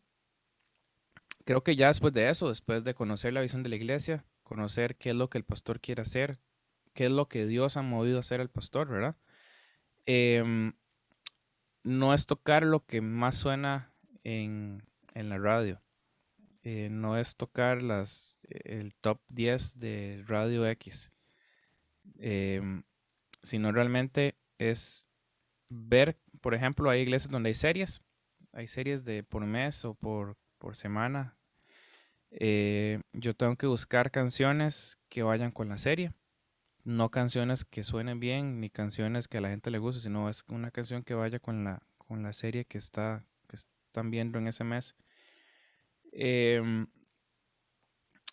creo 1.45 1.63
que 1.63 1.77
ya 1.77 1.87
después 1.87 2.13
de 2.13 2.29
eso, 2.29 2.49
después 2.49 2.83
de 2.83 2.93
conocer 2.93 3.33
la 3.33 3.41
visión 3.41 3.63
de 3.63 3.69
la 3.69 3.77
iglesia, 3.77 4.25
conocer 4.43 4.97
qué 4.97 5.11
es 5.11 5.15
lo 5.15 5.29
que 5.29 5.37
el 5.37 5.45
pastor 5.45 5.79
quiere 5.79 6.01
hacer, 6.01 6.39
qué 6.93 7.05
es 7.05 7.11
lo 7.11 7.29
que 7.29 7.45
Dios 7.45 7.77
ha 7.77 7.81
movido 7.81 8.17
a 8.17 8.19
hacer 8.19 8.41
al 8.41 8.49
pastor, 8.49 8.89
¿verdad? 8.89 9.15
Em, 10.05 10.73
no 11.83 12.13
es 12.13 12.25
tocar 12.25 12.63
lo 12.63 12.85
que 12.85 12.99
más 12.99 13.37
suena 13.37 13.93
en, 14.25 14.83
la 15.23 15.37
radio. 15.37 15.81
Eh, 16.63 16.89
no 16.89 17.17
es 17.17 17.35
tocar 17.35 17.81
las, 17.81 18.39
el 18.49 18.93
top 18.95 19.21
10 19.29 19.79
de 19.79 20.23
Radio 20.27 20.67
X. 20.67 21.11
Em, 22.19 22.83
sino 23.43 23.71
realmente 23.71 24.37
es 24.57 25.09
ver, 25.69 26.19
por 26.41 26.53
ejemplo, 26.53 26.89
hay 26.89 27.01
iglesias 27.01 27.31
donde 27.31 27.49
hay 27.49 27.55
series. 27.55 28.01
Hay 28.53 28.67
series 28.67 29.03
de 29.05 29.23
por 29.23 29.45
mes 29.45 29.85
o 29.85 29.93
por, 29.93 30.37
por 30.57 30.75
semana. 30.75 31.37
Eh, 32.31 33.01
yo 33.13 33.35
tengo 33.35 33.55
que 33.55 33.67
buscar 33.67 34.11
canciones 34.11 34.99
que 35.09 35.23
vayan 35.23 35.51
con 35.51 35.69
la 35.69 35.77
serie 35.77 36.13
no 36.87 37.11
canciones 37.11 37.65
que 37.65 37.83
suenen 37.83 38.21
bien 38.21 38.61
ni 38.61 38.69
canciones 38.69 39.27
que 39.27 39.39
a 39.39 39.41
la 39.41 39.49
gente 39.49 39.71
le 39.71 39.77
guste, 39.77 40.01
sino 40.01 40.29
es 40.29 40.45
una 40.47 40.71
canción 40.71 41.03
que 41.03 41.15
vaya 41.15 41.37
con 41.37 41.65
la, 41.65 41.83
con 41.97 42.23
la 42.23 42.31
serie 42.31 42.63
que, 42.63 42.77
está, 42.77 43.25
que 43.49 43.57
están 43.57 44.09
viendo 44.09 44.39
en 44.39 44.47
ese 44.47 44.63
mes. 44.63 44.95
Em, 46.19 46.87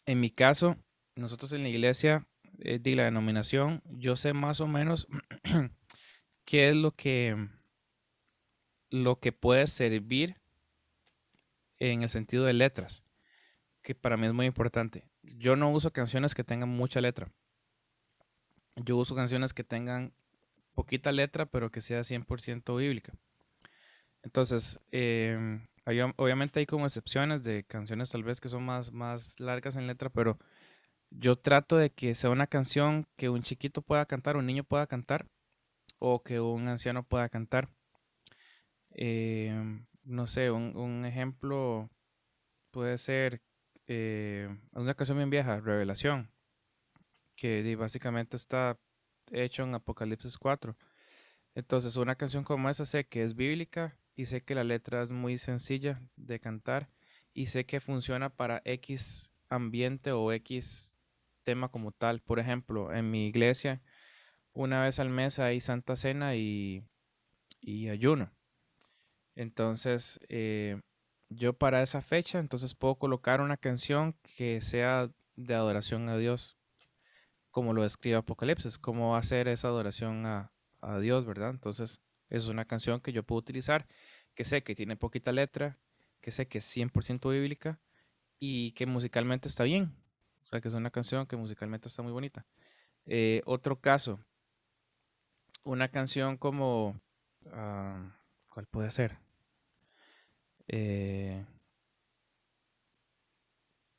en 0.06 0.20
mi 0.20 0.30
caso, 0.30 0.76
nosotros 1.16 1.52
en 1.52 1.62
la 1.62 1.68
iglesia 1.68 2.26
eh, 2.58 2.78
de 2.78 2.96
la 2.96 3.04
denominación, 3.04 3.82
yo 3.90 4.16
sé 4.16 4.32
más 4.32 4.60
o 4.60 4.66
menos 4.66 5.06
qué 6.44 6.68
es 6.68 6.74
lo 6.74 6.92
que, 6.92 7.48
lo 8.90 9.20
que 9.20 9.32
puede 9.32 9.66
servir 9.66 10.36
en 11.78 12.02
el 12.02 12.08
sentido 12.08 12.44
de 12.44 12.54
letras, 12.54 13.04
que 13.82 13.94
para 13.94 14.16
mí 14.16 14.26
es 14.26 14.32
muy 14.32 14.46
importante. 14.46 15.08
Yo 15.22 15.56
no 15.56 15.70
uso 15.70 15.92
canciones 15.92 16.34
que 16.34 16.44
tengan 16.44 16.70
mucha 16.70 17.00
letra 17.00 17.30
yo 18.76 18.96
uso 18.96 19.14
canciones 19.14 19.54
que 19.54 19.64
tengan 19.64 20.12
poquita 20.74 21.12
letra, 21.12 21.46
pero 21.46 21.70
que 21.70 21.80
sea 21.80 22.00
100% 22.00 22.76
bíblica. 22.76 23.12
Entonces, 24.22 24.80
obviamente 26.16 26.60
hay 26.60 26.66
como 26.66 26.86
excepciones 26.86 27.42
de 27.42 27.64
canciones 27.64 28.10
tal 28.10 28.24
vez 28.24 28.40
que 28.40 28.48
son 28.48 28.64
más, 28.64 28.92
más 28.92 29.38
largas 29.40 29.76
en 29.76 29.86
letra, 29.86 30.10
pero 30.10 30.38
yo 31.10 31.36
trato 31.36 31.76
de 31.76 31.90
que 31.90 32.14
sea 32.14 32.30
una 32.30 32.46
canción 32.46 33.06
que 33.16 33.28
un 33.28 33.42
chiquito 33.42 33.82
pueda 33.82 34.06
cantar, 34.06 34.36
un 34.36 34.46
niño 34.46 34.64
pueda 34.64 34.86
cantar, 34.86 35.26
o 35.98 36.22
que 36.22 36.40
un 36.40 36.68
anciano 36.68 37.02
pueda 37.04 37.28
cantar. 37.28 37.68
Em, 38.90 39.86
no 40.04 40.26
sé, 40.26 40.50
un, 40.50 41.04
ejemplo 41.04 41.90
puede 42.70 42.98
ser 42.98 43.42
eh, 43.86 44.48
una 44.72 44.94
canción 44.94 45.18
bien 45.18 45.30
vieja, 45.30 45.60
Revelación, 45.60 46.30
que 47.36 47.76
básicamente 47.76 48.36
está 48.36 48.78
hecho 49.30 49.64
en 49.64 49.74
Apocalipsis 49.74 50.38
4. 50.38 50.76
Entonces, 51.54 51.96
una 51.96 52.16
canción 52.16 52.44
como 52.44 52.68
esa 52.70 52.84
sé 52.84 53.06
que 53.06 53.22
es 53.22 53.34
bíblica 53.34 53.96
y 54.16 54.26
sé 54.26 54.40
que 54.40 54.54
la 54.54 54.64
letra 54.64 55.02
es 55.02 55.12
muy 55.12 55.38
sencilla 55.38 56.00
de 56.16 56.40
cantar 56.40 56.88
y 57.32 57.46
sé 57.46 57.66
que 57.66 57.80
funciona 57.80 58.30
para 58.30 58.62
X 58.64 59.32
ambiente 59.48 60.12
o 60.12 60.32
X 60.32 60.96
tema 61.42 61.68
como 61.68 61.92
tal. 61.92 62.20
Por 62.20 62.38
ejemplo, 62.38 62.92
en 62.92 63.10
mi 63.10 63.26
iglesia, 63.26 63.82
una 64.52 64.82
vez 64.82 65.00
al 65.00 65.10
mes 65.10 65.38
hay 65.38 65.60
Santa 65.60 65.96
Cena 65.96 66.36
y, 66.36 66.84
ayuno. 67.90 68.32
Entonces, 69.34 70.20
eh, 70.28 70.80
yo 71.28 71.54
para 71.54 71.82
esa 71.82 72.00
fecha, 72.00 72.38
entonces 72.38 72.74
puedo 72.74 72.96
colocar 72.96 73.40
una 73.40 73.56
canción 73.56 74.16
que 74.36 74.60
sea 74.60 75.10
de 75.36 75.54
adoración 75.54 76.08
a 76.08 76.16
Dios, 76.16 76.56
como 77.50 77.72
lo 77.72 77.82
describe 77.82 78.16
Apocalipsis, 78.16 78.78
cómo 78.78 79.16
hacer 79.16 79.48
esa 79.48 79.68
adoración 79.68 80.26
a, 80.26 80.52
a 80.80 80.98
Dios, 80.98 81.24
¿verdad? 81.24 81.50
Entonces, 81.50 82.00
es 82.30 82.48
una 82.48 82.64
canción 82.64 83.00
que 83.00 83.12
yo 83.12 83.22
puedo 83.22 83.38
utilizar, 83.38 83.86
que 84.34 84.44
sé 84.44 84.62
que 84.62 84.74
tiene 84.74 84.96
poquita 84.96 85.32
letra, 85.32 85.78
que 86.20 86.30
sé 86.30 86.48
que 86.48 86.58
es 86.58 86.76
100% 86.76 87.30
bíblica 87.30 87.80
y 88.38 88.72
que 88.72 88.86
musicalmente 88.86 89.48
está 89.48 89.64
bien. 89.64 89.94
O 90.42 90.46
sea, 90.46 90.60
que 90.60 90.68
es 90.68 90.74
una 90.74 90.90
canción 90.90 91.26
que 91.26 91.36
musicalmente 91.36 91.88
está 91.88 92.02
muy 92.02 92.12
bonita. 92.12 92.46
Eh, 93.06 93.42
otro 93.46 93.80
caso, 93.80 94.20
una 95.62 95.88
canción 95.88 96.36
como, 96.36 97.00
ah, 97.52 98.18
¿cuál 98.48 98.66
puede 98.66 98.90
ser? 98.90 99.18
Eh, 100.68 101.44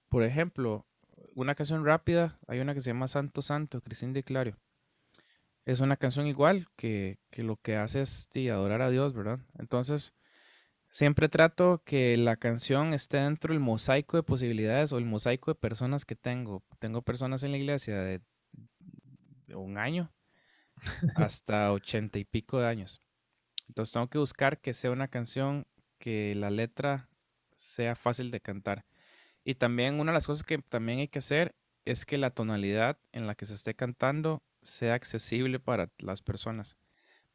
por 0.10 0.24
ejemplo, 0.24 0.86
una 1.34 1.56
canción 1.56 1.86
rápida, 1.86 2.40
hay 2.48 2.60
una 2.60 2.74
que 2.74 2.82
se 2.82 2.90
llama 2.92 3.08
Santo 3.08 3.42
Santo, 3.42 3.82
Cristín 3.82 4.14
de 4.14 4.24
Clario. 4.24 4.58
Es 5.66 5.80
una 5.80 5.98
canción 5.98 6.28
igual 6.28 6.68
que, 6.76 7.20
que 7.32 7.44
lo 7.44 7.58
que 7.58 7.76
hace 7.76 8.02
es 8.02 8.30
adorar 8.52 8.82
a 8.82 8.90
Dios, 8.90 9.14
¿verdad? 9.14 9.40
Entonces, 9.58 10.14
Siempre 10.96 11.28
trato 11.28 11.82
que 11.84 12.16
la 12.16 12.38
canción 12.38 12.94
esté 12.94 13.18
dentro 13.18 13.54
del 13.54 13.60
mosaico 13.60 14.16
de 14.16 14.24
posibilidades 14.24 14.94
o 14.94 14.98
el 14.98 15.04
mosaico 15.04 15.52
de 15.52 15.56
personas 15.56 16.06
que 16.06 16.16
tengo. 16.16 16.64
Tengo 16.80 17.02
personas 17.02 17.44
en 17.44 17.52
la 17.52 17.58
iglesia 17.58 18.00
de, 18.00 18.22
un 19.54 19.78
año 19.78 20.10
hasta 21.18 21.74
ochenta 21.74 22.18
y 22.18 22.24
pico 22.24 22.62
de 22.62 22.68
años. 22.68 23.02
Entonces 23.68 23.92
tengo 23.92 24.10
que 24.10 24.20
buscar 24.20 24.62
que 24.62 24.74
sea 24.74 24.92
una 24.92 25.10
canción 25.10 25.68
que 25.98 26.34
la 26.34 26.50
letra 26.50 27.10
sea 27.58 27.98
fácil 27.98 28.32
de 28.32 28.40
cantar. 28.40 28.86
Y 29.44 29.56
también 29.56 30.00
una 30.00 30.14
de 30.14 30.16
las 30.16 30.28
cosas 30.28 30.46
que 30.46 30.60
también 30.60 31.00
hay 31.00 31.10
que 31.10 31.20
hacer 31.20 31.56
es 31.84 32.06
que 32.06 32.18
la 32.18 32.30
tonalidad 32.30 32.98
en 33.12 33.28
la 33.28 33.36
que 33.36 33.46
se 33.46 33.54
esté 33.54 33.76
cantando 33.76 34.44
sea 34.66 34.96
accesible 34.96 35.60
para 35.60 35.90
las 36.00 36.22
personas. 36.22 36.78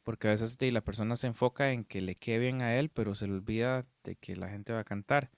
Porque 0.02 0.28
a 0.28 0.30
veces 0.32 0.58
la 0.60 0.80
persona 0.80 1.16
se 1.16 1.26
enfoca 1.26 1.72
en 1.72 1.84
que 1.84 2.00
le 2.00 2.16
quede 2.16 2.38
bien 2.38 2.62
a 2.62 2.76
él, 2.76 2.88
pero 2.90 3.14
se 3.14 3.26
le 3.26 3.34
olvida 3.34 3.86
de 4.04 4.16
que 4.16 4.36
la 4.36 4.48
gente 4.48 4.72
va 4.72 4.80
a 4.80 4.84
cantar. 4.84 5.30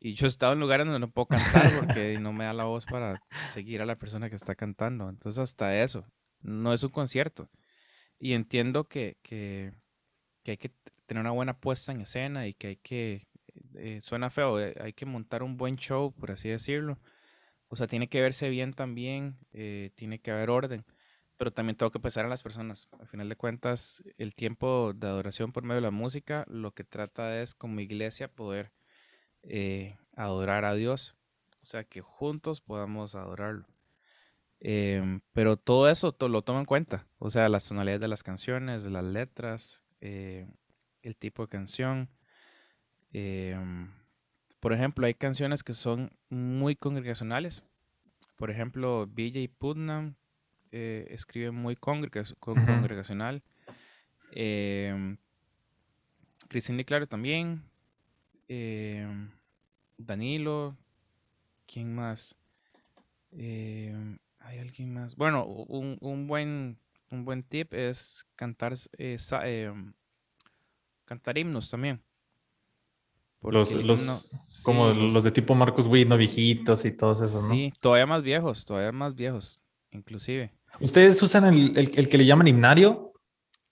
Y 0.00 0.14
yo 0.14 0.26
he 0.26 0.28
estado 0.28 0.52
en 0.52 0.60
lugares 0.60 0.86
donde 0.86 1.00
no 1.00 1.10
puedo 1.10 1.26
cantar 1.26 1.72
porque 1.80 2.18
no 2.20 2.32
me 2.32 2.44
da 2.44 2.52
la 2.52 2.64
voz 2.64 2.86
para 2.86 3.22
seguir 3.48 3.82
a 3.82 3.86
la 3.86 3.96
persona 3.96 4.30
que 4.30 4.36
está 4.36 4.54
cantando. 4.54 5.08
Entonces 5.08 5.42
hasta 5.42 5.82
eso, 5.82 6.06
no 6.42 6.72
es 6.72 6.82
un 6.84 6.90
concierto. 6.90 7.50
Y 8.18 8.34
entiendo 8.34 8.88
que, 8.88 9.18
que, 9.22 9.72
hay 10.46 10.56
que 10.56 10.70
tener 11.06 11.20
una 11.20 11.32
buena 11.32 11.58
puesta 11.58 11.92
en 11.92 12.00
escena 12.00 12.46
y 12.46 12.54
que 12.54 12.68
hay 12.68 12.76
que, 12.76 13.26
eh, 13.74 14.00
suena 14.02 14.30
feo, 14.30 14.60
eh, 14.60 14.74
hay 14.80 14.92
que 14.92 15.06
montar 15.06 15.42
un 15.42 15.56
buen 15.56 15.76
show, 15.76 16.12
por 16.12 16.30
así 16.30 16.48
decirlo. 16.48 16.98
O 17.68 17.76
sea, 17.76 17.86
tiene 17.86 18.08
que 18.08 18.22
verse 18.22 18.48
bien 18.48 18.72
también, 18.72 19.36
eh, 19.52 19.90
tiene 19.96 20.20
que 20.20 20.30
haber 20.30 20.50
orden 20.50 20.84
pero 21.36 21.52
también 21.52 21.76
tengo 21.76 21.90
que 21.90 22.00
pensar 22.00 22.24
en 22.24 22.30
las 22.30 22.42
personas. 22.42 22.88
Al 22.98 23.08
final 23.08 23.28
de 23.28 23.36
cuentas, 23.36 24.04
el 24.18 24.34
tiempo 24.34 24.92
de 24.94 25.06
adoración 25.06 25.52
por 25.52 25.62
medio 25.62 25.76
de 25.76 25.82
la 25.82 25.90
música 25.90 26.44
lo 26.48 26.72
que 26.72 26.84
trata 26.84 27.40
es 27.40 27.54
como 27.54 27.80
iglesia 27.80 28.28
poder 28.28 28.72
eh, 29.42 29.96
adorar 30.14 30.64
a 30.64 30.74
Dios. 30.74 31.16
O 31.62 31.64
sea, 31.66 31.84
que 31.84 32.00
juntos 32.00 32.60
podamos 32.60 33.14
adorarlo. 33.14 33.66
Em, 34.60 35.20
pero 35.32 35.56
todo 35.56 35.90
eso 35.90 36.16
lo 36.28 36.42
tomo 36.42 36.60
en 36.60 36.64
cuenta. 36.64 37.06
O 37.18 37.30
sea, 37.30 37.48
las 37.48 37.68
tonalidades 37.68 38.00
de 38.00 38.08
las 38.08 38.22
canciones, 38.22 38.84
las 38.84 39.04
letras, 39.04 39.82
eh, 40.00 40.46
el 41.02 41.16
tipo 41.16 41.42
de 41.42 41.48
canción. 41.48 42.08
Em, 43.12 43.90
por 44.60 44.72
ejemplo, 44.72 45.06
hay 45.06 45.14
canciones 45.14 45.62
que 45.62 45.74
son 45.74 46.10
muy 46.30 46.76
congregacionales. 46.76 47.64
Por 48.36 48.50
ejemplo, 48.50 49.06
BJ 49.06 49.48
Putnam 49.58 50.16
eh, 50.76 51.06
escribe 51.10 51.52
muy 51.52 51.76
congregacional. 51.76 53.44
Eh, 54.32 55.16
Cristina 56.48 56.82
Claro 56.82 57.06
también. 57.06 57.62
Em, 58.48 59.30
Danilo. 59.96 60.76
¿Quién 61.68 61.94
más? 61.94 62.36
Em, 63.30 64.18
hay 64.40 64.58
alguien 64.58 64.92
más. 64.92 65.14
Bueno, 65.14 65.44
un, 65.46 66.26
buen, 66.26 66.76
un 67.08 67.24
buen 67.24 67.44
tip 67.44 67.72
es 67.72 68.26
cantar, 68.34 68.74
eh, 68.98 69.72
cantar 71.04 71.38
himnos 71.38 71.70
también. 71.70 72.02
Los, 73.42 73.70
como 74.64 74.88
los, 74.88 75.22
de 75.22 75.30
tipo 75.30 75.54
Marcos 75.54 75.86
Witt, 75.86 76.08
no 76.08 76.16
viejitos 76.16 76.84
y 76.84 76.90
todos 76.90 77.20
esos, 77.20 77.44
¿no? 77.44 77.54
Sí, 77.54 77.72
todavía 77.78 78.06
más 78.06 78.24
viejos, 78.24 78.64
todavía 78.64 78.90
más 78.90 79.14
viejos, 79.14 79.62
inclusive. 79.92 80.50
¿Ustedes 80.80 81.22
usan 81.22 81.44
el, 81.44 81.90
que 81.90 82.18
le 82.18 82.26
llaman 82.26 82.48
himnario? 82.48 83.12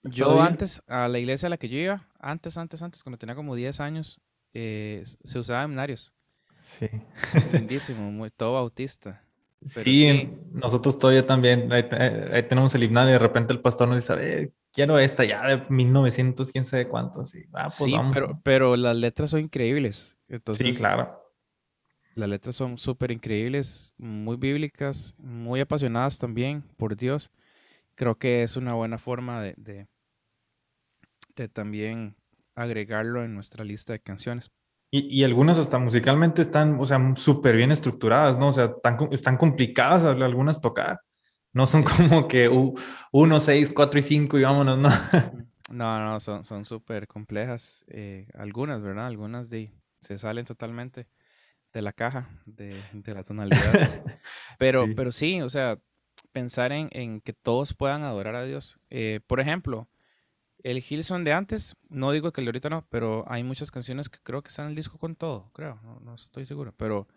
Yo 0.03 0.41
antes, 0.41 0.81
a 0.87 1.07
la 1.07 1.19
iglesia 1.19 1.47
a 1.47 1.49
la 1.49 1.57
que 1.57 1.69
yo 1.69 1.77
iba, 1.77 2.07
antes, 2.19 2.57
antes, 2.57 2.81
antes, 2.81 3.03
cuando 3.03 3.17
tenía 3.17 3.35
como 3.35 3.55
10 3.55 3.79
años, 3.79 4.21
eh, 4.53 5.03
se 5.23 5.39
usaba 5.39 5.63
himnarios. 5.63 6.13
Sí. 6.59 6.89
Lindísimo, 7.53 8.11
muy, 8.11 8.29
todo 8.29 8.53
bautista. 8.53 9.23
Sí, 9.65 10.29
nosotros 10.51 10.97
todavía 10.97 11.25
también, 11.25 11.71
ahí, 11.71 11.83
tenemos 12.49 12.75
el 12.75 12.83
himnario 12.83 13.11
y 13.11 13.13
de 13.13 13.19
repente 13.19 13.53
el 13.53 13.61
pastor 13.61 13.87
nos 13.87 13.97
dice, 13.97 14.51
quiero 14.73 14.99
esta 14.99 15.23
ya 15.23 15.45
de 15.47 15.63
1900, 15.69 16.51
quién 16.51 16.65
sabe 16.65 16.89
cuántos. 16.89 17.33
Ah, 17.53 17.63
pues 17.65 17.75
sí, 17.75 17.95
Pero, 18.13 18.41
pero 18.43 18.75
las 18.75 18.97
letras 18.97 19.31
son 19.31 19.39
increíbles. 19.41 20.17
sí, 20.53 20.73
claro. 20.73 21.22
Las 22.15 22.29
letras 22.29 22.55
son 22.55 22.77
súper 22.77 23.11
increíbles, 23.11 23.93
muy 23.97 24.37
bíblicas, 24.37 25.15
muy 25.17 25.61
apasionadas 25.61 26.19
también 26.19 26.63
por 26.77 26.95
Dios. 26.95 27.31
Creo 27.95 28.15
que 28.19 28.43
es 28.43 28.55
una 28.55 28.73
buena 28.73 28.99
forma 28.99 29.41
de, 29.41 29.87
de, 31.35 31.47
también 31.49 32.15
agregarlo 32.53 33.23
en 33.23 33.33
nuestra 33.33 33.63
lista 33.63 33.93
de 33.93 33.99
canciones. 33.99 34.51
Y, 34.91 35.23
algunas 35.23 35.57
hasta 35.57 35.79
musicalmente 35.79 36.43
están, 36.43 36.79
o 36.79 36.85
sea, 36.85 36.99
súper 37.15 37.55
bien 37.55 37.71
estructuradas, 37.71 38.37
¿no? 38.37 38.49
O 38.49 38.53
sea, 38.53 38.75
están, 39.09 39.37
complicadas 39.37 40.03
algunas 40.03 40.61
tocar. 40.61 41.01
No 41.51 41.65
son 41.65 41.81
como 41.83 42.27
que 42.27 42.47
uno, 43.11 43.39
seis, 43.39 43.71
cuatro 43.73 43.99
y 43.99 44.03
cinco 44.03 44.37
y 44.37 44.43
vámonos, 44.43 44.77
¿no? 44.77 44.89
No, 45.71 45.97
no, 46.05 46.19
son 46.19 46.65
súper 46.65 47.07
complejas. 47.07 47.83
Eh, 47.87 48.27
algunas, 48.35 48.83
¿verdad? 48.83 49.07
Algunas 49.07 49.49
de, 49.49 49.71
se 50.01 50.19
salen 50.19 50.45
totalmente 50.45 51.07
de 51.73 51.81
la 51.81 51.91
caja, 51.91 52.29
de, 52.45 52.81
la 53.05 53.23
tonalidad. 53.23 53.59
pero, 54.59 54.85
sí. 54.85 54.93
pero 54.93 55.11
sí, 55.11 55.41
o 55.41 55.49
sea, 55.49 55.79
pensar 56.31 56.71
en, 56.71 57.19
que 57.21 57.33
todos 57.33 57.73
puedan 57.73 58.03
adorar 58.03 58.35
a 58.35 58.45
Dios. 58.45 58.77
Eh, 58.89 59.19
por 59.27 59.39
ejemplo, 59.39 59.89
el 60.63 60.83
Hilson 60.87 61.23
de 61.23 61.33
antes, 61.33 61.75
no 61.89 62.11
digo 62.11 62.31
que 62.31 62.41
el 62.41 62.45
de 62.45 62.49
ahorita 62.49 62.69
no, 62.69 62.85
pero 62.89 63.25
hay 63.27 63.43
muchas 63.43 63.71
canciones 63.71 64.07
que 64.07 64.19
creo 64.21 64.43
que 64.43 64.49
están 64.49 64.65
en 64.65 64.71
el 64.71 64.75
disco 64.75 64.97
con 64.97 65.15
todo, 65.15 65.51
creo, 65.53 65.79
no, 66.01 66.15
estoy 66.15 66.45
seguro, 66.45 66.73
pero 66.77 67.07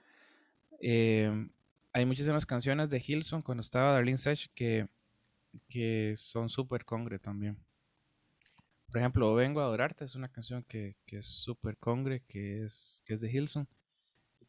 eh, 0.81 1.49
hay 1.93 2.07
muchísimas 2.07 2.47
canciones 2.47 2.91
de 2.91 3.03
Hilson 3.07 3.43
cuando 3.43 3.61
estaba 3.61 3.93
Darlene 3.93 4.19
Sech 4.19 4.51
que, 4.55 4.89
que 5.69 6.15
son 6.17 6.49
súper 6.49 6.85
congre 6.85 7.19
también. 7.19 7.59
Por 8.91 9.01
ejemplo, 9.01 9.35
Vengo 9.35 9.61
a 9.61 9.65
adorarte 9.65 10.05
es 10.05 10.15
una 10.15 10.29
canción 10.29 10.63
que, 10.63 10.97
que 11.07 11.19
es 11.19 11.27
súper 11.27 11.77
congre, 11.77 12.23
que 12.27 12.65
es, 12.65 13.03
que 13.05 13.15
es 13.15 13.21
de 13.21 13.31
Hilson 13.31 13.69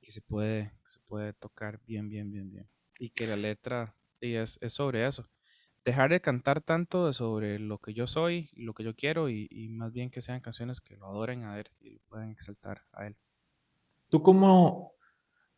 que 0.08 0.14
se 0.14 0.22
puede, 0.22 0.72
se 0.86 1.02
puede 1.02 1.34
tocar 1.34 1.82
bien, 1.86 2.08
bien, 2.08 2.32
bien, 2.32 2.50
bien. 2.50 2.70
Y 2.98 3.10
que 3.10 3.28
la 3.28 3.36
letra 3.36 3.94
es, 4.22 4.58
es 4.62 4.72
sobre 4.72 5.06
eso. 5.06 5.26
Dejar 5.84 6.10
de 6.12 6.22
cantar 6.22 6.62
tanto 6.62 7.12
sobre 7.12 7.60
lo 7.60 7.80
que 7.80 7.94
yo 7.94 8.08
soy, 8.08 8.50
lo 8.54 8.74
que 8.74 8.86
yo 8.86 8.96
quiero, 8.96 9.28
y, 9.28 9.50
y, 9.52 9.68
más 9.68 9.92
bien 9.92 10.10
que 10.10 10.22
sean 10.22 10.40
canciones 10.40 10.80
que 10.80 10.96
lo 10.96 11.08
adoren 11.08 11.44
a 11.44 11.60
él 11.60 11.70
y 11.82 11.90
lo 11.90 12.00
puedan 12.08 12.32
exaltar 12.32 12.84
a 12.94 13.06
él. 13.06 13.18
¿Tú 14.08 14.24
cómo, 14.24 14.94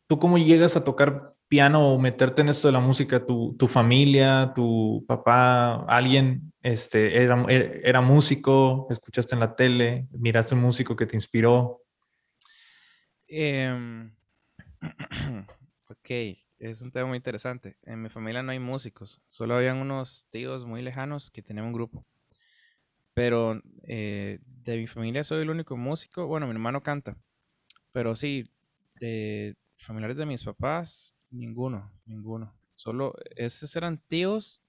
¿Tú 0.08 0.18
cómo 0.18 0.36
llegas 0.36 0.76
a 0.76 0.82
tocar 0.82 1.36
piano 1.46 1.94
o 1.94 1.98
meterte 2.00 2.42
en 2.42 2.48
esto 2.48 2.66
de 2.66 2.72
la 2.72 2.80
música? 2.80 3.24
¿Tu, 3.24 3.54
tu 3.56 3.68
familia, 3.68 4.50
tu 4.52 5.04
papá, 5.06 5.84
alguien 5.84 6.52
este, 6.60 7.22
era, 7.22 7.46
era, 7.48 8.00
músico? 8.00 8.88
¿Escuchaste 8.90 9.36
en 9.36 9.40
la 9.40 9.54
tele? 9.54 10.08
¿Miraste 10.10 10.56
un 10.56 10.62
músico 10.62 10.96
que 10.96 11.06
te 11.06 11.14
inspiró? 11.14 11.84
Em, 13.28 14.12
ok, 15.90 16.10
es 16.58 16.82
un 16.82 16.90
tema 16.90 17.08
muy 17.08 17.16
interesante. 17.16 17.76
En 17.82 18.02
mi 18.02 18.08
familia 18.08 18.42
no 18.42 18.52
hay 18.52 18.58
músicos, 18.58 19.20
solo 19.28 19.54
habían 19.56 19.78
unos 19.78 20.26
tíos 20.30 20.64
muy 20.64 20.82
lejanos 20.82 21.30
que 21.30 21.42
tenían 21.42 21.66
un 21.66 21.72
grupo. 21.72 22.04
Pero 23.14 23.60
eh, 23.84 24.38
de 24.44 24.78
mi 24.78 24.86
familia 24.86 25.24
soy 25.24 25.42
el 25.42 25.50
único 25.50 25.76
músico. 25.76 26.26
Bueno, 26.26 26.46
mi 26.46 26.52
hermano 26.52 26.82
canta. 26.82 27.16
Pero 27.92 28.14
sí, 28.16 28.50
de 29.00 29.56
familiares 29.76 30.16
de 30.16 30.26
mis 30.26 30.44
papás, 30.44 31.14
ninguno, 31.30 31.92
ninguno. 32.06 32.54
Solo, 32.74 33.14
esos 33.36 33.74
eran 33.76 33.98
tíos, 33.98 34.62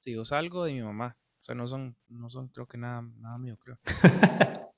tíos 0.00 0.32
algo 0.32 0.64
de 0.64 0.72
mi 0.72 0.82
mamá. 0.82 1.16
O 1.40 1.42
sea, 1.42 1.54
no 1.54 1.68
son, 1.68 1.96
no 2.08 2.28
son 2.30 2.48
creo 2.48 2.66
que 2.66 2.78
nada, 2.78 3.02
nada 3.02 3.38
mío, 3.38 3.56
creo. 3.58 3.78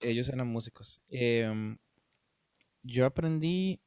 Ellos 0.00 0.28
eran 0.28 0.46
músicos. 0.46 1.02
Em, 1.08 1.76
yo 2.82 3.04
aprendí, 3.04 3.80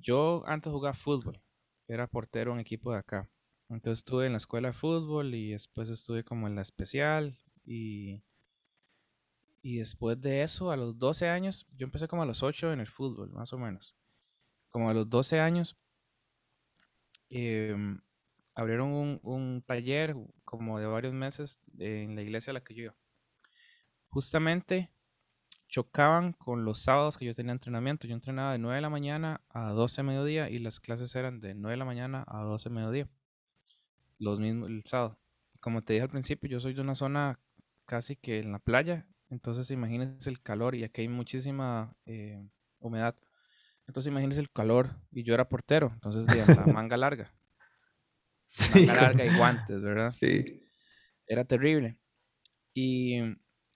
yo 0.00 0.42
antes 0.46 0.72
jugaba 0.72 0.94
fútbol, 0.94 1.40
era 1.88 2.06
portero 2.06 2.52
en 2.52 2.60
equipo 2.60 2.92
de 2.92 2.98
acá. 2.98 3.30
Entonces 3.68 4.00
estuve 4.00 4.26
en 4.26 4.32
la 4.32 4.38
escuela 4.38 4.68
de 4.68 4.74
fútbol 4.74 5.34
y 5.34 5.52
después 5.52 5.88
estuve 5.88 6.24
como 6.24 6.46
en 6.46 6.54
la 6.54 6.62
especial 6.62 7.38
y, 7.64 8.22
y 9.62 9.78
después 9.78 10.20
de 10.20 10.42
eso, 10.42 10.70
a 10.70 10.76
los 10.76 10.98
12 10.98 11.28
años, 11.28 11.66
yo 11.76 11.86
empecé 11.86 12.06
como 12.06 12.22
a 12.22 12.26
los 12.26 12.42
8 12.42 12.72
en 12.72 12.80
el 12.80 12.88
fútbol, 12.88 13.30
más 13.30 13.52
o 13.52 13.58
menos. 13.58 13.96
Como 14.68 14.90
a 14.90 14.94
los 14.94 15.08
12 15.08 15.40
años, 15.40 15.76
em, 17.30 18.00
abrieron 18.54 18.90
un, 18.90 19.20
un, 19.22 19.62
taller 19.62 20.14
como 20.44 20.78
de 20.78 20.86
varios 20.86 21.14
meses 21.14 21.60
en 21.78 22.14
la 22.14 22.22
iglesia 22.22 22.50
a 22.50 22.54
la 22.54 22.62
que 22.62 22.74
yo 22.74 22.82
iba. 22.84 22.96
Justamente 24.08 24.93
chocaban 25.68 26.32
con 26.32 26.64
los 26.64 26.80
sábados 26.80 27.16
que 27.16 27.24
yo 27.24 27.34
tenía 27.34 27.52
entrenamiento. 27.52 28.06
Yo 28.06 28.14
entrenaba 28.14 28.52
de 28.52 28.58
9 28.58 28.76
de 28.76 28.82
la 28.82 28.90
mañana 28.90 29.40
a 29.48 29.72
12 29.72 30.02
de 30.02 30.02
mediodía 30.06 30.50
y 30.50 30.58
las 30.58 30.80
clases 30.80 31.14
eran 31.16 31.40
de 31.40 31.54
9 31.54 31.72
de 31.72 31.76
la 31.78 31.84
mañana 31.84 32.24
a 32.26 32.42
12 32.42 32.68
de 32.68 32.74
mediodía 32.74 33.08
los 34.18 34.40
mismos 34.40 34.68
el 34.68 34.84
sábado. 34.84 35.18
Como 35.60 35.82
te 35.82 35.94
dije 35.94 36.02
al 36.02 36.10
principio, 36.10 36.48
yo 36.48 36.60
soy 36.60 36.74
de 36.74 36.80
una 36.80 36.94
zona 36.94 37.40
casi 37.86 38.16
que 38.16 38.40
en 38.40 38.52
la 38.52 38.58
playa, 38.58 39.06
entonces 39.30 39.70
imagínense 39.70 40.28
el 40.30 40.42
calor 40.42 40.74
y 40.74 40.84
aquí 40.84 41.02
hay 41.02 41.08
muchísima 41.08 41.96
eh, 42.06 42.46
humedad. 42.78 43.16
Entonces 43.86 44.10
imagínense 44.10 44.40
el 44.40 44.50
calor 44.50 44.96
y 45.10 45.22
yo 45.24 45.34
era 45.34 45.48
portero, 45.48 45.90
entonces 45.94 46.26
de 46.26 46.54
la 46.54 46.66
manga 46.66 46.96
larga. 46.96 47.34
manga 48.74 48.94
larga 48.94 49.24
y 49.24 49.36
guantes, 49.36 49.82
¿verdad? 49.82 50.12
Sí. 50.18 50.60
Era 51.26 51.44
terrible. 51.44 51.98
Y, 52.74 53.20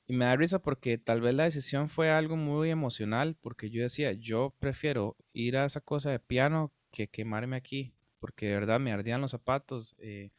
y 0.08 0.16
me 0.16 0.24
da 0.24 0.34
risa 0.34 0.58
porque 0.58 0.98
tal 0.98 1.20
vez 1.20 1.34
la 1.34 1.44
decisión 1.44 1.88
fue 1.88 2.10
algo 2.10 2.36
muy 2.36 2.70
emocional, 2.70 3.36
porque 3.40 3.70
yo 3.70 3.82
decía, 3.82 4.12
yo 4.12 4.54
prefiero 4.58 5.16
ir 5.32 5.56
a 5.56 5.66
esa 5.66 5.80
cosa 5.80 6.10
de 6.10 6.18
piano 6.18 6.72
que 6.90 7.08
quemarme 7.08 7.56
aquí 7.56 7.94
porque 8.18 8.46
de 8.46 8.54
verdad 8.54 8.80
me 8.80 8.92
ardían 8.92 9.20
los 9.20 9.30
zapatos, 9.30 9.94
eh, 9.98 10.30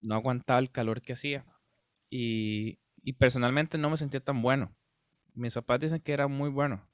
no 0.00 0.14
aguantaba 0.14 0.58
el 0.58 0.70
calor 0.70 1.02
que 1.02 1.12
hacía 1.12 1.44
y, 2.10 2.78
personalmente 3.18 3.78
no 3.78 3.88
me 3.88 3.96
sentía 3.96 4.20
tan 4.20 4.42
bueno. 4.42 4.74
Mis 5.34 5.52
zapatos 5.52 5.82
dicen 5.82 6.00
que 6.00 6.12
era 6.12 6.26
muy 6.26 6.50
bueno, 6.50 6.88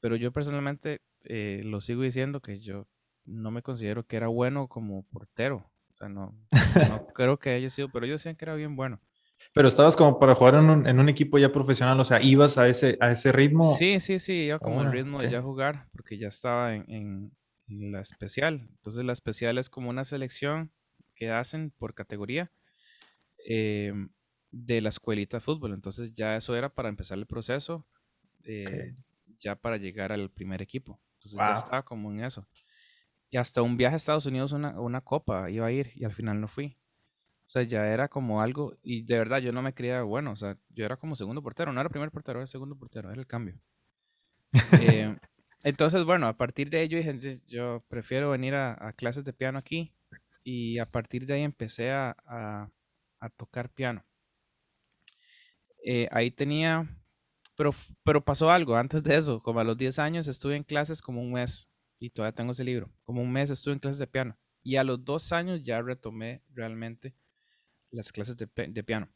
pero 0.00 0.16
yo 0.16 0.32
personalmente 0.32 1.02
eh, 1.24 1.60
lo 1.64 1.80
sigo 1.80 2.02
diciendo 2.02 2.40
que 2.40 2.58
yo 2.60 2.88
no 3.24 3.50
me 3.50 3.62
considero 3.62 4.06
que 4.06 4.16
era 4.16 4.28
bueno 4.28 4.68
como 4.68 5.02
portero. 5.04 5.70
O 5.92 5.94
sea, 5.94 6.08
no, 6.08 6.34
no 6.50 6.50
creo 7.14 7.38
que 7.38 7.50
haya 7.50 7.68
sido, 7.68 7.90
pero 7.90 8.06
ellos 8.06 8.22
decían 8.22 8.36
que 8.36 8.46
era 8.46 8.54
bien 8.54 8.76
bueno. 8.76 9.00
Pero 9.52 9.68
estabas 9.68 9.96
como 9.96 10.18
para 10.18 10.34
jugar 10.34 10.54
en 10.54 10.70
un, 10.70 10.86
en 10.86 10.98
un, 10.98 11.08
equipo 11.08 11.38
ya 11.38 11.52
profesional, 11.52 11.98
o 12.00 12.04
sea, 12.04 12.22
ibas 12.22 12.56
a 12.58 12.68
ese, 12.68 12.96
a 13.00 13.10
ese 13.10 13.32
ritmo. 13.32 13.74
Sí, 13.76 14.00
sí, 14.00 14.18
sí, 14.18 14.44
iba 14.44 14.58
como 14.58 14.82
el 14.82 14.90
ritmo 14.90 15.20
de 15.20 15.30
ya 15.30 15.42
jugar, 15.42 15.88
porque 15.92 16.18
ya 16.18 16.28
estaba 16.28 16.74
en, 16.74 17.32
la 17.66 18.00
especial. 18.00 18.68
Entonces 18.70 19.04
la 19.04 19.12
especial 19.12 19.58
es 19.58 19.70
como 19.70 19.90
una 19.90 20.04
selección 20.04 20.72
que 21.14 21.30
hacen 21.30 21.70
por 21.70 21.94
categoría 21.94 22.50
em, 23.46 24.10
de 24.50 24.80
la 24.80 24.88
escuelita 24.88 25.38
de 25.38 25.40
fútbol. 25.42 25.72
Entonces 25.72 26.12
ya 26.12 26.36
eso 26.36 26.56
era 26.56 26.74
para 26.74 26.88
empezar 26.88 27.18
el 27.18 27.26
proceso, 27.26 27.86
eh, 28.44 28.94
ya 29.38 29.56
para 29.56 29.76
llegar 29.76 30.12
al 30.12 30.30
primer 30.30 30.60
equipo. 30.60 31.00
Entonces 31.14 31.38
ya 31.38 31.54
estaba 31.54 31.84
como 31.84 32.10
en 32.10 32.24
eso. 32.24 32.46
Y 33.30 33.38
hasta 33.38 33.62
un 33.62 33.76
viaje 33.76 33.94
a 33.94 33.96
Estados 33.96 34.26
Unidos, 34.26 34.52
una, 34.52 34.78
una 34.78 35.00
copa, 35.00 35.50
iba 35.50 35.66
a 35.66 35.72
ir 35.72 35.90
y 35.94 36.04
al 36.04 36.12
final 36.12 36.40
no 36.40 36.48
fui. 36.48 36.76
O 37.52 37.58
sea, 37.60 37.64
ya 37.64 37.86
era 37.92 38.08
como 38.08 38.40
algo, 38.40 38.78
y 38.82 39.02
de 39.02 39.18
verdad 39.18 39.38
yo 39.40 39.52
no 39.52 39.60
me 39.60 39.74
creía 39.74 40.00
bueno, 40.04 40.32
o 40.32 40.36
sea, 40.36 40.56
yo 40.70 40.86
era 40.86 40.96
como 40.96 41.16
segundo 41.16 41.42
portero, 41.42 41.70
no 41.70 41.82
era 41.82 41.90
primer 41.90 42.10
portero, 42.10 42.38
era 42.38 42.46
segundo 42.46 42.78
portero, 42.78 43.10
era 43.10 43.20
el 43.20 43.26
cambio. 43.26 43.60
Eh, 44.80 45.14
entonces, 45.62 46.04
bueno, 46.04 46.28
a 46.28 46.34
partir 46.38 46.70
de 46.70 46.80
ello 46.80 46.96
dije, 46.96 47.42
yo 47.46 47.84
prefiero 47.88 48.30
venir 48.30 48.54
a, 48.54 48.94
clases 48.96 49.24
de 49.24 49.34
piano 49.34 49.58
aquí 49.58 49.92
y 50.42 50.78
a 50.78 50.90
partir 50.90 51.26
de 51.26 51.34
ahí 51.34 51.42
empecé 51.42 51.90
a, 51.90 52.70
tocar 53.36 53.68
piano. 53.68 54.02
Eh, 55.84 56.08
ahí 56.10 56.30
tenía, 56.30 56.88
pero, 57.54 57.74
pero 58.02 58.24
pasó 58.24 58.50
algo 58.50 58.76
antes 58.76 59.02
de 59.02 59.14
eso, 59.14 59.42
como 59.42 59.60
a 59.60 59.64
los 59.64 59.76
10 59.76 59.98
años 59.98 60.26
estuve 60.26 60.56
en 60.56 60.64
clases 60.64 61.02
como 61.02 61.20
un 61.20 61.34
mes 61.34 61.68
y 61.98 62.08
todavía 62.08 62.34
tengo 62.34 62.52
ese 62.52 62.64
libro, 62.64 62.90
como 63.04 63.20
un 63.20 63.30
mes 63.30 63.50
estuve 63.50 63.74
en 63.74 63.80
clases 63.80 63.98
de 63.98 64.06
piano 64.06 64.38
y 64.62 64.76
a 64.76 64.84
los 64.84 65.04
dos 65.04 65.32
años 65.32 65.62
ya 65.64 65.82
retomé 65.82 66.42
realmente 66.54 67.14
las 67.92 68.10
clases 68.10 68.36
de, 68.36 68.82
piano. 68.82 69.08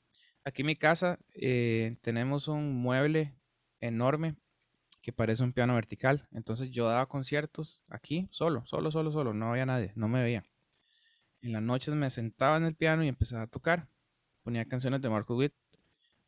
Aquí 0.45 0.63
en 0.63 0.67
mi 0.67 0.77
casa 0.77 1.19
eh, 1.35 1.97
tenemos 2.03 2.47
un 2.47 2.77
mueble 2.77 3.35
enorme 3.81 4.37
que 5.03 5.13
parece 5.13 5.43
un 5.43 5.53
piano 5.53 5.75
vertical. 5.75 6.29
Entonces 6.31 6.71
yo 6.71 6.87
daba 6.87 7.07
conciertos 7.07 7.85
aquí 7.89 8.29
solo, 8.31 8.65
solo, 8.67 8.93
solo, 8.93 9.11
solo, 9.11 9.35
no 9.35 9.51
había 9.51 9.67
nadie, 9.67 9.93
no 9.97 10.09
me 10.09 10.23
veía. 10.23 10.45
En 11.41 11.53
las 11.53 11.63
noches 11.63 11.95
me 11.95 12.11
sentaba 12.11 12.57
en 12.57 12.65
el 12.65 12.75
piano 12.75 13.03
y 13.03 13.09
empezaba 13.09 13.43
a 13.43 13.47
tocar. 13.47 13.89
Ponía 14.43 14.65
canciones 14.65 15.01
de 15.01 15.09
Marco 15.09 15.37
Witt 15.37 15.55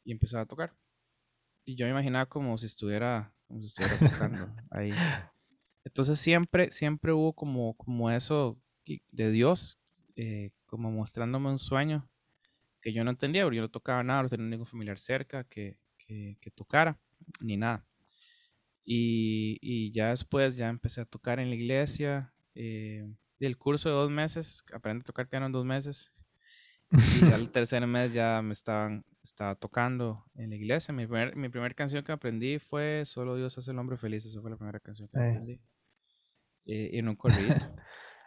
y 0.05 0.13
empezaba 0.13 0.43
a 0.43 0.47
tocar. 0.47 0.75
Y 1.65 1.77
yo 1.77 1.85
me 1.87 1.91
imaginaba 1.91 2.27
como 2.27 2.57
si 2.57 2.67
estuviera, 2.67 3.35
como 3.47 3.61
si 3.63 3.69
estuviera 3.69 3.99
tocando 3.99 4.49
ahí. 4.71 4.93
Entonces 5.85 6.19
siempre, 6.19 6.73
siempre 6.73 7.13
hubo 7.13 7.35
como, 7.35 7.77
como 7.77 8.11
eso 8.11 8.59
de 8.85 9.31
Dios, 9.31 9.79
eh, 10.17 10.51
como 10.67 10.91
mostrándome 10.91 11.51
un 11.51 11.59
sueño 11.59 12.09
que 12.81 12.93
yo 12.93 13.05
no 13.05 13.11
entendía, 13.11 13.45
porque 13.45 13.57
yo 13.57 13.63
no 13.63 13.71
tocaba 13.71 14.03
nada, 14.03 14.23
no 14.23 14.29
tenía 14.29 14.47
ningún 14.47 14.67
familiar 14.67 14.99
cerca 14.99 15.45
que, 15.45 15.79
que, 15.99 16.39
que 16.41 16.51
tocara, 16.51 16.99
ni 17.41 17.57
nada. 17.57 17.89
Y, 18.91 19.93
ya 19.93 20.09
después 20.09 20.57
ya 20.57 20.71
empecé 20.71 21.03
a 21.03 21.05
tocar 21.05 21.41
en 21.41 21.51
la 21.51 21.57
iglesia. 21.57 22.33
Eh, 22.55 23.07
el 23.39 23.59
curso 23.59 23.91
de 23.91 23.95
dos 23.95 24.11
meses, 24.11 24.65
aprendí 24.73 25.03
a 25.03 25.05
tocar 25.05 25.29
piano 25.29 25.45
en 25.45 25.53
dos 25.53 25.67
meses. 25.67 26.11
Y 26.91 27.31
al 27.31 27.51
tercer 27.53 27.87
mes 27.87 28.15
ya 28.15 28.41
me 28.41 28.55
estaban, 28.55 29.05
estaba 29.23 29.55
tocando 29.57 30.25
en 30.37 30.49
la 30.49 30.57
iglesia. 30.57 30.95
Mi 30.95 31.07
primer, 31.07 31.37
mi 31.37 31.51
primera 31.51 31.75
canción 31.75 32.03
que 32.03 32.13
aprendí 32.13 32.59
fue 32.59 33.03
Solo 33.05 33.37
Dios 33.37 33.59
hace 33.59 33.73
el 33.73 33.79
hombre 33.79 33.99
feliz. 33.99 34.25
Esa 34.25 34.41
fue 34.41 34.51
la 34.51 34.57
primera 34.57 34.81
canción 34.81 35.07
que 35.13 35.19
aprendí. 35.19 35.61
Eh, 36.65 36.91
en 36.95 37.09
un 37.09 37.17
corrido. 37.17 37.57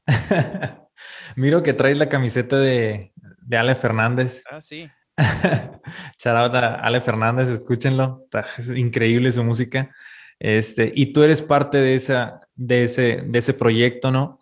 Miro 1.35 1.63
que 1.63 1.73
traes 1.73 1.97
la 1.97 2.09
camiseta 2.09 2.59
de, 2.59 3.13
de 3.51 3.57
Ale 3.57 3.75
Fernández. 3.75 4.43
Ah, 4.49 4.61
sí. 4.61 4.89
Shout 6.17 6.55
Ale 6.55 7.01
Fernández, 7.01 7.49
escúchenlo. 7.49 8.25
es 8.57 8.69
increíble 8.69 9.29
su 9.33 9.43
música. 9.43 9.93
Este, 10.39 10.89
y 10.95 11.07
tú 11.07 11.21
eres 11.21 11.41
parte 11.41 11.77
de, 11.77 11.95
esa, 11.95 12.39
de, 12.55 12.85
ese, 12.85 13.23
de 13.27 13.39
ese 13.39 13.53
proyecto, 13.53 14.09
¿no? 14.09 14.39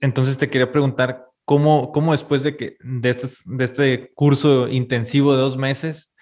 entonces 0.00 0.38
te 0.38 0.48
quería 0.48 0.72
preguntar, 0.72 1.26
¿cómo, 1.44 1.92
cómo 1.92 2.12
después 2.12 2.42
de, 2.42 2.56
que, 2.56 2.78
de, 2.80 3.10
este, 3.10 3.26
de 3.44 3.64
este 3.66 4.12
curso 4.14 4.68
intensivo 4.68 5.34
de 5.34 5.42
dos 5.42 5.58
meses, 5.58 6.14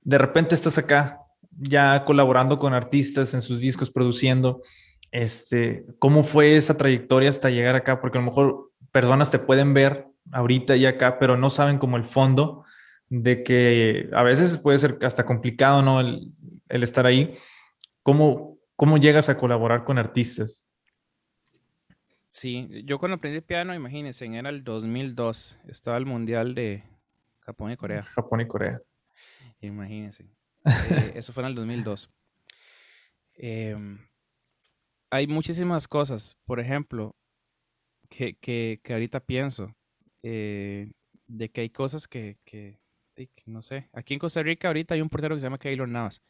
de 0.00 0.16
repente 0.16 0.54
estás 0.54 0.78
acá 0.78 1.20
ya 1.50 2.02
colaborando 2.06 2.58
con 2.58 2.72
artistas 2.72 3.34
en 3.34 3.42
sus 3.42 3.60
discos, 3.60 3.90
produciendo? 3.90 4.62
Este, 5.10 5.84
¿Cómo 5.98 6.24
fue 6.24 6.56
esa 6.56 6.78
trayectoria 6.78 7.28
hasta 7.28 7.50
llegar 7.50 7.76
acá? 7.76 8.00
Porque 8.00 8.16
a 8.16 8.22
lo 8.22 8.28
mejor 8.28 8.70
personas 8.90 9.30
te 9.30 9.38
pueden 9.38 9.74
ver 9.74 10.06
ahorita 10.32 10.76
y 10.76 10.86
acá, 10.86 11.18
pero 11.18 11.36
no 11.36 11.50
saben 11.50 11.78
como 11.78 11.96
el 11.96 12.04
fondo 12.04 12.64
de 13.08 13.42
que 13.42 14.08
a 14.12 14.22
veces 14.22 14.58
puede 14.58 14.78
ser 14.78 14.98
hasta 15.02 15.24
complicado, 15.26 15.82
¿no? 15.82 16.00
El, 16.00 16.32
el 16.68 16.82
estar 16.82 17.06
ahí. 17.06 17.34
¿Cómo, 18.02 18.58
cómo 18.76 18.98
llegas 18.98 19.28
a 19.28 19.38
colaborar 19.38 19.84
con 19.84 19.98
artistas? 19.98 20.66
Sí, 22.30 22.68
yo 22.84 22.98
cuando 22.98 23.14
aprendí 23.14 23.40
piano, 23.40 23.74
imagínense, 23.74 24.26
era 24.26 24.50
el 24.50 24.64
2002, 24.64 25.56
estaba 25.68 25.96
el 25.96 26.04
Mundial 26.04 26.54
de 26.56 26.82
Japón 27.40 27.70
y 27.70 27.76
Corea. 27.76 28.02
Japón 28.02 28.40
y 28.40 28.48
Corea. 28.48 28.82
Imagínense. 29.60 30.28
Eh, 30.90 31.12
eso 31.14 31.32
fue 31.32 31.44
en 31.44 31.50
el 31.50 31.54
2002. 31.54 32.10
Em, 33.34 33.98
hay 35.10 35.26
muchísimas 35.28 35.86
cosas, 35.86 36.36
por 36.44 36.58
ejemplo, 36.58 37.14
que, 38.08 38.34
que, 38.34 38.80
que 38.82 38.92
ahorita 38.92 39.20
pienso, 39.20 39.72
eh, 40.26 40.90
de 41.26 41.50
que 41.50 41.60
hay 41.60 41.68
cosas 41.68 42.08
que, 42.08 42.38
que, 42.46 42.80
no 43.44 43.60
sé, 43.60 43.90
aquí 43.92 44.14
en 44.14 44.20
Costa 44.20 44.42
Rica 44.42 44.68
ahorita 44.68 44.94
hay 44.94 45.02
un 45.02 45.10
portero 45.10 45.34
que 45.34 45.40
se 45.40 45.46
llama 45.46 45.58
Keylor 45.58 45.86
Navas. 45.86 46.22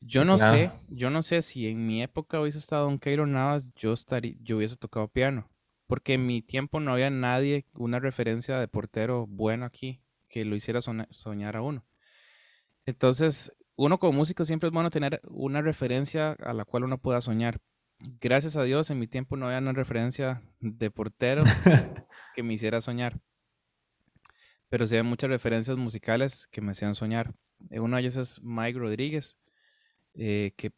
Yo 0.00 0.24
no 0.24 0.38
sé, 0.38 0.70
yo 0.88 1.10
no 1.10 1.22
sé 1.22 1.42
si 1.42 1.68
en 1.68 1.86
mi 1.86 2.02
época 2.02 2.40
hubiese 2.40 2.58
estado 2.58 2.88
un 2.88 2.98
Keylor 2.98 3.28
Navas, 3.28 3.68
yo 3.74 3.92
estaría, 3.92 4.34
yo 4.40 4.56
hubiese 4.56 4.76
tocado 4.76 5.08
piano, 5.08 5.50
porque 5.86 6.14
en 6.14 6.26
mi 6.26 6.40
tiempo 6.40 6.80
no 6.80 6.92
había 6.92 7.10
nadie, 7.10 7.66
una 7.74 8.00
referencia 8.00 8.58
de 8.58 8.68
portero 8.68 9.26
bueno 9.26 9.66
aquí 9.66 10.02
que 10.28 10.46
lo 10.46 10.56
hiciera 10.56 10.80
soñar 10.80 11.56
a 11.56 11.62
uno. 11.62 11.86
Entonces, 12.86 13.52
uno 13.76 13.98
como 13.98 14.14
músico 14.14 14.46
siempre 14.46 14.68
es 14.68 14.72
bueno 14.72 14.90
tener 14.90 15.20
una 15.28 15.60
referencia 15.60 16.32
a 16.32 16.54
la 16.54 16.64
cual 16.64 16.84
uno 16.84 16.98
pueda 16.98 17.20
soñar. 17.20 17.60
Gracias 17.98 18.56
a 18.56 18.62
Dios, 18.62 18.90
en 18.90 18.98
mi 18.98 19.06
tiempo 19.06 19.36
no 19.36 19.46
había 19.46 19.58
una 19.58 19.72
referencia 19.72 20.42
de 20.60 20.90
portero 20.90 21.42
que 22.34 22.42
me 22.42 22.54
hiciera 22.54 22.80
soñar. 22.80 23.20
Pero 24.68 24.86
sí 24.86 24.96
hay 24.96 25.02
muchas 25.02 25.30
referencias 25.30 25.76
musicales 25.78 26.46
que 26.48 26.60
me 26.60 26.72
hacían 26.72 26.94
soñar. 26.94 27.34
Eh, 27.70 27.80
una 27.80 27.96
de 27.96 28.02
ellas 28.02 28.16
es 28.16 28.42
Mike 28.42 28.78
Rodríguez, 28.78 29.38
eh, 30.14 30.52
que 30.56 30.72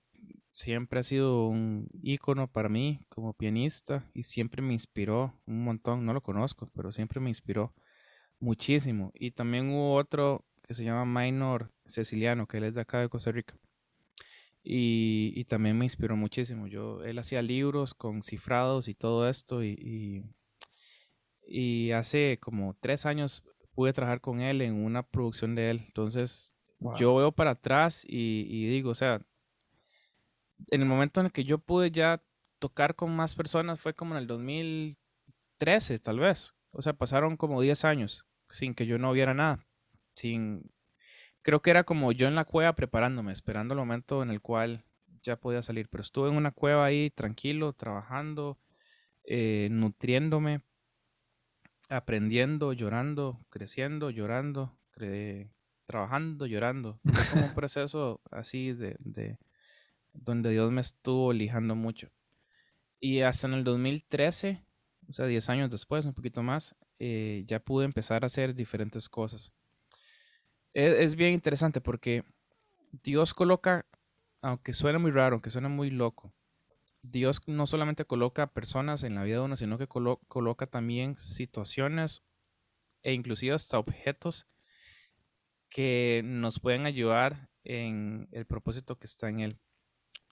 siempre 0.53 1.01
ha 1.01 1.03
sido 1.03 1.47
un 1.49 1.89
ícono 2.03 2.51
para 2.51 2.69
mí 2.69 3.01
como 3.09 3.35
pianista 3.35 4.09
y 4.15 4.23
siempre 4.25 4.63
me 4.63 4.75
inspiró 4.75 5.35
un 5.47 5.65
montón. 5.65 6.05
No 6.05 6.13
lo 6.13 6.23
conozco, 6.23 6.69
pero 6.75 6.93
siempre 6.93 7.21
me 7.21 7.31
inspiró 7.31 7.75
muchísimo. 8.39 9.11
Y 9.15 9.33
también 9.33 9.71
hubo 9.71 9.95
otro 9.95 10.47
que 10.63 10.75
se 10.75 10.85
llama 10.85 11.05
Minor 11.05 11.73
Ceciliano, 11.87 12.47
que 12.47 12.59
él 12.59 12.65
es 12.65 12.75
de 12.75 12.83
acá 12.83 13.01
de 13.01 13.09
Costa 13.09 13.33
Rica. 13.33 13.57
Y, 14.71 15.45
también 15.45 15.79
me 15.79 15.87
inspiró 15.87 16.15
muchísimo. 16.15 16.67
Yo, 16.67 17.03
él 17.03 17.19
hacía 17.19 17.41
libros 17.41 17.95
con 17.95 18.23
cifrados 18.23 18.89
y 18.89 18.95
todo 18.95 19.27
esto. 19.27 19.65
Y, 19.65 20.25
y, 21.47 21.93
hace 21.93 22.39
como 22.41 22.77
tres 22.79 23.07
años 23.07 23.45
pude 23.73 23.95
trabajar 23.95 24.21
con 24.21 24.41
él 24.41 24.61
en 24.61 24.75
una 24.75 25.03
producción 25.03 25.55
de 25.55 25.71
él. 25.71 25.83
Entonces, 25.87 26.55
yo 26.99 27.17
veo 27.17 27.33
para 27.33 27.53
atrás 27.53 28.05
y, 28.07 28.45
y 28.47 28.67
digo, 28.67 28.91
o 28.91 28.95
sea, 28.95 29.23
en 30.71 30.83
el 30.83 30.87
momento 30.87 31.21
en 31.21 31.27
el 31.27 31.33
que 31.33 31.45
yo 31.45 31.59
pude 31.59 31.91
ya 31.91 32.23
tocar 32.59 32.95
con 32.95 33.17
más 33.17 33.35
personas 33.35 33.81
fue 33.81 33.95
como 33.95 34.15
en 34.15 34.19
el 34.19 34.27
2013, 34.27 35.99
tal 36.01 36.21
vez. 36.21 36.53
O 36.73 36.83
sea, 36.83 36.93
pasaron 36.93 37.39
como 37.39 37.63
10 37.63 37.87
años 37.87 38.27
sin 38.51 38.75
que 38.75 38.85
yo 38.85 38.99
no 38.99 39.13
viera 39.13 39.33
nada 39.33 39.69
sin, 40.19 40.71
creo 41.43 41.63
que 41.63 41.71
era 41.71 41.85
como 41.85 42.13
yo 42.13 42.29
en 42.29 42.35
la 42.35 42.45
cueva 42.45 42.75
preparándome, 42.75 43.33
esperando 43.33 43.75
el 43.75 43.81
momento 43.81 44.23
en 44.23 44.31
el 44.31 44.41
cual 44.41 44.85
ya 45.23 45.37
podía 45.37 45.63
salir, 45.63 45.89
pero 45.89 46.03
estuve 46.03 46.29
en 46.29 46.37
una 46.37 46.53
cueva 46.53 46.85
ahí 46.85 47.11
tranquilo, 47.11 47.73
trabajando, 47.73 48.59
eh, 49.25 49.69
nutriéndome, 49.71 50.63
aprendiendo, 51.89 52.73
llorando, 52.73 53.45
creciendo, 53.51 54.11
llorando, 54.11 54.79
trabajando, 55.87 56.47
llorando. 56.47 57.01
Fue 57.05 57.25
como 57.31 57.47
un 57.47 57.55
proceso 57.55 58.21
así 58.31 58.73
de, 58.73 58.97
de, 59.01 59.39
donde 60.13 60.51
Dios 60.51 60.71
me 60.71 60.81
estuvo 60.81 61.33
lijando 61.33 61.75
mucho. 61.75 62.11
Y 63.01 63.21
hasta 63.21 63.47
en 63.47 63.55
el 63.55 63.65
2013, 63.65 64.65
o 65.09 65.13
sea, 65.13 65.27
10 65.27 65.49
años 65.51 65.71
después, 65.71 66.05
un 66.05 66.15
poquito 66.15 66.43
más, 66.43 66.77
eh, 66.99 67.45
ya 67.47 67.61
pude 67.61 67.85
empezar 67.85 68.25
a 68.25 68.27
hacer 68.27 68.55
diferentes 68.55 69.09
cosas 69.09 69.53
es, 70.79 71.17
bien 71.17 71.33
interesante 71.33 71.81
porque 71.81 72.25
Dios 73.03 73.35
coloca, 73.35 73.85
aunque 74.43 74.73
suene 74.73 74.99
muy 74.99 75.11
raro, 75.11 75.35
aunque 75.35 75.51
suene 75.51 75.69
muy 75.69 75.91
loco, 75.91 76.33
Dios 77.03 77.41
no 77.47 77.67
solamente 77.67 78.05
coloca 78.05 78.53
personas 78.53 79.03
en 79.03 79.15
la 79.15 79.25
vida 79.25 79.37
de 79.37 79.43
uno, 79.43 79.57
sino 79.57 79.79
que 79.79 79.89
coloca 79.89 80.67
también 80.67 81.19
situaciones 81.19 82.23
e 83.03 83.13
inclusive 83.13 83.55
hasta 83.55 83.79
objetos 83.79 84.47
que 85.69 86.23
nos 86.25 86.61
pueden 86.61 86.87
ayudar 86.87 87.51
en 87.65 88.29
el 88.33 88.47
propósito 88.47 88.99
que 88.99 89.07
está 89.07 89.29
en 89.29 89.41
él. 89.41 89.59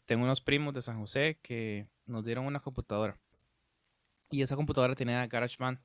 Tengo 0.05 0.24
unos 0.24 0.40
primos 0.40 0.74
de 0.74 0.82
San 0.82 0.99
José 0.99 1.38
que 1.42 1.88
nos 2.07 2.24
dieron 2.24 2.47
una 2.47 2.61
computadora 2.61 3.18
y 4.30 4.42
esa 4.42 4.57
computadora 4.57 4.94
tenía 4.94 5.26
GarageBand 5.26 5.80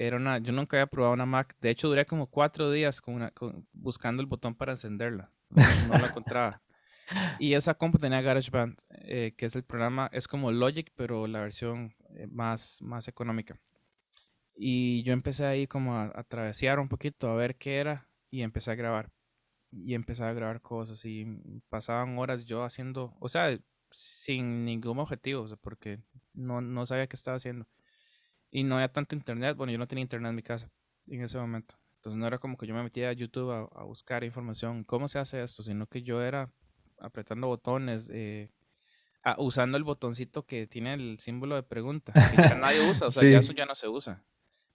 era 0.00 0.16
una, 0.16 0.38
yo 0.38 0.52
nunca 0.52 0.76
había 0.76 0.86
probado 0.86 1.12
una 1.12 1.26
Mac. 1.26 1.56
De 1.60 1.70
hecho, 1.70 1.88
duré 1.88 2.06
como 2.06 2.28
cuatro 2.28 2.70
días 2.70 3.00
con 3.00 3.32
buscando 3.72 4.22
el 4.22 4.28
botón 4.28 4.54
para 4.54 4.72
encenderla. 4.72 5.32
No, 5.50 5.98
la 5.98 6.06
encontraba. 6.06 6.62
Y 7.40 7.54
esa 7.54 7.72
compu 7.72 7.96
tenía 7.96 8.20
GarageBand, 8.20 8.78
eh, 8.90 9.32
que 9.34 9.46
es 9.46 9.56
el 9.56 9.62
programa, 9.64 10.10
es 10.12 10.28
como 10.28 10.52
Logic, 10.52 10.92
pero 10.94 11.26
la 11.26 11.40
versión 11.40 11.94
eh, 12.10 12.26
más, 12.30 12.82
más 12.82 13.08
económica. 13.08 13.58
Y 14.54 15.02
yo 15.04 15.14
empecé 15.14 15.46
ahí 15.46 15.66
como 15.66 15.94
a, 15.94 16.12
a 16.14 16.80
un 16.80 16.88
poquito, 16.90 17.30
a 17.30 17.34
ver 17.34 17.56
qué 17.56 17.78
era, 17.78 18.06
y 18.30 18.42
empecé 18.42 18.72
a 18.72 18.74
grabar. 18.74 19.10
Y 19.72 19.94
empecé 19.94 20.22
a 20.22 20.34
grabar 20.34 20.60
cosas, 20.60 21.02
y 21.06 21.24
pasaban 21.70 22.18
horas 22.18 22.44
yo 22.44 22.62
haciendo, 22.62 23.16
o 23.20 23.30
sea, 23.30 23.58
sin 23.90 24.66
ningún 24.66 24.98
objetivo, 24.98 25.46
porque 25.62 26.00
no, 26.34 26.60
no 26.60 26.84
sabía 26.84 27.06
qué 27.06 27.16
estaba 27.16 27.38
haciendo 27.38 27.66
y 28.50 28.64
no 28.64 28.76
había 28.76 28.92
tanto 28.92 29.14
internet. 29.14 29.56
Bueno, 29.56 29.72
yo 29.72 29.78
no 29.78 29.86
tenía 29.86 30.02
internet 30.02 30.30
en 30.30 30.36
mi 30.36 30.42
casa 30.42 30.70
en 31.06 31.22
ese 31.22 31.38
momento. 31.38 31.76
Entonces 31.96 32.18
no 32.18 32.26
era 32.26 32.38
como 32.38 32.56
que 32.56 32.66
yo 32.66 32.74
me 32.74 32.82
metía 32.82 33.08
a 33.08 33.12
YouTube 33.12 33.50
a, 33.50 33.82
buscar 33.84 34.24
información, 34.24 34.84
cómo 34.84 35.08
se 35.08 35.18
hace 35.18 35.42
esto, 35.42 35.62
sino 35.62 35.86
que 35.86 36.02
yo 36.02 36.22
era 36.22 36.52
apretando 37.00 37.48
botones, 37.48 38.08
eh, 38.12 38.50
usando 39.38 39.76
el 39.76 39.84
botoncito 39.84 40.46
que 40.46 40.66
tiene 40.66 40.94
el 40.94 41.18
símbolo 41.18 41.56
de 41.56 41.64
pregunta, 41.64 42.12
que 42.12 42.36
ya 42.36 42.54
nadie 42.54 42.88
usa, 42.88 43.08
o 43.08 43.10
sea, 43.10 43.28
ya 43.28 43.38
eso 43.38 43.52
ya 43.52 43.66
no 43.66 43.74
se 43.74 43.88
usa. 43.88 44.24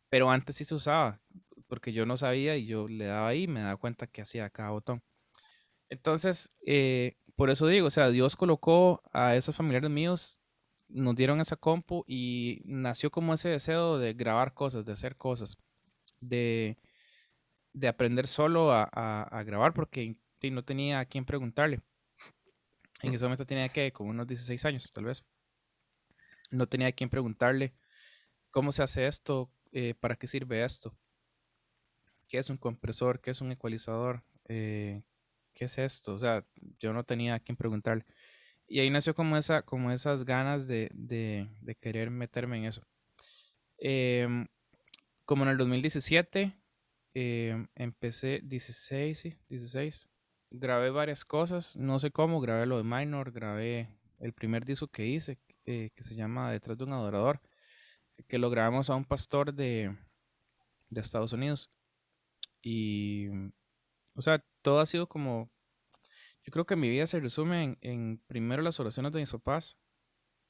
Pero 0.09 0.29
antes 0.29 0.57
sí 0.57 0.65
se 0.65 0.75
usaba, 0.75 1.21
porque 1.67 1.93
yo 1.93 2.05
no 2.05 2.17
sabía 2.17 2.57
y 2.57 2.65
yo 2.65 2.87
le 2.87 3.05
daba 3.05 3.29
ahí 3.29 3.43
y 3.43 3.47
me 3.47 3.61
daba 3.61 3.77
cuenta 3.77 4.05
que 4.05 4.21
hacía 4.21 4.49
cada 4.49 4.71
botón. 4.71 5.01
Entonces, 5.89 6.53
eh, 6.65 7.17
por 7.35 7.49
eso 7.49 7.67
digo, 7.67 7.87
o 7.87 7.91
sea, 7.91 8.09
Dios 8.09 8.35
colocó 8.35 9.01
a 9.11 9.35
esos 9.35 9.55
familiares 9.55 9.89
míos 9.89 10.39
nos 10.87 11.15
dieron 11.15 11.41
esa 11.41 11.55
compu 11.55 12.03
y 12.07 12.61
nació 12.65 13.11
como 13.11 13.33
ese 13.33 13.49
deseo 13.49 13.97
de 13.97 14.13
grabar 14.13 14.53
cosas, 14.53 14.85
de 14.85 14.93
hacer 14.93 15.17
cosas, 15.17 15.57
de, 16.19 16.77
de 17.73 17.87
aprender 17.87 18.27
solo 18.27 18.71
a, 18.71 18.83
a, 18.83 19.43
grabar 19.43 19.73
porque 19.73 20.17
no 20.43 20.63
tenía 20.63 20.99
a 20.99 21.05
quién 21.05 21.25
preguntarle. 21.25 21.81
En 23.01 23.13
ese 23.13 23.25
momento 23.25 23.45
tenía 23.45 23.69
que, 23.69 23.91
como 23.91 24.11
unos 24.11 24.27
16 24.27 24.63
años 24.65 24.91
tal 24.93 25.05
vez, 25.05 25.23
no 26.51 26.67
tenía 26.67 26.87
a 26.87 26.91
quién 26.91 27.09
preguntarle 27.09 27.73
cómo 28.51 28.71
se 28.71 28.83
hace 28.83 29.07
esto, 29.07 29.51
eh, 29.71 29.95
para 29.99 30.15
qué 30.15 30.27
sirve 30.27 30.63
esto, 30.63 30.95
qué 32.27 32.37
es 32.37 32.49
un 32.49 32.57
compresor, 32.57 33.19
qué 33.19 33.31
es 33.31 33.41
un 33.41 33.51
ecualizador, 33.51 34.23
eh, 34.47 35.01
qué 35.53 35.65
es 35.65 35.77
esto. 35.79 36.13
O 36.13 36.19
sea, 36.19 36.45
yo 36.79 36.93
no 36.93 37.03
tenía 37.03 37.35
a 37.35 37.39
quién 37.39 37.55
preguntarle. 37.55 38.05
Y 38.73 38.79
ahí 38.79 38.89
nació 38.89 39.13
como, 39.13 39.37
esa, 39.37 39.61
como 39.61 39.91
esas 39.91 40.25
ganas 40.25 40.67
de, 40.67 40.89
querer 41.79 42.09
meterme 42.09 42.57
en 42.57 42.65
eso. 42.65 42.81
Em, 43.77 44.47
como 45.25 45.43
en 45.43 45.49
el 45.49 45.57
2017, 45.57 46.57
em, 47.13 47.67
empecé 47.75 48.41
16, 48.43 49.19
sí, 49.19 49.37
16. 49.47 50.09
Grabé 50.49 50.89
varias 50.89 51.23
cosas, 51.23 51.75
no 51.75 51.99
sé 51.99 52.09
cómo, 52.09 52.41
grabé 52.41 52.65
lo 52.65 52.77
de 52.77 52.83
Minor, 52.83 53.31
grabé 53.31 53.89
el 54.17 54.33
primer 54.33 54.65
disco 54.65 54.87
que 54.87 55.05
hice, 55.05 55.37
eh, 55.65 55.91
que 55.95 56.01
se 56.01 56.15
llama 56.15 56.51
Detrás 56.51 56.75
de 56.75 56.85
un 56.85 56.93
adorador, 56.93 57.41
que 58.27 58.39
lo 58.39 58.49
grabamos 58.49 58.89
a 58.89 58.95
un 58.95 59.05
pastor 59.05 59.53
de, 59.53 59.95
de 60.89 61.01
Estados 61.01 61.31
Unidos. 61.31 61.69
Y, 62.63 63.27
o 64.15 64.23
sea, 64.23 64.43
todo 64.63 64.79
ha 64.79 64.87
sido 64.87 65.07
como 65.07 65.52
yo 66.43 66.51
creo 66.51 66.65
que 66.65 66.75
mi 66.75 66.89
vida 66.89 67.07
se 67.07 67.19
resume 67.19 67.77
en, 67.81 68.21
primero 68.27 68.61
las 68.61 68.79
oraciones 68.79 69.11
de 69.13 69.19
mis 69.19 69.31
papás, 69.31 69.77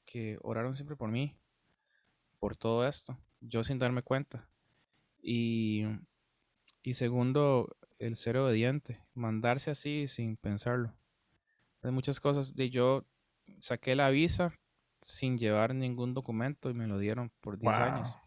que 0.04 0.38
oraron 0.42 0.74
siempre 0.74 0.96
por 0.96 1.10
mí, 1.10 1.36
por 2.38 2.56
todo 2.56 2.86
esto, 2.86 3.18
yo 3.40 3.64
sin 3.64 3.78
darme 3.78 4.02
cuenta. 4.02 4.48
Y, 5.22 5.84
y 6.82 6.94
segundo, 6.94 7.76
el 7.98 8.16
ser 8.16 8.36
obediente, 8.36 9.00
mandarse 9.14 9.70
así 9.70 10.08
sin 10.08 10.36
pensarlo. 10.36 10.92
Hay 11.82 11.90
muchas 11.90 12.20
cosas 12.20 12.56
de 12.56 12.70
yo 12.70 13.04
saqué 13.58 13.94
la 13.94 14.10
visa 14.10 14.52
sin 15.00 15.38
llevar 15.38 15.74
ningún 15.74 16.14
documento 16.14 16.70
y 16.70 16.74
me 16.74 16.86
lo 16.86 16.98
dieron 16.98 17.30
por 17.40 17.58
10 17.58 17.76
años. 17.76 18.18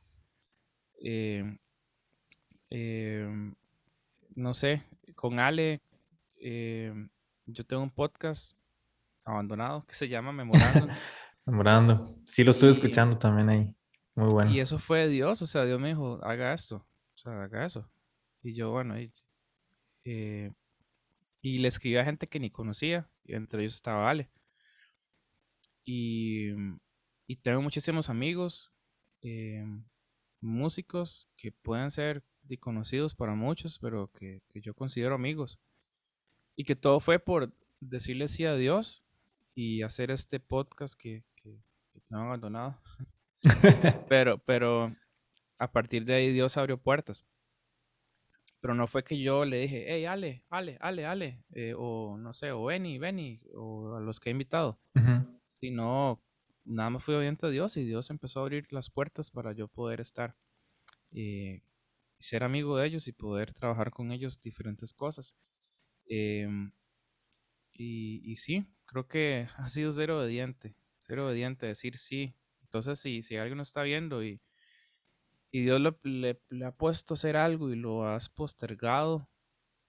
Eh, 1.03 1.57
eh, 2.69 3.53
no 4.35 4.53
sé, 4.53 4.83
con 5.15 5.39
Ale 5.39 5.81
eh, 6.37 6.93
yo 7.47 7.65
tengo 7.65 7.81
un 7.81 7.89
podcast 7.89 8.57
abandonado 9.23 9.85
que 9.85 9.95
se 9.95 10.07
llama 10.07 10.31
Memorando. 10.31 10.87
Memorando. 11.45 12.15
Sí, 12.25 12.43
lo 12.43 12.51
estoy 12.51 12.69
escuchando 12.69 13.17
también 13.17 13.49
ahí. 13.49 13.75
Muy 14.15 14.29
bueno. 14.29 14.51
Y 14.51 14.59
eso 14.59 14.79
fue 14.79 15.07
Dios, 15.07 15.41
o 15.41 15.47
sea, 15.47 15.63
Dios 15.63 15.79
me 15.79 15.89
dijo, 15.89 16.19
haga 16.23 16.53
esto, 16.53 16.77
o 16.77 17.17
sea, 17.17 17.43
haga 17.43 17.65
eso. 17.65 17.89
Y 18.41 18.53
yo, 18.53 18.71
bueno, 18.71 18.99
y, 18.99 19.13
eh, 20.03 20.51
y 21.41 21.59
le 21.59 21.67
escribí 21.67 21.97
a 21.97 22.05
gente 22.05 22.27
que 22.27 22.39
ni 22.39 22.49
conocía, 22.49 23.09
y 23.23 23.35
entre 23.35 23.61
ellos 23.61 23.75
estaba 23.75 24.09
Ale. 24.09 24.29
Y, 25.85 26.49
y 27.27 27.35
tengo 27.37 27.61
muchísimos 27.61 28.09
amigos, 28.09 28.73
eh, 29.21 29.63
músicos 30.41 31.29
que 31.37 31.51
pueden 31.51 31.91
ser 31.91 32.23
conocidos 32.59 33.13
para 33.13 33.35
muchos, 33.35 33.77
pero 33.79 34.09
que, 34.11 34.41
que, 34.49 34.61
yo 34.61 34.73
considero 34.73 35.15
amigos. 35.15 35.59
Y 36.57 36.65
que 36.65 36.75
todo 36.75 36.99
fue 36.99 37.19
por 37.19 37.53
decirle 37.79 38.27
sí 38.27 38.43
a 38.43 38.55
Dios 38.55 39.03
y 39.55 39.83
hacer 39.83 40.11
este 40.11 40.41
podcast 40.41 40.99
que, 40.99 41.23
que, 41.35 41.61
que 41.93 42.01
no 42.09 42.19
han 42.19 42.25
abandonado. 42.25 42.81
pero, 44.09 44.39
pero 44.39 44.93
a 45.57 45.71
partir 45.71 46.05
de 46.05 46.15
ahí 46.15 46.31
Dios 46.31 46.57
abrió 46.57 46.77
puertas. 46.77 47.25
Pero 48.59 48.73
no 48.73 48.87
fue 48.87 49.03
que 49.03 49.19
yo 49.19 49.45
le 49.45 49.59
dije, 49.59 49.85
hey, 49.87 50.05
Ale, 50.05 50.43
Ale, 50.49 50.77
Ale, 50.81 51.05
Ale, 51.05 51.43
eh, 51.51 51.73
o 51.77 52.17
no 52.17 52.33
sé, 52.33 52.51
o 52.51 52.65
Benny, 52.65 52.97
Benny, 52.97 53.39
o 53.53 53.95
a 53.95 53.99
los 53.99 54.19
que 54.19 54.29
he 54.29 54.31
invitado. 54.31 54.79
Sino, 55.45 56.21
nada 56.65 56.89
más 56.89 57.03
fui 57.03 57.15
obediente 57.15 57.45
a 57.45 57.49
Dios 57.49 57.77
y 57.77 57.85
Dios 57.85 58.09
empezó 58.09 58.39
a 58.39 58.43
abrir 58.43 58.67
las 58.71 58.89
puertas 58.89 59.31
para 59.31 59.53
yo 59.53 59.67
poder 59.67 60.01
estar 60.01 60.35
eh, 61.11 61.61
y 62.19 62.23
ser 62.23 62.43
amigo 62.43 62.77
de 62.77 62.87
ellos 62.87 63.07
y 63.07 63.11
poder 63.11 63.53
trabajar 63.53 63.91
con 63.91 64.11
ellos 64.11 64.41
diferentes 64.41 64.93
cosas. 64.93 65.37
Em, 66.09 66.71
y, 67.73 68.21
y, 68.23 68.37
sí, 68.37 68.65
creo 68.85 69.07
que 69.07 69.47
ha 69.57 69.67
sido 69.67 69.91
ser 69.91 70.11
obediente, 70.11 70.75
ser 70.97 71.19
obediente, 71.19 71.67
decir 71.67 71.97
sí. 71.97 72.35
Entonces, 72.63 72.99
si, 72.99 73.23
si 73.23 73.37
alguien 73.37 73.59
está 73.59 73.83
viendo 73.83 74.23
y, 74.23 74.41
y 75.51 75.61
Dios 75.61 75.81
le, 76.03 76.39
ha 76.65 76.71
puesto 76.71 77.13
a 77.13 77.15
hacer 77.15 77.37
algo 77.37 77.71
y 77.71 77.75
lo 77.75 78.07
has 78.07 78.29
postergado, 78.29 79.29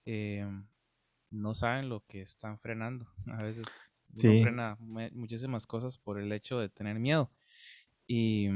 em, 0.05 0.67
no 1.29 1.53
saben 1.53 1.89
lo 1.89 2.05
que 2.05 2.21
están 2.21 2.59
frenando. 2.59 3.07
A 3.39 3.43
veces 3.43 3.89
uno 4.11 4.41
frena 4.41 4.77
muchísimas 4.79 5.67
cosas 5.67 5.97
por 5.97 6.19
el 6.19 6.31
hecho 6.31 6.59
de 6.59 6.69
tener 6.69 6.99
miedo. 6.99 7.31
Y, 8.07 8.49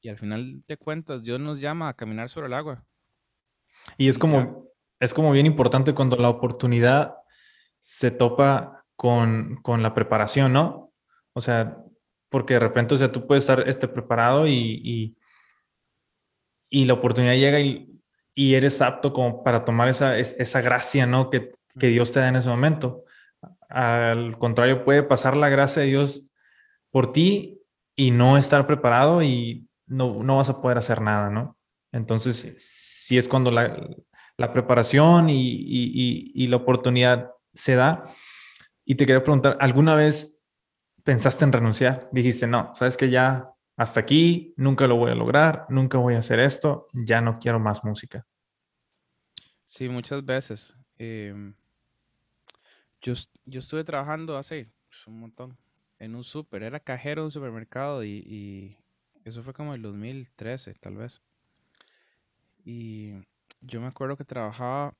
y, 0.00 0.08
al 0.08 0.18
final 0.18 0.64
de 0.66 0.76
cuentas, 0.76 1.22
Dios 1.22 1.40
nos 1.40 1.60
llama 1.60 1.88
a 1.88 1.96
caminar 1.96 2.30
sobre 2.30 2.46
el 2.46 2.54
agua. 2.54 2.86
Y 3.98 4.08
es 4.08 4.16
como, 4.16 4.70
es 5.00 5.14
como 5.14 5.32
bien 5.32 5.46
importante 5.46 5.94
cuando 5.94 6.16
la 6.16 6.28
oportunidad 6.28 7.16
se 7.78 8.10
topa 8.10 8.84
con, 8.96 9.56
con 9.62 9.82
la 9.82 9.94
preparación, 9.94 10.52
¿no? 10.52 10.92
O 11.32 11.40
sea, 11.40 11.78
porque 12.30 12.54
de 12.54 12.60
repente, 12.60 12.94
o 12.94 12.98
sea, 12.98 13.12
tú 13.12 13.26
puedes 13.26 13.44
estar 13.44 13.68
este, 13.68 13.88
preparado 13.88 14.46
y 14.46 15.16
y 16.74 16.86
la 16.86 16.94
oportunidad 16.94 17.34
llega 17.34 17.60
y, 17.60 18.00
y 18.34 18.54
eres 18.54 18.82
apto 18.82 19.12
como 19.12 19.44
para 19.44 19.64
tomar 19.64 19.88
esa, 19.88 20.18
esa 20.18 20.60
gracia, 20.60 21.06
¿no? 21.06 21.30
Que, 21.30 21.52
que 21.78 21.86
Dios 21.86 22.12
te 22.12 22.18
da 22.18 22.28
en 22.28 22.34
ese 22.34 22.48
momento. 22.48 23.04
Al 23.68 24.36
contrario, 24.38 24.84
puede 24.84 25.04
pasar 25.04 25.36
la 25.36 25.48
gracia 25.48 25.82
de 25.82 25.88
Dios 25.88 26.28
por 26.90 27.12
ti 27.12 27.62
y 27.94 28.10
no 28.10 28.36
estar 28.36 28.66
preparado 28.66 29.22
y 29.22 29.68
no, 29.86 30.24
no 30.24 30.38
vas 30.38 30.48
a 30.48 30.60
poder 30.60 30.78
hacer 30.78 31.00
nada, 31.00 31.30
¿no? 31.30 31.56
Entonces, 31.92 32.56
si 32.58 33.18
es 33.18 33.28
cuando 33.28 33.52
la, 33.52 33.88
la 34.36 34.52
preparación 34.52 35.28
y, 35.30 36.46
la 36.48 36.56
oportunidad 36.56 37.32
se 37.52 37.74
da. 37.74 38.12
Y 38.84 38.96
te 38.96 39.06
quería 39.06 39.22
preguntar, 39.22 39.56
¿alguna 39.60 39.94
vez 39.94 40.40
pensaste 41.02 41.44
en 41.44 41.52
renunciar? 41.52 42.08
Dijiste, 42.12 42.46
no, 42.46 42.74
sabes 42.74 42.96
que 42.96 43.08
ya 43.08 43.50
hasta 43.76 44.00
aquí, 44.00 44.54
nunca 44.56 44.86
lo 44.86 44.96
voy 44.96 45.10
a 45.10 45.14
lograr, 45.14 45.66
nunca 45.68 45.98
voy 45.98 46.14
a 46.14 46.18
hacer 46.18 46.38
esto, 46.38 46.88
ya 46.92 47.20
no 47.20 47.38
quiero 47.38 47.58
más 47.58 47.82
música. 47.84 48.26
Sí, 49.66 49.88
muchas 49.88 50.24
veces. 50.24 50.76
Em, 50.96 51.54
yo, 53.00 53.14
yo 53.44 53.60
estuve 53.60 53.82
trabajando 53.84 54.36
hace 54.36 54.70
pues, 54.88 55.06
un 55.06 55.18
montón 55.18 55.58
en 55.98 56.14
un 56.14 56.24
súper, 56.24 56.62
era 56.62 56.80
cajero 56.80 57.22
de 57.22 57.26
un 57.26 57.32
supermercado 57.32 58.04
y, 58.04 58.76
eso 59.24 59.42
fue 59.42 59.54
como 59.54 59.74
el 59.74 59.80
2013 59.80 60.74
tal 60.74 60.96
vez. 60.96 61.22
Y 62.62 63.12
yo 63.66 63.80
me 63.80 63.86
acuerdo 63.86 64.16
que 64.16 64.24
trabajaba 64.24 64.96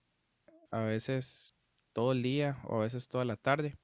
a 0.71 0.81
veces 0.81 1.55
todo 1.93 2.13
el 2.13 2.23
día 2.23 2.59
o 2.65 2.77
a 2.77 2.85
veces 2.85 3.09
toda 3.09 3.25
la 3.25 3.37
tarde 3.37 3.77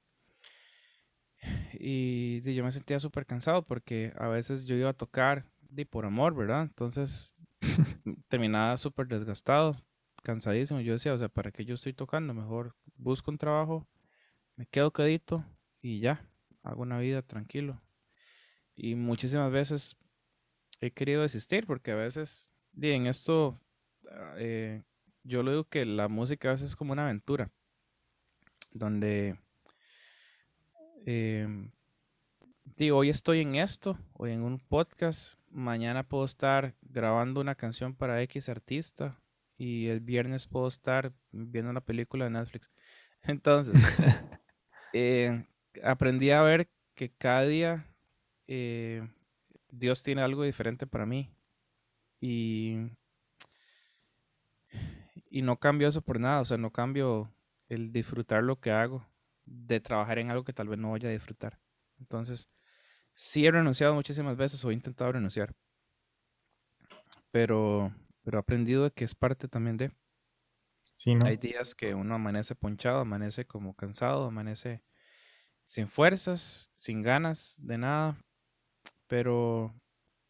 y 1.73 2.53
yo 2.53 2.63
me 2.63 2.71
sentía 2.71 2.99
súper 2.99 3.25
cansado 3.25 3.63
porque 3.63 4.13
a 4.17 4.27
veces 4.27 4.65
yo 4.65 4.75
iba 4.75 4.89
a 4.89 4.93
tocar 4.93 5.45
de 5.69 5.85
por 5.85 6.05
amor, 6.05 6.35
¿verdad? 6.35 6.63
Entonces 6.63 7.35
terminaba 8.27 8.77
súper 8.77 9.07
desgastado, 9.07 9.75
cansadísimo. 10.23 10.81
Yo 10.81 10.93
decía, 10.93 11.13
o 11.13 11.17
sea, 11.17 11.29
¿para 11.29 11.51
qué 11.51 11.65
yo 11.65 11.75
estoy 11.75 11.93
tocando? 11.93 12.33
Mejor 12.33 12.75
busco 12.95 13.31
un 13.31 13.37
trabajo, 13.37 13.87
me 14.55 14.65
quedo 14.65 14.91
quedito 14.91 15.43
y 15.81 15.99
ya, 15.99 16.27
hago 16.63 16.83
una 16.83 16.99
vida 16.99 17.21
tranquilo. 17.21 17.81
Y 18.75 18.95
muchísimas 18.95 19.51
veces 19.51 19.97
he 20.79 20.91
querido 20.91 21.21
desistir 21.21 21.65
porque 21.65 21.91
a 21.91 21.95
veces, 21.95 22.51
en 22.79 23.07
esto, 23.07 23.59
eh, 24.37 24.83
yo 25.23 25.43
le 25.43 25.51
digo 25.51 25.63
que 25.65 25.85
la 25.85 26.07
música 26.07 26.49
a 26.49 26.51
veces 26.53 26.67
es 26.67 26.75
como 26.75 26.93
una 26.93 27.03
aventura, 27.03 27.51
donde 28.71 29.37
eh, 31.05 31.47
digo, 32.75 32.97
hoy 32.97 33.09
estoy 33.09 33.41
en 33.41 33.55
esto, 33.55 33.97
hoy 34.13 34.31
en 34.31 34.43
un 34.43 34.59
podcast, 34.59 35.35
mañana 35.49 36.03
puedo 36.03 36.25
estar 36.25 36.75
grabando 36.81 37.41
una 37.41 37.55
canción 37.55 37.95
para 37.95 38.21
X 38.23 38.49
artista 38.49 39.19
y 39.57 39.87
el 39.87 39.99
viernes 39.99 40.47
puedo 40.47 40.67
estar 40.67 41.13
viendo 41.31 41.71
una 41.71 41.81
película 41.81 42.25
de 42.25 42.31
Netflix. 42.31 42.71
Entonces, 43.23 43.75
eh, 44.93 45.45
aprendí 45.83 46.31
a 46.31 46.41
ver 46.41 46.69
que 46.95 47.11
cada 47.11 47.45
día 47.45 47.85
eh, 48.47 49.07
Dios 49.69 50.03
tiene 50.03 50.21
algo 50.21 50.43
diferente 50.43 50.87
para 50.87 51.05
mí 51.05 51.31
y, 52.19 52.77
y 55.31 55.41
no 55.41 55.57
cambio 55.57 55.87
eso 55.87 56.01
por 56.01 56.19
nada, 56.19 56.41
o 56.41 56.45
sea, 56.45 56.57
no 56.57 56.71
cambio 56.71 57.33
el 57.69 57.93
disfrutar 57.93 58.43
lo 58.43 58.59
que 58.59 58.71
hago 58.71 59.07
de 59.45 59.79
trabajar 59.79 60.19
en 60.19 60.29
algo 60.29 60.43
que 60.43 60.51
tal 60.51 60.67
vez 60.67 60.77
no 60.77 60.91
vaya 60.91 61.07
a 61.07 61.13
disfrutar. 61.13 61.57
Entonces, 61.99 62.49
sí 63.15 63.45
he 63.45 63.51
renunciado 63.51 63.95
muchísimas 63.95 64.35
veces 64.35 64.63
o 64.65 64.69
he 64.69 64.73
intentado 64.73 65.13
renunciar. 65.13 65.55
Pero, 67.31 67.95
pero 68.23 68.37
he 68.37 68.41
aprendido 68.41 68.93
que 68.93 69.05
es 69.05 69.15
parte 69.15 69.47
también 69.47 69.77
de... 69.77 69.91
Sí, 70.93 71.15
¿no? 71.15 71.25
Hay 71.25 71.37
días 71.37 71.73
que 71.75 71.95
uno 71.95 72.13
amanece 72.13 72.53
ponchado, 72.53 72.99
amanece 72.99 73.45
como 73.45 73.73
cansado, 73.73 74.25
amanece 74.25 74.83
sin 75.65 75.87
fuerzas, 75.87 76.69
sin 76.75 77.01
ganas 77.01 77.55
de 77.61 77.77
nada. 77.77 78.17
Pero, 79.07 79.73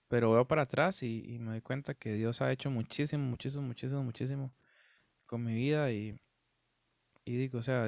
pero 0.08 0.32
veo 0.32 0.48
para 0.48 0.62
atrás 0.62 1.02
y, 1.02 1.40
me 1.40 1.52
doy 1.54 1.62
cuenta 1.62 1.96
que 1.96 2.14
Dios 2.14 2.44
ha 2.44 2.52
hecho 2.52 2.70
muchísimo, 2.70 3.26
muchísimo, 3.26 3.64
muchísimo, 3.64 4.04
muchísimo 4.04 4.54
con 5.32 5.46
mi 5.46 5.56
vida 5.56 5.90
y, 5.92 6.20
y 7.24 7.38
digo, 7.38 7.60
o 7.60 7.64
sea, 7.64 7.88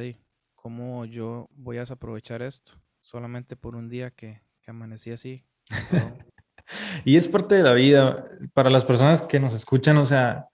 ¿cómo 0.55 1.03
yo 1.03 1.49
voy 1.51 1.77
a 1.77 1.83
aprovechar 1.83 2.41
esto? 2.41 2.71
Solamente 3.01 3.57
por 3.57 3.75
un 3.75 3.89
día 3.89 4.11
que, 4.11 4.41
que 4.61 4.71
amanecí 4.71 5.11
así. 5.11 5.43
y 7.03 7.17
es 7.17 7.27
parte 7.27 7.55
de 7.55 7.63
la 7.63 7.73
vida. 7.73 8.23
Para 8.53 8.69
las 8.69 8.85
personas 8.85 9.21
que 9.21 9.41
nos 9.41 9.53
escuchan, 9.53 9.97
o 9.97 10.05
sea, 10.05 10.47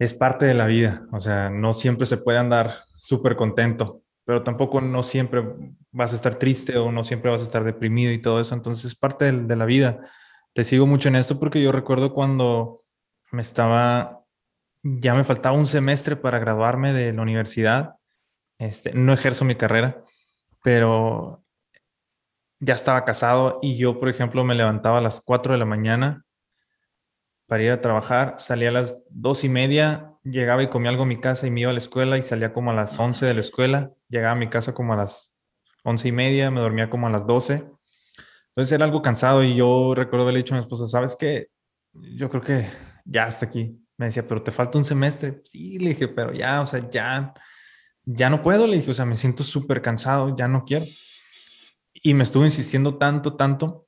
es 0.00 0.12
parte 0.12 0.46
de 0.46 0.54
la 0.54 0.66
vida. 0.66 1.06
O 1.12 1.20
sea, 1.20 1.48
no 1.48 1.72
siempre 1.72 2.06
se 2.06 2.16
puede 2.16 2.38
andar 2.38 2.74
súper 2.96 3.36
contento, 3.36 4.02
pero 4.24 4.42
tampoco 4.42 4.80
no 4.80 5.04
siempre 5.04 5.44
vas 5.92 6.10
a 6.12 6.16
estar 6.16 6.34
triste 6.40 6.76
o 6.76 6.90
no 6.90 7.04
siempre 7.04 7.30
vas 7.30 7.40
a 7.40 7.44
estar 7.44 7.62
deprimido 7.62 8.10
y 8.12 8.20
todo 8.20 8.40
eso. 8.40 8.56
Entonces 8.56 8.84
es 8.84 8.96
parte 8.96 9.26
de, 9.26 9.44
de 9.44 9.54
la 9.54 9.64
vida. 9.64 10.00
Te 10.54 10.64
sigo 10.64 10.88
mucho 10.88 11.06
en 11.06 11.14
esto 11.14 11.38
porque 11.38 11.62
yo 11.62 11.70
recuerdo 11.70 12.12
cuando 12.12 12.82
me 13.30 13.42
estaba, 13.42 14.23
ya 14.84 15.14
me 15.14 15.24
faltaba 15.24 15.56
un 15.56 15.66
semestre 15.66 16.14
para 16.14 16.38
graduarme 16.38 16.92
de 16.92 17.12
la 17.12 17.22
universidad 17.22 17.96
este, 18.58 18.94
no 18.94 19.12
ejerzo 19.12 19.44
mi 19.44 19.56
carrera, 19.56 20.02
pero 20.62 21.44
ya 22.60 22.74
estaba 22.74 23.04
casado 23.04 23.58
y 23.62 23.76
yo, 23.76 23.98
por 23.98 24.08
ejemplo, 24.08 24.44
me 24.44 24.54
levantaba 24.54 24.98
a 24.98 25.02
las 25.02 25.20
4 25.20 25.52
de 25.52 25.58
la 25.58 25.64
mañana 25.64 26.24
para 27.46 27.62
ir 27.62 27.72
a 27.72 27.80
trabajar, 27.80 28.36
salía 28.38 28.70
a 28.70 28.72
las 28.72 29.02
dos 29.10 29.44
y 29.44 29.48
media, 29.48 30.12
llegaba 30.22 30.62
y 30.62 30.68
comía 30.68 30.90
algo 30.90 31.02
en 31.02 31.10
mi 31.10 31.20
casa 31.20 31.46
y 31.46 31.50
me 31.50 31.62
iba 31.62 31.70
a 31.70 31.74
la 31.74 31.78
escuela 31.78 32.16
y 32.16 32.22
salía 32.22 32.52
como 32.52 32.70
a 32.70 32.74
las 32.74 32.98
11 32.98 33.26
de 33.26 33.34
la 33.34 33.40
escuela, 33.40 33.90
llegaba 34.08 34.32
a 34.32 34.38
mi 34.38 34.48
casa 34.48 34.72
como 34.72 34.94
a 34.94 34.96
las 34.96 35.36
once 35.82 36.08
y 36.08 36.12
media, 36.12 36.50
me 36.50 36.60
dormía 36.60 36.88
como 36.88 37.06
a 37.06 37.10
las 37.10 37.26
12. 37.26 37.66
Entonces 38.48 38.72
era 38.72 38.86
algo 38.86 39.02
cansado 39.02 39.42
y 39.42 39.54
yo 39.54 39.94
recuerdo 39.94 40.22
haberle 40.22 40.38
dicho 40.38 40.54
a 40.54 40.58
mi 40.58 40.62
esposa, 40.62 40.88
¿sabes 40.88 41.16
qué? 41.16 41.48
Yo 41.92 42.30
creo 42.30 42.42
que 42.42 42.66
ya 43.04 43.24
hasta 43.24 43.46
aquí. 43.46 43.83
Me 43.96 44.06
decía, 44.06 44.26
pero 44.26 44.42
te 44.42 44.52
falta 44.52 44.78
un 44.78 44.84
semestre. 44.84 45.42
Sí, 45.44 45.78
le 45.78 45.90
dije, 45.90 46.08
pero 46.08 46.32
ya, 46.32 46.60
o 46.60 46.66
sea, 46.66 46.88
ya 46.90 47.34
ya 48.06 48.30
no 48.30 48.42
puedo, 48.42 48.66
le 48.66 48.76
dije, 48.76 48.90
o 48.90 48.94
sea, 48.94 49.06
me 49.06 49.16
siento 49.16 49.44
súper 49.44 49.80
cansado, 49.80 50.36
ya 50.36 50.48
no 50.48 50.64
quiero. 50.64 50.84
Y 51.94 52.14
me 52.14 52.24
estuvo 52.24 52.44
insistiendo 52.44 52.98
tanto, 52.98 53.34
tanto. 53.36 53.86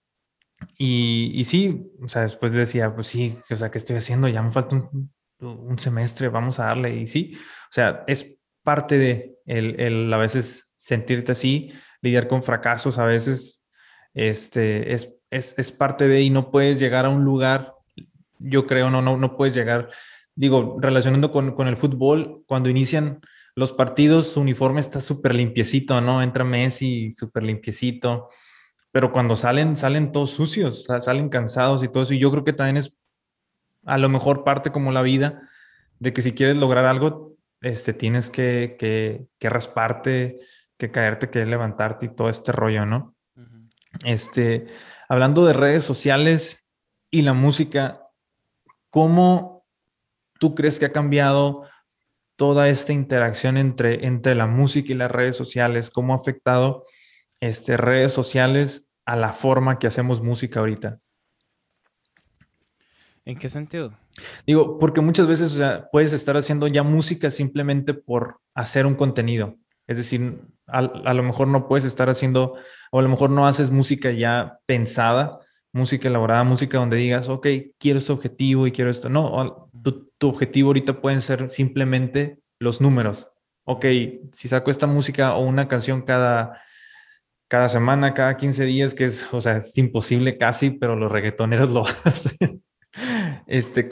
Y, 0.78 1.32
y, 1.34 1.44
sí, 1.44 1.92
o 2.02 2.08
sea, 2.08 2.22
después 2.22 2.52
decía, 2.52 2.94
pues 2.94 3.08
sí, 3.08 3.38
o 3.50 3.56
sea, 3.56 3.70
¿qué 3.70 3.78
estoy 3.78 3.96
haciendo? 3.96 4.26
Ya 4.28 4.42
me 4.42 4.52
falta 4.52 4.76
un, 4.76 5.12
un 5.40 5.78
semestre, 5.78 6.28
vamos 6.28 6.58
a 6.58 6.66
darle. 6.66 6.96
Y 6.96 7.06
sí, 7.06 7.36
o 7.36 7.72
sea, 7.72 8.04
es 8.06 8.38
parte 8.62 8.98
de 8.98 9.36
el, 9.44 9.78
el, 9.80 10.12
a 10.12 10.16
veces 10.16 10.72
sentirte 10.76 11.32
así, 11.32 11.72
lidiar 12.00 12.26
con 12.26 12.42
fracasos 12.42 12.98
a 12.98 13.04
veces, 13.04 13.66
este, 14.14 14.94
es, 14.94 15.12
es, 15.30 15.72
parte 15.72 16.08
de 16.08 16.22
y 16.22 16.30
no 16.30 16.50
puedes 16.50 16.78
llegar 16.78 17.04
a 17.04 17.10
un 17.10 17.22
lugar, 17.22 17.74
yo 18.38 18.66
creo, 18.66 18.90
no, 18.90 19.02
no, 19.02 19.16
no 19.16 19.36
puedes 19.36 19.54
llegar, 19.54 19.90
digo, 20.34 20.76
relacionando 20.80 21.30
con, 21.30 21.54
con 21.54 21.68
el 21.68 21.76
fútbol, 21.76 22.44
cuando 22.46 22.68
inician 22.68 23.20
los 23.54 23.72
partidos, 23.72 24.28
su 24.28 24.40
uniforme 24.40 24.80
está 24.80 25.00
súper 25.00 25.34
limpiecito, 25.34 26.00
¿no? 26.00 26.22
Entra 26.22 26.44
Messi 26.44 27.10
súper 27.12 27.42
limpiecito, 27.42 28.28
pero 28.92 29.12
cuando 29.12 29.36
salen, 29.36 29.76
salen 29.76 30.12
todos 30.12 30.30
sucios, 30.30 30.84
salen 30.84 31.28
cansados 31.28 31.82
y 31.82 31.88
todo 31.88 32.02
eso, 32.02 32.14
y 32.14 32.18
yo 32.18 32.30
creo 32.30 32.44
que 32.44 32.52
también 32.52 32.76
es 32.76 32.94
a 33.84 33.98
lo 33.98 34.08
mejor 34.08 34.44
parte 34.44 34.70
como 34.70 34.92
la 34.92 35.02
vida, 35.02 35.40
de 35.98 36.12
que 36.12 36.22
si 36.22 36.32
quieres 36.32 36.56
lograr 36.56 36.84
algo, 36.84 37.36
este, 37.62 37.94
tienes 37.94 38.30
que, 38.30 38.76
que, 38.78 39.26
que 39.38 39.48
rasparte, 39.48 40.40
que 40.76 40.90
caerte, 40.90 41.30
que 41.30 41.46
levantarte 41.46 42.06
y 42.06 42.14
todo 42.14 42.28
este 42.28 42.52
rollo, 42.52 42.84
¿no? 42.84 43.14
Este, 44.04 44.66
hablando 45.08 45.46
de 45.46 45.54
redes 45.54 45.84
sociales 45.84 46.68
y 47.10 47.22
la 47.22 47.32
música, 47.32 48.02
¿cómo 48.90 49.66
tú 50.38 50.54
crees 50.54 50.78
que 50.78 50.86
ha 50.86 50.92
cambiado 50.92 51.64
toda 52.36 52.68
esta 52.68 52.92
interacción 52.92 53.56
entre, 53.56 54.06
entre 54.06 54.34
la 54.34 54.46
música 54.46 54.92
y 54.92 54.96
las 54.96 55.10
redes 55.10 55.36
sociales? 55.36 55.90
¿Cómo 55.90 56.14
ha 56.14 56.16
afectado 56.16 56.84
este, 57.40 57.76
redes 57.76 58.12
sociales 58.12 58.90
a 59.04 59.16
la 59.16 59.32
forma 59.32 59.78
que 59.78 59.86
hacemos 59.86 60.22
música 60.22 60.60
ahorita? 60.60 61.00
¿En 63.24 63.36
qué 63.36 63.48
sentido? 63.48 63.92
Digo, 64.46 64.78
porque 64.78 65.00
muchas 65.00 65.26
veces 65.26 65.60
puedes 65.90 66.12
estar 66.12 66.36
haciendo 66.36 66.68
ya 66.68 66.82
música 66.82 67.30
simplemente 67.30 67.92
por 67.92 68.40
hacer 68.54 68.86
un 68.86 68.94
contenido. 68.94 69.56
Es 69.86 69.96
decir, 69.96 70.40
a, 70.66 70.82
lo 70.82 71.22
mejor 71.22 71.48
no 71.48 71.68
puedes 71.68 71.84
estar 71.84 72.08
haciendo, 72.08 72.56
o 72.90 72.98
a 72.98 73.02
lo 73.02 73.08
mejor 73.08 73.30
no 73.30 73.46
haces 73.46 73.70
música 73.70 74.10
ya 74.10 74.58
pensada, 74.66 75.40
música 75.76 76.08
elaborada, 76.08 76.42
música 76.44 76.78
donde 76.78 76.96
digas, 76.96 77.28
ok, 77.28 77.46
quiero 77.78 77.98
este 77.98 78.12
objetivo 78.12 78.66
y 78.66 78.72
quiero 78.72 78.90
esto. 78.90 79.08
No, 79.08 79.70
tu, 79.82 80.10
tu 80.18 80.28
objetivo 80.28 80.70
ahorita 80.70 81.00
pueden 81.00 81.20
ser 81.20 81.50
simplemente 81.50 82.38
los 82.58 82.80
números. 82.80 83.28
Ok, 83.64 83.84
si 84.32 84.48
saco 84.48 84.70
esta 84.70 84.86
música 84.86 85.34
o 85.34 85.44
una 85.44 85.68
canción 85.68 86.02
cada, 86.02 86.60
cada 87.48 87.68
semana, 87.68 88.14
cada 88.14 88.36
15 88.36 88.64
días, 88.64 88.94
que 88.94 89.04
es, 89.04 89.32
o 89.32 89.40
sea, 89.40 89.58
es 89.58 89.76
imposible 89.78 90.38
casi, 90.38 90.70
pero 90.70 90.96
los 90.96 91.12
reggaetoneros 91.12 91.70
lo 91.72 91.84
hacen. 91.86 92.62
Este, 93.46 93.88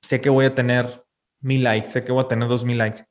sé 0.00 0.20
que 0.20 0.30
voy 0.30 0.46
a 0.46 0.54
tener 0.54 1.04
mil 1.40 1.62
likes, 1.62 1.90
sé 1.90 2.04
que 2.04 2.12
voy 2.12 2.24
a 2.24 2.28
tener 2.28 2.48
dos 2.48 2.64
mil 2.64 2.78
likes 2.78 3.02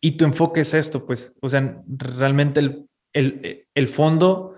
y 0.00 0.12
tu 0.12 0.24
enfoque 0.24 0.62
es 0.62 0.74
esto, 0.74 1.06
pues, 1.06 1.34
o 1.42 1.48
sea, 1.48 1.82
realmente 1.86 2.60
el, 2.60 2.88
el, 3.12 3.66
el 3.74 3.88
fondo 3.88 4.54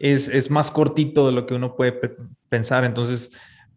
es, 0.00 0.28
es, 0.28 0.50
más 0.50 0.70
cortito 0.70 1.26
de 1.26 1.32
lo 1.32 1.46
que 1.46 1.54
uno 1.54 1.76
puede 1.76 1.92
pensar. 2.48 2.84
Entonces, 2.84 3.32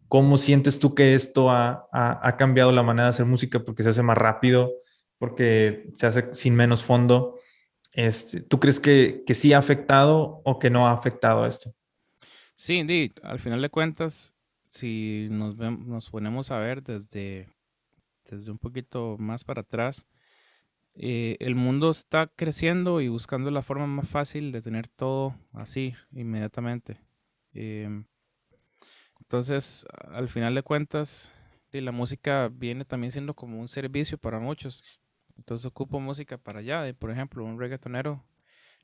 ¿cómo 0.07 0.37
sientes 0.37 0.79
tú 0.79 0.95
que 0.95 1.13
esto 1.13 1.49
ha, 1.49 1.87
ha, 1.91 2.37
cambiado 2.37 2.71
la 2.71 2.83
manera 2.83 3.05
de 3.05 3.09
hacer 3.11 3.25
música? 3.25 3.59
Porque 3.59 3.83
se 3.83 3.89
hace 3.89 4.03
más 4.03 4.17
rápido, 4.17 4.73
porque 5.17 5.89
se 5.93 6.07
hace 6.07 6.33
sin 6.33 6.55
menos 6.55 6.83
fondo. 6.83 7.39
Este, 7.91 8.41
¿Tú 8.41 8.59
crees 8.59 8.79
que, 8.79 9.23
que 9.25 9.33
sí 9.33 9.53
ha 9.53 9.57
afectado 9.57 10.41
o 10.45 10.59
que 10.59 10.69
no 10.69 10.87
ha 10.87 10.93
afectado 10.93 11.45
esto? 11.45 11.71
Sí, 12.55 13.11
al 13.23 13.39
final 13.39 13.61
de 13.61 13.69
cuentas, 13.69 14.33
si 14.69 15.27
nos, 15.31 15.57
nos 15.57 16.09
ponemos 16.09 16.51
a 16.51 16.59
ver 16.59 16.83
desde, 16.83 17.49
desde 18.29 18.51
un 18.51 18.57
poquito 18.57 19.17
más 19.19 19.43
para 19.43 19.61
atrás, 19.61 20.05
eh, 20.95 21.37
el 21.39 21.55
mundo 21.55 21.89
está 21.89 22.27
creciendo 22.27 23.01
y 23.01 23.07
buscando 23.07 23.49
la 23.51 23.61
forma 23.61 23.87
más 23.87 24.07
fácil 24.07 24.51
de 24.51 24.61
tener 24.61 24.87
todo 24.87 25.35
así 25.53 25.93
inmediatamente. 26.11 26.99
Em, 27.53 28.05
entonces, 29.19 29.85
al 30.09 30.27
final 30.29 30.55
de 30.55 30.63
cuentas, 30.63 31.33
la 31.71 31.91
música 31.91 32.49
viene 32.49 32.83
también 32.83 33.11
siendo 33.11 33.33
como 33.33 33.59
un 33.59 33.67
servicio 33.67 34.17
para 34.17 34.39
muchos. 34.39 35.01
Entonces 35.37 35.65
ocupo 35.65 35.99
música 35.99 36.37
para 36.37 36.59
allá, 36.59 36.93
por 36.93 37.11
ejemplo, 37.11 37.45
un 37.45 37.59
reggaetonero. 37.59 38.23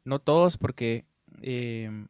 No 0.06 0.20
todos, 0.20 0.58
porque 0.58 1.06
em, 1.42 2.08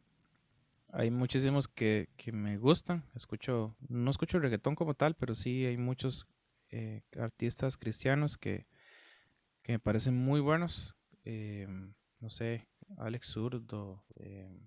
hay 0.92 1.10
muchísimos 1.10 1.66
que, 1.66 2.08
que, 2.16 2.30
me 2.30 2.56
gustan. 2.58 3.04
Escucho, 3.16 3.74
no 3.88 4.10
escucho 4.10 4.38
reggaetón 4.38 4.76
como 4.76 4.94
tal, 4.94 5.14
pero 5.14 5.34
sí 5.34 5.66
hay 5.66 5.76
muchos 5.76 6.26
eh, 6.70 7.02
artistas 7.18 7.76
cristianos 7.76 8.38
que, 8.38 8.66
que 9.68 9.74
me 9.74 9.78
parecen 9.78 10.16
muy 10.16 10.40
buenos. 10.40 10.96
Em, 11.26 11.92
no 12.20 12.30
sé, 12.30 12.66
Alex 12.96 13.26
Zurdo. 13.26 14.02
Eh, 14.16 14.66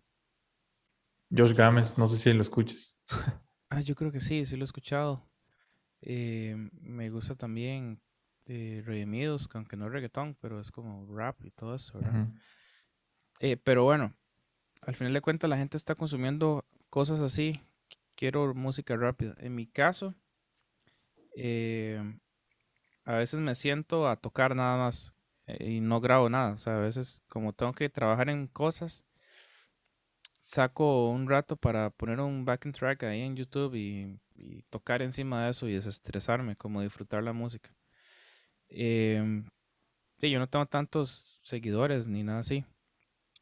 Josh 1.36 1.54
Games, 1.54 1.98
no 1.98 2.08
sé 2.08 2.18
si 2.18 2.32
lo 2.34 2.44
escuches. 2.44 3.00
ah, 3.72 3.82
yo 3.82 3.96
creo 3.96 4.12
que 4.12 4.20
sí, 4.20 4.46
sí 4.46 4.56
lo 4.58 4.64
he 4.64 4.66
escuchado. 4.66 5.28
Em, 6.02 6.70
me 6.82 7.10
gusta 7.10 7.34
también 7.34 8.00
eh, 8.46 8.84
Redimidos, 8.86 9.50
aunque 9.56 9.76
no 9.76 9.88
es 9.88 9.92
reggaetón, 9.92 10.38
pero 10.40 10.60
es 10.60 10.70
como 10.70 11.12
rap 11.12 11.44
y 11.46 11.50
todo 11.50 11.74
eso, 11.74 12.00
¿verdad? 12.00 12.28
Eh, 13.40 13.58
pero 13.58 13.84
bueno, 13.84 14.14
al 14.84 14.96
final 14.96 15.14
de 15.14 15.22
cuentas 15.22 15.50
la 15.50 15.58
gente 15.58 15.78
está 15.78 15.96
consumiendo 15.96 16.64
cosas 16.92 17.24
así. 17.24 17.60
Quiero 18.14 18.54
música 18.54 18.96
rápida. 18.96 19.34
En 19.40 19.56
mi 19.56 19.66
caso, 19.66 20.14
eh, 21.36 22.20
a 23.06 23.18
veces 23.18 23.40
me 23.40 23.56
siento 23.56 24.08
a 24.08 24.16
tocar 24.16 24.56
nada 24.56 24.78
más 24.78 25.14
eh, 25.48 25.72
y 25.72 25.82
no 25.82 26.02
grabo 26.02 26.30
nada. 26.30 26.54
O 26.54 26.58
sea, 26.58 26.78
a 26.78 26.82
veces 26.82 27.24
como 27.28 27.54
tengo 27.54 27.74
que 27.74 27.90
trabajar 27.90 28.30
en 28.30 28.48
cosas, 28.48 29.06
saco 30.40 31.10
un 31.10 31.30
rato 31.30 31.56
para 31.58 31.90
poner 31.92 32.20
un 32.20 32.46
backing 32.46 32.72
track 32.74 33.04
ahí 33.04 33.22
en 33.22 33.36
YouTube 33.36 33.76
y, 33.76 34.20
tocar 34.72 35.04
encima 35.04 35.46
de 35.46 35.52
eso 35.52 35.68
y 35.68 35.74
desestresarme, 35.74 36.56
como 36.56 36.82
disfrutar 36.82 37.22
la 37.22 37.32
música. 37.32 37.76
Eh, 38.70 39.44
yo 40.20 40.40
no 40.40 40.50
tengo 40.50 40.66
tantos 40.66 41.40
seguidores 41.44 42.08
ni 42.08 42.24
nada 42.24 42.40
así. 42.40 42.66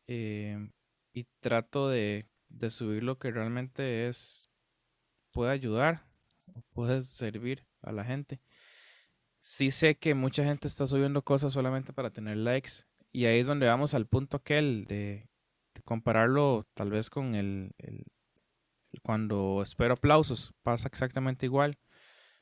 Em, 0.07 0.71
y 1.13 1.25
trato 1.39 1.87
de, 1.89 2.27
de 2.49 2.69
subir 2.69 3.03
lo 3.03 3.17
que 3.17 3.31
realmente 3.31 4.09
es, 4.09 4.49
puede 5.31 5.51
ayudar 5.51 6.05
o 6.53 6.61
puede 6.73 7.01
servir 7.03 7.65
a 7.81 7.93
la 7.93 8.03
gente 8.03 8.41
sí 9.41 9.71
sé 9.71 9.95
que 9.95 10.13
mucha 10.13 10.43
gente 10.43 10.67
está 10.67 10.87
subiendo 10.87 11.23
cosas 11.23 11.53
solamente 11.53 11.93
para 11.93 12.11
tener 12.11 12.37
likes. 12.37 12.85
Y 13.11 13.25
ahí 13.25 13.39
es 13.39 13.47
donde 13.47 13.67
vamos 13.67 13.93
al 13.93 14.05
punto 14.05 14.37
aquel 14.37 14.85
de, 14.85 15.27
compararlo 15.85 16.67
tal 16.73 16.91
vez 16.91 17.09
con 17.09 17.35
el, 17.35 17.73
cuando 19.01 19.61
espero 19.63 19.93
aplausos. 19.93 20.53
Pasa 20.63 20.87
exactamente 20.87 21.45
igual. 21.45 21.77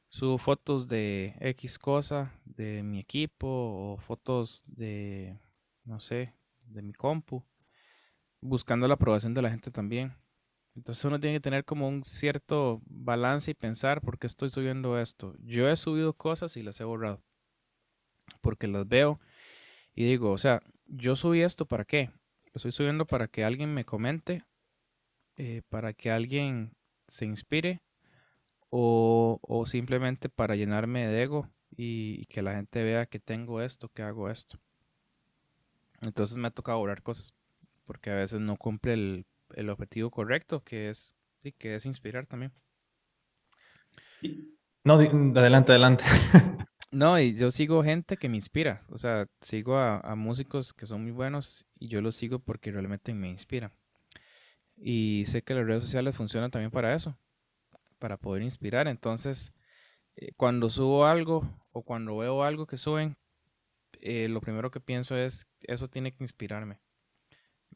Subo 0.10 0.38
fotos 0.38 0.88
de 0.88 1.36
X 1.39 1.78
cosa, 1.80 2.34
de 2.45 2.82
mi 2.84 3.00
equipo, 3.00 3.48
o 3.48 3.98
fotos 3.98 4.64
de, 4.68 5.38
no 5.84 6.00
sé, 6.00 6.34
de 6.62 6.82
mi 6.82 6.93
compu, 6.93 7.43
buscando 8.39 8.88
la 8.88 8.93
aprobación 8.93 9.34
de 9.34 9.41
la 9.41 9.50
gente 9.50 9.70
también. 9.70 10.16
Entonces 10.78 11.03
uno 11.05 11.19
tiene 11.19 11.38
que 11.38 11.41
tener 11.41 11.65
como 11.65 11.88
un 11.88 12.03
cierto 12.03 12.82
balance 12.86 13.49
y 13.49 13.55
pensar 13.55 13.99
por 13.99 14.19
qué 14.19 14.28
estoy 14.28 14.51
subiendo 14.51 14.99
esto. 14.99 15.34
Yo 15.39 15.67
he 15.67 15.75
subido 15.75 16.13
cosas 16.13 16.55
y 16.55 16.61
las 16.61 16.80
he 16.80 16.84
borrado. 16.84 17.23
Porque 18.41 18.67
las 18.67 18.88
veo 18.88 19.19
y 19.95 20.05
digo, 20.05 20.32
o 20.32 20.38
sea, 20.38 20.61
yo 20.86 21.15
subí 21.15 21.41
esto 21.41 21.65
para 21.65 21.84
qué? 21.84 22.11
Lo 22.53 22.57
estoy 22.57 22.71
subiendo 22.71 23.07
para 23.07 23.28
que 23.28 23.43
alguien 23.43 23.73
me 23.73 23.86
comente, 23.86 24.43
eh, 25.36 25.63
para 25.67 25.93
que 25.93 26.11
alguien 26.11 26.75
se 27.07 27.25
inspire 27.25 27.82
o, 28.69 29.63
simplemente 29.65 30.30
para 30.30 30.55
llenarme 30.55 31.07
de 31.07 31.23
ego 31.23 31.49
y, 31.75 32.21
y, 32.21 32.25
que 32.28 32.43
la 32.43 32.53
gente 32.53 32.84
vea 32.84 33.07
que 33.07 33.19
tengo 33.19 33.61
esto, 33.61 33.89
que 33.89 34.03
hago 34.03 34.30
esto. 34.30 34.59
Entonces 36.01 36.38
me 36.38 36.49
ha 36.49 36.51
tocado 36.51 36.78
borrar 36.78 37.01
cosas 37.01 37.34
porque 37.86 38.11
a 38.11 38.15
veces 38.15 38.39
no 38.41 38.57
cumple 38.57 38.93
el 38.93 39.25
el 39.56 39.70
objetivo 39.70 40.12
correcto, 40.12 40.64
que 40.64 40.89
es, 40.89 41.16
sí, 41.39 41.52
que 41.52 41.76
es 41.76 41.86
inspirar 41.86 42.26
también. 42.26 42.54
No, 44.84 44.93
adelante, 44.95 45.72
adelante. 45.72 46.04
no, 46.91 47.20
y 47.20 47.36
yo 47.36 47.52
sigo 47.52 47.84
gente 47.84 48.18
que 48.18 48.30
me 48.30 48.38
inspira, 48.38 48.86
o 48.89 48.98
sea, 48.98 49.28
sigo 49.41 49.78
a, 49.78 50.16
músicos 50.16 50.74
que 50.74 50.86
son 50.86 51.04
muy 51.04 51.12
buenos 51.12 51.66
y 51.78 51.88
yo 51.88 52.02
los 52.02 52.16
sigo 52.16 52.39
porque 52.39 52.72
realmente 52.72 53.14
me 53.14 53.30
inspiran. 53.30 53.74
Y 54.76 55.26
sé 55.28 55.41
que 55.41 55.56
las 55.56 55.66
redes 55.66 55.84
sociales 55.84 56.16
funcionan 56.16 56.52
también 56.52 56.72
para 56.72 56.93
eso, 56.93 57.18
para 58.00 58.18
poder 58.18 58.43
inspirar. 58.43 58.88
Entonces, 58.88 59.52
eh, 60.16 60.32
cuando 60.38 60.70
subo 60.70 61.06
algo 61.06 61.43
o 61.72 61.84
cuando 61.84 62.18
veo 62.18 62.43
algo 62.43 62.68
que 62.68 62.78
suben, 62.78 63.18
eh, 64.00 64.28
lo 64.30 64.41
primero 64.41 64.72
que 64.72 64.80
pienso 64.80 65.18
es, 65.18 65.48
eso 65.64 65.89
tiene 65.89 66.14
que 66.14 66.24
inspirarme 66.24 66.80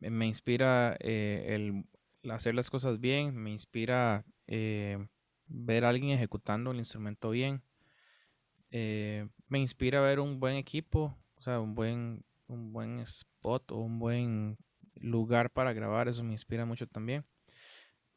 me 0.09 0.25
inspira 0.25 0.97
eh, 0.99 1.55
el 2.23 2.31
hacer 2.31 2.55
las 2.55 2.69
cosas 2.69 2.99
bien, 2.99 3.35
me 3.35 3.51
inspira 3.51 4.25
eh, 4.47 4.97
ver 5.45 5.85
a 5.85 5.89
alguien 5.89 6.11
ejecutando 6.11 6.71
el 6.71 6.79
instrumento 6.79 7.29
bien, 7.29 7.63
eh, 8.71 9.27
me 9.47 9.59
inspira 9.59 10.01
ver 10.01 10.19
un 10.19 10.39
buen 10.39 10.55
equipo, 10.55 11.15
o 11.35 11.41
sea, 11.41 11.59
un 11.59 11.75
buen, 11.75 12.23
un 12.47 12.73
buen 12.73 12.99
spot 13.01 13.71
o 13.71 13.77
un 13.77 13.99
buen 13.99 14.57
lugar 14.95 15.51
para 15.51 15.73
grabar, 15.73 16.07
eso 16.07 16.23
me 16.23 16.31
inspira 16.33 16.65
mucho 16.65 16.87
también. 16.87 17.25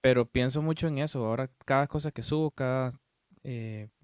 pero 0.01 0.27
pienso 0.31 0.61
mucho 0.63 0.87
en 0.89 0.99
eso. 0.99 1.25
Ahora 1.25 1.51
cada 1.65 1.87
cosa 1.87 2.11
que 2.13 2.23
subo, 2.23 2.51
cada 2.51 2.93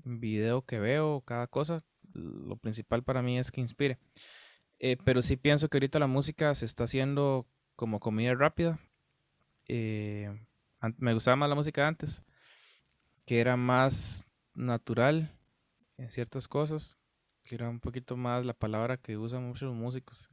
video 0.04 0.62
que 0.62 0.78
veo, 0.80 1.20
cada 1.22 1.46
cosa, 1.46 1.84
lo 2.14 2.56
principal 2.56 3.02
para 3.04 3.22
mí 3.22 3.38
es 3.38 3.50
que 3.50 3.60
inspire. 3.60 3.98
Pero 5.04 5.22
sí 5.22 5.36
pienso 5.36 5.68
que 5.68 5.76
ahorita 5.76 5.98
la 5.98 6.06
música 6.06 6.54
se 6.54 6.64
está 6.64 6.84
haciendo 6.84 7.46
como 7.80 7.98
comida 7.98 8.34
rápida. 8.34 8.78
Eh, 9.66 10.30
me 10.98 11.14
gustaba 11.14 11.36
más 11.36 11.48
la 11.48 11.54
música 11.54 11.88
antes, 11.88 12.22
que 13.24 13.40
era 13.40 13.56
más 13.56 14.26
natural 14.52 15.34
en 15.96 16.10
ciertas 16.10 16.46
cosas, 16.46 16.98
que 17.42 17.54
era 17.54 17.70
un 17.70 17.80
poquito 17.80 18.18
más 18.18 18.44
la 18.44 18.52
palabra 18.52 18.98
que 18.98 19.16
usan 19.16 19.48
muchos 19.48 19.74
músicos 19.74 20.28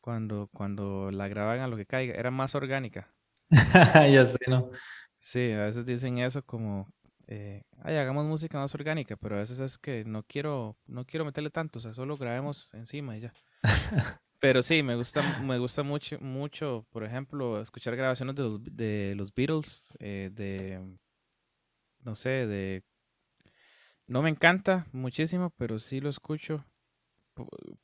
cuando, 0.00 0.48
cuando 0.54 1.10
la 1.10 1.28
graban 1.28 1.60
a 1.60 1.68
lo 1.68 1.76
que 1.76 1.84
caiga, 1.84 2.14
era 2.14 2.30
más 2.30 2.54
orgánica. 2.54 3.12
ya 4.10 4.24
sé, 4.24 4.38
¿no? 4.48 4.70
Sí, 5.18 5.52
a 5.52 5.64
veces 5.64 5.84
dicen 5.84 6.16
eso 6.16 6.42
como, 6.42 6.90
eh, 7.26 7.64
ay, 7.82 7.96
hagamos 7.96 8.24
música 8.24 8.58
más 8.58 8.74
orgánica, 8.74 9.14
pero 9.16 9.36
a 9.36 9.40
veces 9.40 9.60
es 9.60 9.76
que 9.76 10.06
no 10.06 10.22
quiero, 10.22 10.78
no 10.86 11.04
quiero 11.04 11.26
meterle 11.26 11.50
tanto, 11.50 11.80
o 11.80 11.82
sea, 11.82 11.92
solo 11.92 12.16
grabemos 12.16 12.72
encima 12.72 13.14
y 13.14 13.20
ya. 13.20 13.34
Pero 14.40 14.62
sí, 14.62 14.82
me 14.82 14.94
gusta, 14.94 15.40
me 15.42 15.58
gusta 15.58 15.82
mucho, 15.82 16.18
mucho, 16.20 16.86
por 16.90 17.04
ejemplo, 17.04 17.60
escuchar 17.60 17.96
grabaciones 17.96 18.36
de 18.36 18.42
los, 18.42 18.64
de 18.64 19.14
los 19.16 19.34
Beatles, 19.34 19.92
eh, 19.98 20.30
de, 20.32 20.80
no 22.00 22.14
sé, 22.14 22.46
de, 22.46 22.84
no 24.06 24.22
me 24.22 24.30
encanta 24.30 24.86
muchísimo, 24.92 25.50
pero 25.50 25.78
sí 25.78 26.00
lo 26.00 26.08
escucho 26.08 26.64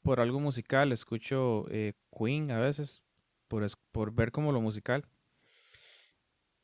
por, 0.02 0.20
algo 0.20 0.40
musical, 0.40 0.92
escucho 0.92 1.66
eh, 1.70 1.92
Queen 2.16 2.50
a 2.50 2.60
veces, 2.60 3.02
por, 3.48 3.66
por 3.92 4.12
ver 4.12 4.32
como 4.32 4.52
lo 4.52 4.60
musical. 4.60 5.04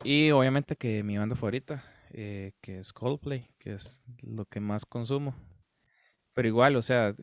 Y 0.03 0.31
obviamente 0.31 0.77
que 0.77 1.03
mi 1.03 1.19
banda 1.19 1.37
favorita, 1.37 1.85
eh, 2.11 2.53
que 2.63 2.79
es 2.79 2.93
Coldplay, 2.93 3.51
que 3.59 3.75
es 3.75 4.03
lo 4.23 4.47
que 4.47 4.61
más 4.61 4.87
consumo. 4.87 5.35
Pero 6.33 6.49
igual, 6.49 6.77
o 6.77 6.83
sea, 6.83 7.15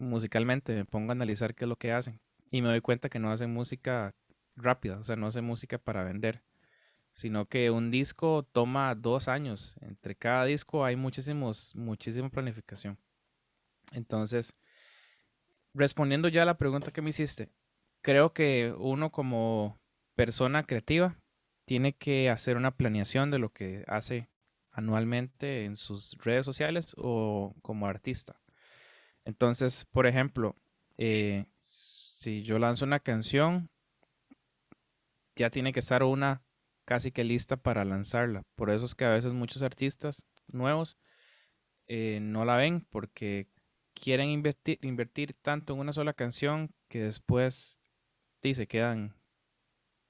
musicalmente 0.00 0.74
me 0.74 0.84
pongo 0.84 1.10
a 1.10 1.12
analizar 1.12 1.54
qué 1.54 1.64
es 1.64 1.68
lo 1.68 1.76
que 1.76 1.92
hacen 1.92 2.20
y 2.50 2.62
me 2.62 2.68
doy 2.68 2.80
cuenta 2.80 3.08
que 3.08 3.18
no 3.18 3.30
hacen 3.30 3.52
música 3.52 4.14
rápida, 4.56 4.98
o 4.98 5.04
sea, 5.04 5.16
no 5.16 5.28
hacen 5.28 5.44
música 5.44 5.78
para 5.78 6.02
vender, 6.04 6.42
sino 7.14 7.46
que 7.46 7.70
un 7.70 7.90
disco 7.90 8.48
toma 8.52 8.94
dos 8.94 9.28
años. 9.28 9.76
Entre 9.80 10.16
cada 10.16 10.44
disco 10.44 10.84
hay 10.84 10.96
muchísimos, 10.96 11.74
muchísima 11.76 12.28
planificación. 12.28 12.98
Entonces, 13.92 14.52
respondiendo 15.74 16.28
ya 16.28 16.42
a 16.42 16.46
la 16.46 16.58
pregunta 16.58 16.92
que 16.92 17.02
me 17.02 17.10
hiciste, 17.10 17.50
creo 18.02 18.32
que 18.32 18.74
uno 18.78 19.10
como 19.10 19.78
persona 20.14 20.64
creativa 20.64 21.16
tiene 21.66 21.92
que 21.92 22.30
hacer 22.30 22.56
una 22.56 22.76
planeación 22.76 23.30
de 23.30 23.38
lo 23.38 23.52
que 23.52 23.84
hace 23.86 24.28
anualmente 24.72 25.64
en 25.64 25.76
sus 25.76 26.16
redes 26.18 26.46
sociales 26.46 26.94
o 26.98 27.54
como 27.62 27.86
artista. 27.86 28.39
Entonces, 29.30 29.86
por 29.92 30.08
ejemplo, 30.08 30.56
eh, 30.98 31.46
si 31.54 32.42
yo 32.42 32.58
lanzo 32.58 32.84
una 32.84 32.98
canción, 32.98 33.70
ya 35.36 35.50
tiene 35.50 35.72
que 35.72 35.78
estar 35.78 36.02
una 36.02 36.42
casi 36.84 37.12
que 37.12 37.22
lista 37.22 37.56
para 37.56 37.84
lanzarla. 37.84 38.42
Por 38.56 38.70
eso 38.70 38.86
es 38.86 38.96
que 38.96 39.04
a 39.04 39.10
veces 39.10 39.32
muchos 39.32 39.62
artistas 39.62 40.26
nuevos 40.48 40.98
eh, 41.86 42.18
no 42.20 42.44
la 42.44 42.56
ven 42.56 42.84
porque 42.90 43.46
quieren 43.94 44.30
invertir, 44.30 44.80
invertir 44.82 45.36
tanto 45.40 45.74
en 45.74 45.78
una 45.78 45.92
sola 45.92 46.12
canción 46.12 46.74
que 46.88 47.00
después 47.00 47.78
se 48.42 48.66
quedan, 48.66 49.14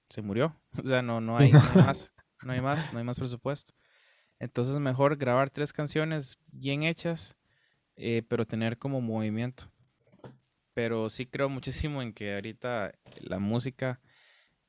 se 0.09 0.23
murió. 0.23 0.57
O 0.83 0.89
sea, 0.89 1.03
no, 1.03 1.21
no, 1.21 1.37
hay, 1.37 1.53
no 1.53 1.61
hay 1.61 1.77
más, 1.87 2.15
no 2.43 2.53
hay 2.53 2.63
más, 2.63 2.91
no 2.95 2.99
hay 3.01 3.05
más 3.05 3.19
presupuesto. 3.19 3.75
Entonces 4.39 4.79
mejor 4.79 5.19
grabar 5.19 5.51
tres 5.51 5.75
canciones 5.75 6.39
bien 6.47 6.85
hechas 6.85 7.37
eh, 7.97 8.23
pero 8.29 8.47
tener 8.47 8.79
como 8.79 9.01
movimiento. 9.01 9.71
Pero 10.75 11.11
sí 11.11 11.27
creo 11.27 11.49
muchísimo 11.49 12.03
en 12.03 12.13
que 12.13 12.35
ahorita 12.35 12.93
la 13.21 13.39
música 13.39 14.01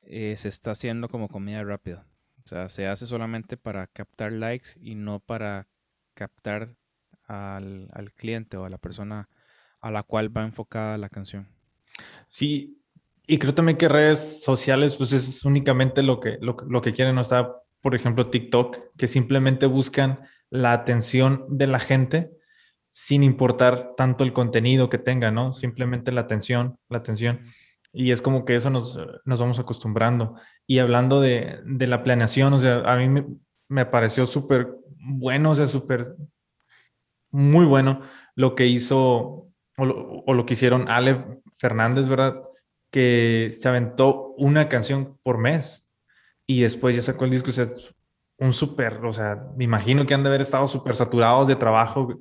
eh, 0.02 0.34
se 0.36 0.48
está 0.48 0.72
haciendo 0.72 1.08
como 1.08 1.28
comida 1.28 1.62
rápida. 1.62 2.06
O 2.44 2.48
sea, 2.48 2.68
se 2.68 2.86
hace 2.86 3.06
solamente 3.06 3.56
para 3.56 3.86
captar 3.86 4.32
likes 4.32 4.70
y 4.80 4.94
no 4.94 5.20
para 5.20 5.68
captar 6.14 6.76
al, 7.24 7.88
al 7.92 8.12
cliente 8.12 8.56
o 8.56 8.64
a 8.64 8.70
la 8.70 8.78
persona 8.78 9.28
a 9.80 9.90
la 9.90 10.02
cual 10.02 10.36
va 10.36 10.44
enfocada 10.44 10.98
la 10.98 11.08
canción. 11.08 11.48
Sí, 12.28 12.82
y 13.26 13.38
creo 13.38 13.54
también 13.54 13.78
que 13.78 13.88
redes 13.88 14.42
sociales, 14.42 14.96
pues 14.96 15.12
es 15.12 15.44
únicamente 15.44 16.02
lo 16.02 16.20
que, 16.20 16.38
lo, 16.40 16.56
lo 16.68 16.82
que 16.82 16.92
quieren. 16.92 17.18
O 17.18 17.24
sea, 17.24 17.52
por 17.80 17.94
ejemplo, 17.94 18.30
TikTok, 18.30 18.96
que 18.96 19.06
simplemente 19.06 19.66
buscan 19.66 20.20
la 20.50 20.72
atención 20.72 21.46
de 21.48 21.66
la 21.66 21.78
gente 21.78 22.36
sin 22.92 23.22
importar 23.22 23.94
tanto 23.96 24.22
el 24.22 24.34
contenido 24.34 24.90
que 24.90 24.98
tenga, 24.98 25.30
¿no? 25.30 25.52
Simplemente 25.54 26.12
la 26.12 26.20
atención, 26.20 26.78
la 26.90 26.98
atención. 26.98 27.40
Y 27.90 28.12
es 28.12 28.20
como 28.20 28.44
que 28.44 28.54
eso 28.54 28.68
nos, 28.68 28.98
nos 29.24 29.40
vamos 29.40 29.58
acostumbrando. 29.58 30.34
Y 30.66 30.78
hablando 30.78 31.20
de, 31.20 31.60
de, 31.64 31.86
la 31.86 32.04
planeación, 32.04 32.52
o 32.52 32.58
sea, 32.60 32.82
a 32.84 32.96
mí 32.96 33.08
me, 33.08 33.26
me 33.68 33.86
pareció 33.86 34.26
súper 34.26 34.76
bueno, 34.98 35.50
o 35.50 35.54
sea, 35.54 35.66
súper, 35.66 36.14
muy 37.30 37.64
bueno 37.64 38.02
lo 38.34 38.54
que 38.54 38.66
hizo 38.66 39.48
o 39.78 39.86
lo, 39.86 40.22
o 40.26 40.34
lo 40.34 40.44
que 40.44 40.52
hicieron 40.52 40.88
Ale 40.90 41.40
Fernández, 41.58 42.08
¿verdad? 42.08 42.42
Que 42.90 43.48
se 43.58 43.68
aventó 43.68 44.34
una 44.36 44.68
canción 44.68 45.18
por 45.22 45.38
mes 45.38 45.88
y 46.46 46.60
después 46.60 46.94
ya 46.94 47.00
sacó 47.00 47.24
el 47.24 47.30
disco, 47.30 47.48
o 47.48 47.52
sea, 47.52 47.66
un 48.36 48.52
súper, 48.52 49.02
o 49.04 49.12
sea, 49.14 49.46
me 49.56 49.64
imagino 49.64 50.04
que 50.04 50.12
han 50.12 50.22
de 50.22 50.28
haber 50.28 50.42
estado 50.42 50.68
súper 50.68 50.94
saturados 50.94 51.48
de 51.48 51.56
trabajo 51.56 52.20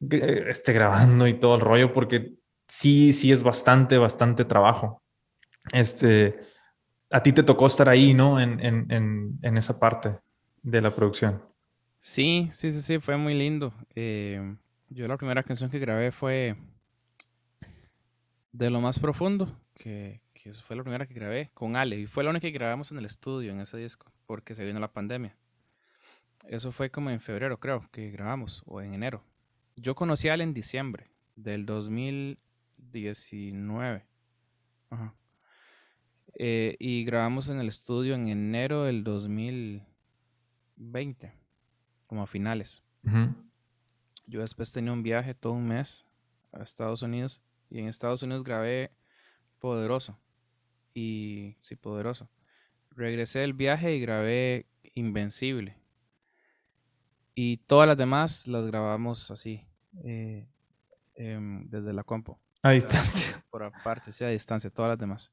esté 0.00 0.72
grabando 0.72 1.26
y 1.26 1.34
todo 1.34 1.54
el 1.56 1.60
rollo, 1.60 1.92
porque 1.92 2.34
sí, 2.66 3.12
sí 3.12 3.32
es 3.32 3.42
bastante, 3.42 3.98
bastante 3.98 4.44
trabajo. 4.44 5.02
Este, 5.72 6.38
a 7.10 7.22
ti 7.22 7.32
te 7.32 7.42
tocó 7.42 7.66
estar 7.66 7.88
ahí, 7.88 8.14
¿no? 8.14 8.40
En, 8.40 8.60
en, 8.64 9.38
en, 9.42 9.56
esa 9.56 9.78
parte 9.78 10.18
de 10.62 10.80
la 10.80 10.94
producción. 10.94 11.42
Sí, 12.00 12.48
sí, 12.52 12.72
sí, 12.72 12.80
sí, 12.80 12.98
fue 12.98 13.16
muy 13.16 13.34
lindo. 13.34 13.74
Eh, 13.94 14.56
yo 14.88 15.06
la 15.06 15.16
primera 15.16 15.42
canción 15.42 15.70
que 15.70 15.78
grabé 15.78 16.12
fue 16.12 16.56
De 18.52 18.70
lo 18.70 18.80
más 18.80 18.98
profundo, 18.98 19.54
que, 19.74 20.20
que 20.32 20.52
fue 20.52 20.76
la 20.76 20.82
primera 20.82 21.06
que 21.06 21.14
grabé 21.14 21.50
con 21.52 21.76
Ale, 21.76 21.98
y 21.98 22.06
fue 22.06 22.24
la 22.24 22.30
única 22.30 22.48
que 22.48 22.52
grabamos 22.52 22.90
en 22.90 22.98
el 22.98 23.04
estudio 23.04 23.52
en 23.52 23.60
ese 23.60 23.76
disco, 23.76 24.10
porque 24.26 24.54
se 24.54 24.64
vino 24.64 24.80
la 24.80 24.92
pandemia. 24.92 25.36
Eso 26.48 26.72
fue 26.72 26.90
como 26.90 27.10
en 27.10 27.20
febrero, 27.20 27.60
creo, 27.60 27.82
que 27.92 28.10
grabamos, 28.10 28.62
o 28.66 28.80
en 28.80 28.94
enero. 28.94 29.22
Yo 29.76 29.94
conocí 29.94 30.28
a 30.28 30.34
él 30.34 30.40
en 30.42 30.54
diciembre 30.54 31.10
del 31.36 31.66
2019. 31.66 34.06
Ajá. 34.90 35.14
Eh, 36.34 36.76
y 36.78 37.04
grabamos 37.04 37.50
en 37.50 37.60
el 37.60 37.68
estudio 37.68 38.14
en 38.14 38.28
enero 38.28 38.84
del 38.84 39.04
2020, 39.04 41.34
como 42.06 42.22
a 42.22 42.26
finales. 42.26 42.82
Yo 44.26 44.40
después 44.40 44.72
tenía 44.72 44.92
un 44.92 45.02
viaje 45.02 45.34
todo 45.34 45.54
un 45.54 45.66
mes 45.66 46.06
a 46.52 46.62
Estados 46.62 47.02
Unidos 47.02 47.42
y 47.68 47.80
en 47.80 47.88
Estados 47.88 48.22
Unidos 48.22 48.44
grabé 48.44 48.92
Poderoso. 49.58 50.18
Y 50.94 51.56
sí, 51.60 51.74
Poderoso. 51.76 52.30
Regresé 52.90 53.40
del 53.40 53.52
viaje 53.54 53.94
y 53.94 54.00
grabé 54.00 54.66
Invencible. 54.94 55.79
Y 57.42 57.56
todas 57.56 57.88
las 57.88 57.96
demás 57.96 58.46
las 58.48 58.66
grabamos 58.66 59.30
así, 59.30 59.66
eh, 60.04 60.46
em, 61.14 61.66
desde 61.70 61.94
la 61.94 62.04
compo. 62.04 62.38
A 62.62 62.72
distancia. 62.72 63.42
por 63.50 63.62
aparte, 63.62 64.12
sí, 64.12 64.24
a 64.24 64.28
distancia, 64.28 64.68
todas 64.68 64.90
las 64.90 64.98
demás. 64.98 65.32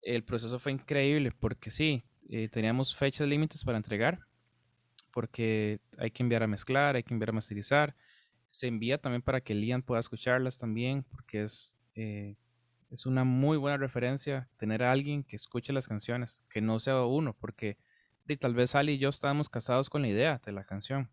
El 0.00 0.24
proceso 0.24 0.58
fue 0.58 0.72
increíble 0.72 1.30
porque 1.38 1.70
sí, 1.70 2.02
eh, 2.30 2.48
teníamos 2.48 2.96
fechas 2.96 3.28
límites 3.28 3.62
para 3.62 3.76
entregar, 3.76 4.20
porque 5.12 5.82
hay 5.98 6.10
que 6.10 6.22
enviar 6.22 6.44
a 6.44 6.46
mezclar, 6.46 6.96
hay 6.96 7.02
que 7.02 7.12
enviar 7.12 7.28
a 7.28 7.34
masterizar. 7.34 7.94
Se 8.48 8.66
envía 8.66 8.96
también 8.96 9.20
para 9.20 9.42
que 9.42 9.54
Lian 9.54 9.82
pueda 9.82 10.00
escucharlas 10.00 10.56
también, 10.56 11.02
porque 11.02 11.42
es, 11.44 11.78
eh, 11.94 12.36
es 12.88 13.04
una 13.04 13.24
muy 13.24 13.58
buena 13.58 13.76
referencia 13.76 14.48
tener 14.56 14.82
a 14.82 14.92
alguien 14.92 15.24
que 15.24 15.36
escuche 15.36 15.74
las 15.74 15.88
canciones, 15.88 16.42
que 16.48 16.62
no 16.62 16.80
sea 16.80 17.04
uno, 17.04 17.34
porque 17.34 17.76
tal 18.40 18.54
vez 18.54 18.74
Ali 18.74 18.92
y 18.92 18.98
yo 18.98 19.10
estábamos 19.10 19.50
casados 19.50 19.90
con 19.90 20.00
la 20.00 20.08
idea 20.08 20.40
de 20.42 20.52
la 20.52 20.64
canción, 20.64 21.10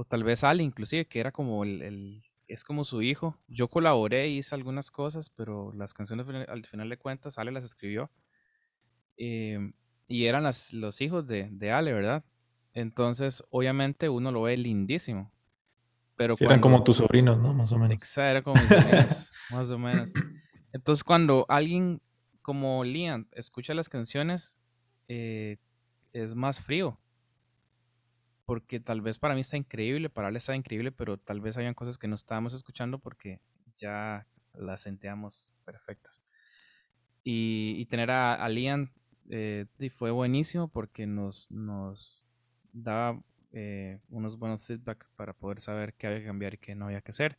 o 0.00 0.04
tal 0.04 0.22
vez 0.22 0.44
Ale 0.44 0.62
inclusive, 0.62 1.06
que 1.06 1.18
era 1.18 1.32
como 1.32 1.64
el, 1.64 2.22
es 2.46 2.62
como 2.62 2.84
su 2.84 3.02
hijo. 3.02 3.36
Yo 3.48 3.66
colaboré, 3.66 4.28
hice 4.28 4.54
algunas 4.54 4.92
cosas, 4.92 5.28
pero 5.28 5.72
las 5.74 5.92
canciones 5.92 6.24
al 6.48 6.64
final 6.66 6.88
de 6.88 6.96
cuentas 6.96 7.36
Ale 7.36 7.50
las 7.50 7.64
escribió. 7.64 8.08
Em, 9.16 9.72
y 10.06 10.26
eran 10.26 10.44
las, 10.44 10.72
los 10.72 11.00
hijos 11.00 11.26
de, 11.26 11.48
de, 11.50 11.72
Ale, 11.72 11.92
¿verdad? 11.92 12.24
Entonces, 12.74 13.42
obviamente 13.50 14.08
uno 14.08 14.30
lo 14.30 14.42
ve 14.42 14.56
lindísimo. 14.56 15.32
Pero 16.14 16.34
eran 16.38 16.60
como 16.60 16.84
tus 16.84 16.98
sobrinos, 16.98 17.40
¿no? 17.40 17.52
Más 17.52 17.72
o 17.72 17.76
menos. 17.76 17.94
Exacto, 17.94 18.30
era 18.30 18.42
como 18.42 18.54
mis 18.54 18.68
sobrinos, 18.68 19.32
más 19.50 19.70
o 19.72 19.78
menos. 19.80 20.12
Entonces, 20.72 21.02
cuando 21.02 21.44
alguien 21.48 22.00
como 22.40 22.84
Liam 22.84 23.26
escucha 23.32 23.74
las 23.74 23.88
canciones, 23.88 24.60
eh, 25.08 25.56
es 26.12 26.36
más 26.36 26.60
frío. 26.60 27.00
Porque 28.48 28.80
tal 28.80 29.02
vez 29.02 29.18
para 29.18 29.34
mí 29.34 29.42
está 29.42 29.58
increíble, 29.58 30.08
para 30.08 30.30
él 30.30 30.36
está 30.36 30.56
increíble, 30.56 30.90
pero 30.90 31.18
tal 31.18 31.42
vez 31.42 31.58
hayan 31.58 31.74
cosas 31.74 31.98
que 31.98 32.08
no 32.08 32.14
estábamos 32.14 32.54
escuchando 32.54 32.98
porque 32.98 33.42
ya 33.76 34.26
las 34.54 34.80
sentíamos 34.80 35.52
perfectas. 35.66 36.22
Y, 37.22 37.84
tener 37.90 38.10
a, 38.10 38.32
a 38.32 38.48
Liam 38.48 38.90
eh, 39.28 39.66
fue 39.94 40.12
buenísimo 40.12 40.68
porque 40.68 41.06
nos, 41.06 41.50
nos 41.50 42.24
daba 42.72 43.20
eh, 43.52 43.98
unos 44.08 44.38
buenos 44.38 44.66
feedback 44.66 45.06
para 45.14 45.34
poder 45.34 45.60
saber 45.60 45.92
qué 45.92 46.06
había 46.06 46.20
que 46.20 46.26
cambiar 46.26 46.54
y 46.54 46.58
qué 46.58 46.74
no 46.74 46.86
había 46.86 47.02
que 47.02 47.10
hacer. 47.10 47.36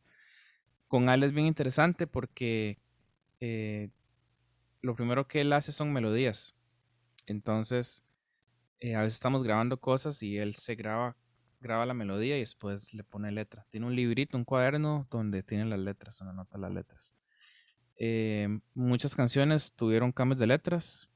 Con 0.88 1.10
Ale 1.10 1.26
es 1.26 1.34
bien 1.34 1.48
interesante 1.48 2.06
porque 2.06 2.78
eh, 3.40 3.90
lo 4.84 4.96
primero 4.96 5.28
que 5.28 5.42
él 5.42 5.54
hace 5.54 5.72
son 5.72 5.92
melodías. 5.92 6.54
Entonces, 7.26 8.06
a 8.82 9.02
veces 9.02 9.16
estamos 9.16 9.44
grabando 9.44 9.80
cosas 9.80 10.24
y 10.24 10.38
él 10.38 10.56
se 10.56 10.76
graba, 10.76 11.16
graba 11.60 11.86
la 11.86 11.94
melodía 11.94 12.38
y 12.38 12.42
después 12.42 12.94
le 12.94 13.04
pone 13.04 13.32
letra. 13.32 13.66
Tiene 13.70 13.88
un 13.88 13.96
librito, 13.96 14.38
un 14.38 14.46
cuaderno 14.46 15.08
donde 15.10 15.44
tiene 15.44 15.66
las 15.66 15.80
letras, 15.80 16.18
donde 16.18 16.32
anota 16.32 16.58
las 16.58 16.72
letras. 16.72 17.16
muchas 18.74 19.16
canciones 19.16 19.74
tuvieron 19.74 20.12
cambios 20.12 20.40
de 20.40 20.48
letras, 20.48 21.10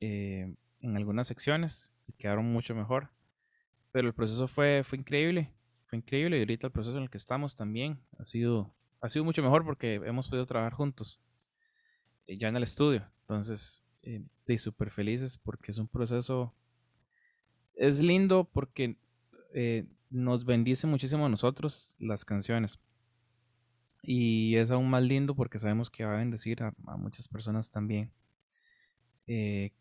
eh, 0.00 0.54
en 0.80 0.96
algunas 0.96 1.26
secciones 1.26 1.92
y 2.06 2.12
quedaron 2.12 2.44
mucho 2.46 2.74
mejor. 2.74 3.10
Pero 3.92 4.08
el 4.08 4.14
proceso 4.14 4.46
fue, 4.46 4.82
fue 4.84 4.98
increíble, 4.98 5.52
fue 5.86 5.98
increíble 5.98 6.36
y 6.36 6.40
ahorita 6.40 6.66
el 6.66 6.72
proceso 6.72 6.96
en 6.98 7.04
el 7.04 7.10
que 7.10 7.16
estamos 7.16 7.56
también 7.56 7.98
ha 8.18 8.24
sido, 8.24 8.72
ha 9.00 9.08
sido 9.08 9.24
mucho 9.24 9.42
mejor 9.42 9.64
porque 9.64 9.94
hemos 9.94 10.28
podido 10.28 10.46
trabajar 10.46 10.74
juntos 10.74 11.20
eh, 12.26 12.36
ya 12.36 12.48
en 12.48 12.56
el 12.56 12.62
estudio. 12.62 13.10
Entonces, 13.22 13.84
eh, 14.02 14.22
estoy 14.38 14.58
súper 14.58 14.90
felices 14.90 15.38
porque 15.38 15.70
es 15.70 15.78
un 15.78 15.88
proceso, 15.88 16.54
es 17.76 18.00
lindo 18.00 18.48
porque 18.52 18.96
nos 20.10 20.44
bendice 20.44 20.86
muchísimo 20.86 21.26
a 21.26 21.28
nosotros 21.28 21.96
las 21.98 22.24
canciones. 22.24 22.78
Y 24.02 24.56
es 24.56 24.70
aún 24.70 24.88
más 24.88 25.02
lindo 25.02 25.34
porque 25.34 25.58
sabemos 25.58 25.90
que 25.90 26.04
va 26.04 26.14
a 26.14 26.18
bendecir 26.18 26.62
a, 26.62 26.74
a 26.86 26.96
muchas 26.96 27.28
personas 27.28 27.70
también. 27.70 28.10
Eh, 29.26 29.72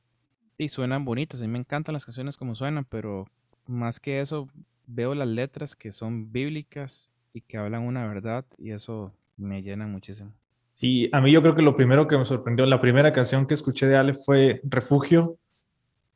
y 0.57 0.69
suenan 0.69 1.05
bonitas, 1.05 1.41
a 1.41 1.45
mí 1.45 1.51
me 1.51 1.59
encantan 1.59 1.93
las 1.93 2.05
canciones 2.05 2.37
como 2.37 2.55
suenan, 2.55 2.85
pero 2.85 3.27
más 3.67 3.99
que 3.99 4.21
eso, 4.21 4.47
veo 4.87 5.13
las 5.13 5.27
letras 5.27 5.75
que 5.75 5.91
son 5.91 6.31
bíblicas 6.31 7.11
y 7.33 7.41
que 7.41 7.57
hablan 7.57 7.83
una 7.83 8.07
verdad 8.07 8.45
y 8.57 8.71
eso 8.71 9.13
me 9.37 9.61
llena 9.61 9.85
muchísimo. 9.85 10.31
Sí, 10.75 11.09
a 11.11 11.21
mí 11.21 11.31
yo 11.31 11.41
creo 11.41 11.55
que 11.55 11.61
lo 11.61 11.75
primero 11.75 12.07
que 12.07 12.17
me 12.17 12.25
sorprendió, 12.25 12.65
la 12.65 12.81
primera 12.81 13.11
canción 13.11 13.45
que 13.45 13.53
escuché 13.53 13.85
de 13.87 13.97
Ale 13.97 14.13
fue 14.13 14.61
Refugio 14.63 15.37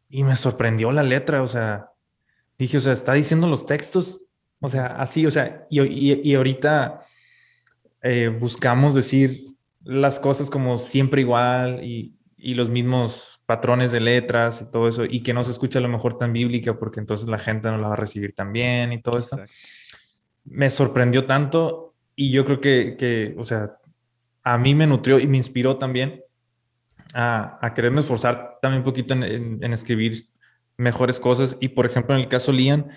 y 0.09 0.23
me 0.23 0.35
sorprendió 0.35 0.91
la 0.91 1.03
letra, 1.03 1.43
o 1.43 1.47
sea, 1.47 1.91
dije, 2.57 2.77
o 2.77 2.81
sea, 2.81 2.93
está 2.93 3.13
diciendo 3.13 3.47
los 3.47 3.65
textos, 3.65 4.25
o 4.59 4.67
sea, 4.67 4.87
así, 4.87 5.25
o 5.25 5.31
sea, 5.31 5.65
y, 5.69 6.29
y, 6.29 6.35
ahorita 6.35 7.05
eh, 8.01 8.27
buscamos 8.27 8.95
decir 8.95 9.45
las 9.83 10.19
cosas 10.19 10.49
como 10.49 10.77
siempre 10.77 11.21
igual 11.21 11.83
y, 11.83 12.15
y 12.35 12.55
los 12.55 12.69
mismos 12.69 13.41
patrones 13.45 13.91
de 13.91 14.01
letras 14.01 14.61
y 14.61 14.71
todo 14.71 14.87
eso, 14.87 15.05
y 15.05 15.21
que 15.21 15.33
no 15.33 15.43
se 15.43 15.51
escucha 15.51 15.79
a 15.79 15.81
lo 15.81 15.89
mejor 15.89 16.17
tan 16.17 16.33
bíblica 16.33 16.77
porque 16.77 16.99
entonces 16.99 17.29
la 17.29 17.39
gente 17.39 17.69
no 17.69 17.77
la 17.77 17.89
va 17.89 17.93
a 17.93 17.97
recibir 17.97 18.33
tan 18.33 18.51
bien 18.51 18.91
y 18.93 19.01
todo 19.01 19.19
eso. 19.19 19.37
Me 20.45 20.69
sorprendió 20.69 21.25
tanto 21.25 21.93
y 22.15 22.31
yo 22.31 22.45
creo 22.45 22.59
que, 22.59 22.95
que, 22.97 23.35
o 23.37 23.45
sea, 23.45 23.77
a 24.43 24.57
mí 24.57 24.73
me 24.73 24.87
nutrió 24.87 25.19
y 25.19 25.27
me 25.27 25.37
inspiró 25.37 25.77
también 25.77 26.23
a, 27.13 27.57
a 27.65 27.73
quererme 27.73 28.01
esforzar 28.01 28.57
también 28.61 28.81
un 28.81 28.85
poquito 28.85 29.13
en, 29.13 29.23
en, 29.23 29.73
escribir 29.73 30.29
mejores 30.77 31.19
cosas. 31.19 31.57
Y 31.59 31.69
por 31.69 31.85
ejemplo, 31.85 32.15
en 32.15 32.21
el 32.21 32.27
caso 32.27 32.51
Lian, 32.51 32.89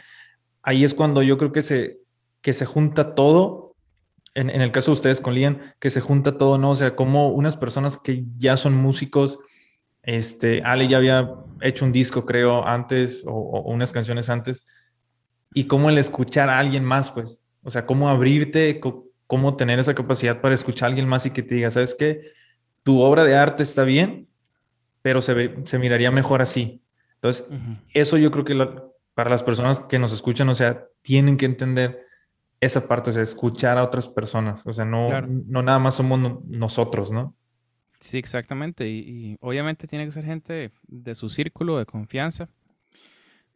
ahí 0.62 0.84
es 0.84 0.94
cuando 0.94 1.22
yo 1.22 1.38
creo 1.38 1.52
que 1.52 1.62
se, 1.62 2.00
que 2.40 2.52
se 2.52 2.66
junta 2.66 3.14
todo 3.14 3.62
en, 4.34 4.50
el 4.50 4.72
caso 4.72 4.90
de 4.90 4.94
ustedes 4.94 5.20
con 5.20 5.34
Lian, 5.34 5.60
que 5.78 5.90
se 5.90 6.00
junta 6.00 6.38
todo, 6.38 6.58
¿no? 6.58 6.70
O 6.70 6.76
sea, 6.76 6.96
como 6.96 7.28
unas 7.30 7.56
personas 7.56 7.98
que 7.98 8.24
ya 8.38 8.56
son 8.56 8.74
músicos, 8.74 9.38
este, 10.02 10.62
Ale 10.62 10.88
ya 10.88 10.96
había 10.96 11.34
hecho 11.60 11.84
un 11.84 11.92
disco, 11.92 12.24
creo, 12.24 12.66
antes, 12.66 13.24
o, 13.26 13.62
unas 13.66 13.92
canciones 13.92 14.30
antes, 14.30 14.64
y 15.54 15.64
cómo 15.64 15.90
el 15.90 15.98
escuchar 15.98 16.48
a 16.48 16.58
alguien 16.58 16.84
más, 16.84 17.10
pues, 17.10 17.44
o 17.62 17.70
sea, 17.70 17.84
cómo 17.84 18.08
abrirte, 18.08 18.80
cómo 19.26 19.56
tener 19.56 19.78
esa 19.78 19.94
capacidad 19.94 20.40
para 20.40 20.54
escuchar 20.54 20.86
a 20.86 20.88
alguien 20.88 21.08
más 21.08 21.26
y 21.26 21.30
que 21.30 21.42
te 21.42 21.56
diga, 21.56 21.70
¿sabes 21.70 21.94
qué? 21.94 22.22
Tu 22.82 23.00
obra 23.00 23.24
de 23.24 23.36
arte 23.36 23.62
está 23.62 23.84
bien, 23.84 24.28
pero 25.02 25.22
se, 25.22 25.54
se 25.64 25.78
miraría 25.78 26.10
mejor 26.10 26.42
así. 26.42 26.82
Entonces, 27.14 27.48
eso 27.94 28.18
yo 28.18 28.30
creo 28.30 28.44
que 28.44 28.56
para 29.14 29.30
las 29.30 29.42
personas 29.42 29.80
que 29.80 29.98
nos 29.98 30.12
escuchan, 30.12 30.48
o 30.48 30.54
sea, 30.54 30.86
tienen 31.02 31.36
que 31.36 31.46
entender 31.46 32.04
esa 32.60 32.86
parte, 32.86 33.10
o 33.10 33.12
sea, 33.12 33.22
escuchar 33.22 33.76
a 33.76 33.84
otras 33.84 34.08
personas, 34.08 34.66
o 34.66 34.72
sea, 34.72 34.84
no, 34.84 35.20
no 35.22 35.62
nada 35.62 35.78
más 35.78 35.96
somos 35.96 36.40
nosotros, 36.46 37.10
¿no? 37.10 37.36
Sí, 37.98 38.18
exactamente, 38.18 38.88
y, 38.88 39.36
obviamente 39.40 39.86
tiene 39.86 40.04
que 40.06 40.12
ser 40.12 40.24
gente 40.24 40.72
de 40.86 41.14
su 41.14 41.28
círculo 41.28 41.78
de 41.78 41.86
confianza, 41.86 42.48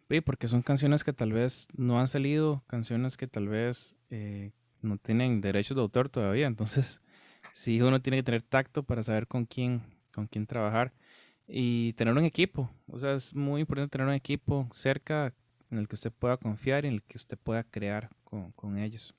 sí, 0.08 0.20
porque 0.20 0.48
son 0.48 0.62
canciones 0.62 1.04
que 1.04 1.12
tal 1.12 1.32
vez 1.32 1.68
no 1.76 2.00
han 2.00 2.08
salido, 2.08 2.64
canciones 2.66 3.16
que 3.16 3.28
tal 3.28 3.48
vez 3.48 3.94
eh, 4.10 4.50
no 4.82 4.98
tienen 4.98 5.40
derechos 5.40 5.76
de 5.76 5.82
autor 5.82 6.08
todavía, 6.08 6.48
entonces 6.48 7.00
sí 7.56 7.80
uno 7.80 8.02
tiene 8.02 8.18
que 8.18 8.22
tener 8.22 8.42
tacto 8.42 8.82
para 8.82 9.02
saber 9.02 9.26
con 9.26 9.46
quién, 9.46 9.80
con 10.12 10.26
quién 10.26 10.46
trabajar 10.46 10.92
y 11.48 11.94
tener 11.94 12.12
un 12.12 12.24
equipo, 12.24 12.70
o 12.86 12.98
sea, 12.98 13.14
es 13.14 13.34
muy 13.34 13.62
importante 13.62 13.92
tener 13.92 14.06
un 14.06 14.12
equipo 14.12 14.68
cerca 14.72 15.32
en 15.70 15.78
el 15.78 15.88
que 15.88 15.94
usted 15.94 16.12
pueda 16.12 16.36
confiar 16.36 16.84
y 16.84 16.88
en 16.88 16.94
el 16.94 17.02
que 17.02 17.16
usted 17.16 17.38
pueda 17.38 17.64
crear 17.64 18.10
con, 18.24 18.76
ellos. 18.76 19.14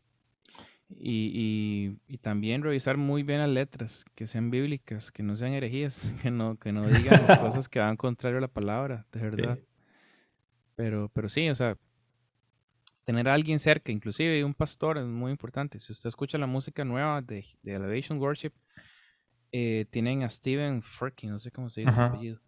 Y, 0.90 1.98
y, 2.08 2.18
también 2.20 2.62
revisar 2.62 2.98
muy 2.98 3.24
bien 3.24 3.40
las 3.40 3.50
letras, 3.50 4.06
que 4.14 4.28
sean 4.28 4.52
bíblicas, 4.52 5.12
que 5.12 5.24
no 5.24 5.36
sean 5.36 5.54
herejías, 5.54 6.14
que 6.22 6.30
no, 6.30 6.58
que 6.58 6.72
no 6.72 6.88
digan 6.88 7.20
cosas 7.42 7.68
que 7.68 7.80
van 7.80 7.98
contrario 7.98 8.38
a 8.38 8.42
la 8.42 8.48
palabra, 8.48 9.08
de 9.12 9.20
verdad. 9.20 9.60
Pero, 10.76 11.10
pero 11.12 11.28
sí, 11.28 11.50
o 11.50 11.56
sea, 11.56 11.76
tener 13.08 13.30
a 13.30 13.34
alguien 13.36 13.58
cerca, 13.58 13.94
inclusive 13.94 14.44
un 14.44 14.54
pastor, 14.54 14.98
es 14.98 15.06
muy 15.06 15.32
importante. 15.32 15.80
Si 15.80 15.94
usted 15.94 16.10
escucha 16.10 16.38
la 16.38 16.46
música 16.46 16.84
nueva 16.84 17.22
de, 17.22 17.46
de 17.64 17.72
Elevation 17.72 18.20
Worship, 18.20 18.52
eh, 19.54 19.86
tienen 19.92 20.24
a 20.24 20.30
Steven 20.30 20.82
Furkin, 20.82 21.30
no 21.30 21.40
sé 21.40 21.50
cómo 21.50 21.70
se 21.70 21.82
dice 21.82 21.94
el 21.94 22.00
apellido. 22.02 22.42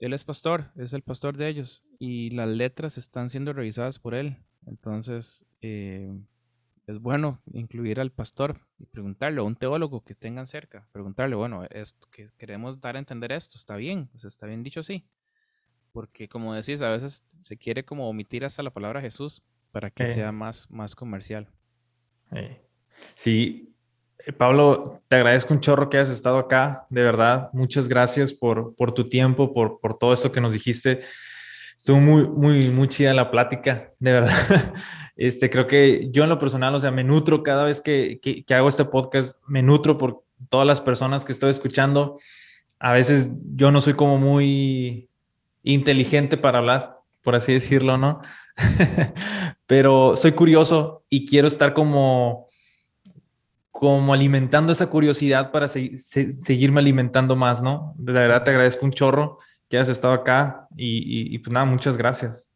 Él 0.00 0.12
es 0.12 0.24
pastor, 0.24 0.72
es 0.74 0.94
el 0.94 1.02
pastor 1.02 1.36
de 1.36 1.46
ellos, 1.46 1.84
y 2.00 2.30
las 2.30 2.48
letras 2.48 2.98
están 2.98 3.30
siendo 3.30 3.52
revisadas 3.52 4.00
por 4.00 4.16
él. 4.16 4.36
Entonces, 4.66 5.46
eh, 5.60 6.12
es 6.88 6.98
bueno 6.98 7.40
incluir 7.52 8.00
al 8.00 8.10
pastor 8.10 8.58
y 8.80 8.86
preguntarle, 8.86 9.38
a 9.38 9.44
un 9.44 9.54
teólogo 9.54 10.02
que 10.02 10.16
tengan 10.16 10.48
cerca, 10.48 10.88
preguntarle, 10.90 11.36
bueno, 11.36 11.62
esto, 11.70 12.08
que 12.10 12.26
queremos 12.36 12.80
dar 12.80 12.96
a 12.96 12.98
entender 12.98 13.30
esto, 13.30 13.56
¿está 13.56 13.76
bien? 13.76 14.08
Pues 14.08 14.24
está 14.24 14.46
bien 14.46 14.64
dicho 14.64 14.80
así. 14.80 15.06
Porque 15.92 16.28
como 16.28 16.52
decís, 16.52 16.82
a 16.82 16.90
veces 16.90 17.24
se 17.38 17.56
quiere 17.56 17.84
como 17.84 18.08
omitir 18.08 18.44
hasta 18.44 18.64
la 18.64 18.72
palabra 18.72 19.00
Jesús 19.00 19.44
para 19.70 19.90
que 19.90 20.08
sea 20.08 20.32
más, 20.32 20.70
más 20.70 20.94
comercial. 20.94 21.48
Sí, 23.14 23.74
eh, 24.26 24.32
Pablo, 24.32 25.02
te 25.08 25.16
agradezco 25.16 25.54
un 25.54 25.60
chorro 25.60 25.88
que 25.88 25.98
hayas 25.98 26.10
estado 26.10 26.38
acá, 26.38 26.86
de 26.90 27.02
verdad. 27.02 27.50
Muchas 27.52 27.88
gracias 27.88 28.32
por, 28.32 28.74
por 28.74 28.92
tu 28.92 29.08
tiempo, 29.08 29.52
por, 29.52 29.80
por 29.80 29.98
todo 29.98 30.12
esto 30.12 30.32
que 30.32 30.40
nos 30.40 30.52
dijiste. 30.52 31.00
Estuvo 31.76 31.98
muy, 31.98 32.28
muy, 32.28 32.68
muy 32.70 32.88
chida 32.88 33.14
la 33.14 33.30
plática, 33.30 33.92
de 33.98 34.12
verdad. 34.12 34.74
Este, 35.16 35.50
creo 35.50 35.66
que 35.66 36.08
yo 36.12 36.22
en 36.22 36.30
lo 36.30 36.38
personal, 36.38 36.74
o 36.74 36.80
sea, 36.80 36.90
me 36.90 37.04
nutro 37.04 37.42
cada 37.42 37.64
vez 37.64 37.82
que, 37.82 38.20
que, 38.22 38.54
hago 38.54 38.70
este 38.70 38.86
podcast, 38.86 39.36
me 39.46 39.62
nutro 39.62 39.98
por 39.98 40.24
todas 40.48 40.66
las 40.66 40.80
personas 40.80 41.26
que 41.26 41.32
estoy 41.32 41.50
escuchando. 41.50 42.18
A 42.78 42.92
veces 42.92 43.30
yo 43.54 43.70
no 43.70 43.82
soy 43.82 43.92
como 43.92 44.16
muy 44.16 45.10
inteligente 45.62 46.38
para 46.38 46.56
hablar, 46.56 46.99
por 47.22 47.34
así 47.34 47.52
decirlo, 47.52 47.98
¿no? 47.98 48.20
Pero 49.66 50.16
soy 50.16 50.32
curioso 50.32 51.04
y 51.08 51.26
quiero 51.26 51.48
estar 51.48 51.74
como, 51.74 52.48
como 53.70 54.12
alimentando 54.12 54.72
esa 54.72 54.88
curiosidad 54.88 55.50
para 55.52 55.68
seguirme 55.68 56.80
alimentando 56.80 57.36
más, 57.36 57.62
¿no? 57.62 57.94
De 57.96 58.12
verdad 58.12 58.44
te 58.44 58.50
agradezco 58.50 58.84
un 58.84 58.92
chorro 58.92 59.38
que 59.68 59.76
hayas 59.76 59.88
estado 59.88 60.14
acá 60.14 60.66
y, 60.76 61.38
pues 61.38 61.52
nada, 61.52 61.64
muchas 61.64 61.96
gracias. 61.96 62.48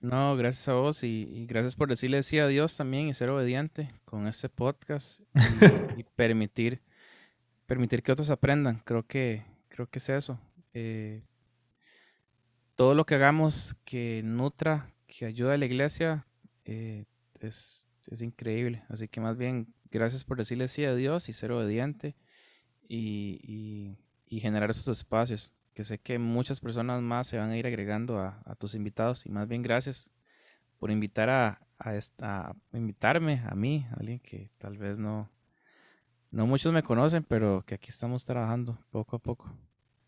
No, 0.00 0.34
gracias 0.36 0.66
a 0.68 0.72
vos 0.72 1.04
y, 1.04 1.44
gracias 1.46 1.74
por 1.74 1.88
decirle 1.90 2.22
sí 2.22 2.38
a 2.38 2.46
Dios 2.46 2.76
también 2.76 3.08
y 3.08 3.14
ser 3.14 3.28
obediente 3.28 3.90
con 4.06 4.26
este 4.26 4.48
podcast 4.48 5.20
y, 5.96 6.04
permitir, 6.16 6.80
permitir 7.66 8.02
que 8.02 8.12
otros 8.12 8.30
aprendan. 8.30 8.80
Creo 8.84 9.06
que, 9.06 9.44
creo 9.68 9.86
que 9.88 9.98
es 9.98 10.08
eso. 10.08 10.40
Eh, 10.72 11.22
todo 12.80 12.94
lo 12.94 13.04
que 13.04 13.14
hagamos 13.14 13.76
que 13.84 14.22
nutra, 14.24 14.90
que 15.06 15.26
ayude 15.26 15.52
a 15.52 15.58
la 15.58 15.66
iglesia, 15.66 16.26
eh, 16.64 17.04
es, 17.38 17.86
es, 18.10 18.22
increíble. 18.22 18.84
Así 18.88 19.06
que 19.06 19.20
más 19.20 19.36
bien, 19.36 19.74
gracias 19.90 20.24
por 20.24 20.38
decirle 20.38 20.66
sí 20.66 20.86
a 20.86 20.94
Dios 20.94 21.28
y 21.28 21.34
ser 21.34 21.52
obediente 21.52 22.16
y, 22.88 23.98
y 24.26 24.40
generar 24.40 24.70
esos 24.70 24.88
espacios 24.88 25.52
porque 25.68 25.84
sé 25.84 25.98
que 25.98 26.18
muchas 26.18 26.58
personas 26.58 27.02
más 27.02 27.26
se 27.26 27.36
van 27.36 27.50
a 27.50 27.58
ir 27.58 27.66
agregando 27.66 28.18
a, 28.18 28.56
tus 28.58 28.74
invitados 28.74 29.26
y 29.26 29.28
más 29.28 29.46
bien 29.46 29.60
gracias 29.62 30.10
por 30.78 30.90
invitar 30.90 31.28
a, 31.28 31.60
a, 31.78 31.96
esta, 31.96 32.56
invitarme 32.72 33.42
a 33.46 33.54
mí, 33.54 33.86
alguien 33.94 34.20
que 34.20 34.50
tal 34.56 34.78
vez 34.78 34.98
no, 34.98 35.30
no 36.30 36.46
muchos 36.46 36.72
me 36.72 36.82
conocen, 36.82 37.24
pero 37.24 37.62
que 37.66 37.74
aquí 37.74 37.90
estamos 37.90 38.24
trabajando 38.24 38.78
poco 38.90 39.16
a 39.16 39.18
poco. 39.18 39.54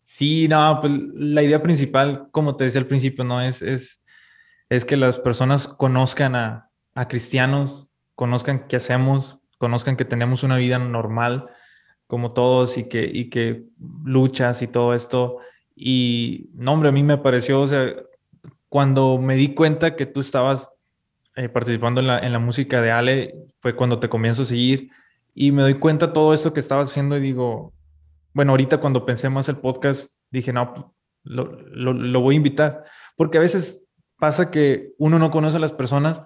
Sí, 0.03 0.47
no, 0.47 0.79
pues 0.81 0.93
la 1.13 1.43
idea 1.43 1.63
principal, 1.63 2.27
como 2.31 2.55
te 2.55 2.65
decía 2.65 2.81
al 2.81 2.87
principio, 2.87 3.23
no 3.23 3.41
es, 3.41 3.61
es, 3.61 4.03
es 4.69 4.85
que 4.85 4.97
las 4.97 5.19
personas 5.19 5.67
conozcan 5.67 6.35
a, 6.35 6.69
a 6.93 7.07
cristianos, 7.07 7.89
conozcan 8.15 8.67
qué 8.67 8.75
hacemos, 8.75 9.39
conozcan 9.57 9.95
que 9.95 10.05
tenemos 10.05 10.43
una 10.43 10.57
vida 10.57 10.77
normal 10.77 11.47
como 12.07 12.33
todos 12.33 12.77
y 12.77 12.83
que, 12.83 13.09
y 13.11 13.29
que 13.29 13.63
luchas 14.03 14.61
y 14.61 14.67
todo 14.67 14.93
esto. 14.93 15.37
Y 15.75 16.49
no, 16.53 16.73
hombre, 16.73 16.89
a 16.89 16.91
mí 16.91 17.01
me 17.01 17.17
pareció, 17.17 17.61
o 17.61 17.67
sea, 17.67 17.91
cuando 18.69 19.17
me 19.17 19.35
di 19.35 19.53
cuenta 19.53 19.95
que 19.95 20.05
tú 20.05 20.19
estabas 20.19 20.67
eh, 21.35 21.49
participando 21.49 22.01
en 22.01 22.07
la, 22.07 22.19
en 22.19 22.31
la, 22.31 22.39
música 22.39 22.81
de 22.81 22.91
Ale, 22.91 23.35
fue 23.61 23.75
cuando 23.75 23.99
te 23.99 24.09
comienzo 24.09 24.43
a 24.43 24.45
seguir 24.45 24.91
y 25.33 25.51
me 25.51 25.63
doy 25.63 25.75
cuenta 25.75 26.13
todo 26.13 26.33
esto 26.33 26.53
que 26.53 26.59
estabas 26.59 26.89
haciendo 26.89 27.17
y 27.17 27.21
digo, 27.21 27.73
bueno, 28.33 28.51
ahorita 28.51 28.79
cuando 28.79 29.05
pensé 29.05 29.29
más 29.29 29.49
el 29.49 29.57
podcast, 29.57 30.15
dije, 30.31 30.51
no, 30.53 30.95
lo, 31.23 31.51
lo, 31.61 31.93
lo 31.93 32.21
voy 32.21 32.35
a 32.35 32.37
invitar, 32.37 32.83
porque 33.15 33.37
a 33.37 33.41
veces 33.41 33.89
pasa 34.19 34.51
que 34.51 34.93
uno 34.97 35.19
no 35.19 35.31
conoce 35.31 35.57
a 35.57 35.59
las 35.59 35.73
personas 35.73 36.23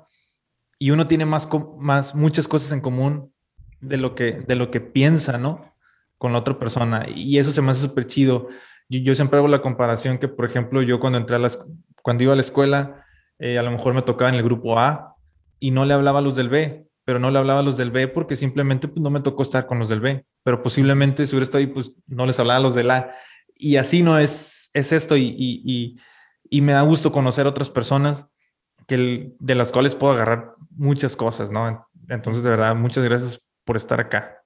y 0.79 0.91
uno 0.91 1.07
tiene 1.07 1.25
más, 1.25 1.49
más 1.79 2.15
muchas 2.15 2.47
cosas 2.47 2.71
en 2.71 2.81
común 2.81 3.34
de 3.81 3.97
lo 3.97 4.15
que, 4.15 4.34
de 4.34 4.55
lo 4.55 4.71
que 4.71 4.81
piensa, 4.81 5.38
¿no? 5.38 5.73
Con 6.17 6.34
la 6.34 6.39
otra 6.39 6.57
persona. 6.59 7.05
Y 7.13 7.38
eso 7.38 7.51
se 7.51 7.61
me 7.61 7.71
hace 7.71 7.81
súper 7.81 8.07
chido. 8.07 8.49
Yo, 8.89 8.99
yo, 8.99 9.15
siempre 9.15 9.39
hago 9.39 9.47
la 9.47 9.61
comparación 9.61 10.17
que, 10.17 10.27
por 10.27 10.45
ejemplo, 10.45 10.81
yo 10.81 10.99
cuando 10.99 11.19
entré 11.19 11.35
a 11.35 11.39
las, 11.39 11.63
cuando 12.01 12.23
iba 12.23 12.34
a 12.34 12.35
la 12.35 12.41
escuela, 12.41 13.05
eh, 13.39 13.57
a 13.57 13.63
lo 13.63 13.71
mejor 13.71 13.93
me 13.93 14.01
tocaba 14.01 14.29
en 14.29 14.35
el 14.35 14.43
grupo 14.43 14.79
A 14.79 15.15
y 15.59 15.71
no 15.71 15.85
le 15.85 15.93
hablaba 15.93 16.19
a 16.19 16.21
los 16.21 16.35
del 16.35 16.49
B, 16.49 16.88
pero 17.03 17.19
no 17.19 17.31
le 17.31 17.39
hablaba 17.39 17.59
a 17.61 17.63
los 17.63 17.77
del 17.77 17.91
B 17.91 18.07
porque 18.07 18.35
simplemente 18.35 18.88
pues, 18.88 19.01
no 19.01 19.09
me 19.09 19.21
tocó 19.21 19.43
estar 19.43 19.65
con 19.65 19.79
los 19.79 19.89
del 19.89 20.01
B, 20.01 20.25
pero 20.48 20.64
posiblemente 20.64 21.28
si 21.28 21.36
hubiera 21.36 21.44
estado 21.44 21.60
ahí, 21.60 21.68
pues 21.68 21.91
no 22.06 22.26
les 22.26 22.40
hablaba 22.40 22.60
a 22.60 22.61
los 22.61 22.74
del 22.74 22.90
A. 22.90 23.14
Y 23.53 23.76
así 23.76 24.02
no 24.02 24.18
es, 24.18 24.69
es 24.74 24.94
esto 24.94 25.18
y, 25.18 25.36
y, 25.38 25.99
y, 26.49 26.61
me 26.61 26.72
da 26.72 26.84
gusto 26.84 27.11
conocer 27.11 27.45
otras 27.48 27.69
personas 27.69 28.28
que 28.88 29.36
de 29.38 29.56
las 29.56 29.74
cuales 29.74 29.94
puedo 29.94 30.14
agarrar 30.14 30.53
muchas 30.69 31.18
cosas, 31.18 31.52
¿no? 31.52 31.86
Entonces, 32.07 32.44
de 32.44 32.49
verdad, 32.49 32.78
muchas 32.78 33.03
gracias 33.03 33.41
por 33.65 33.76
estar 33.76 33.99
acá. 33.99 34.41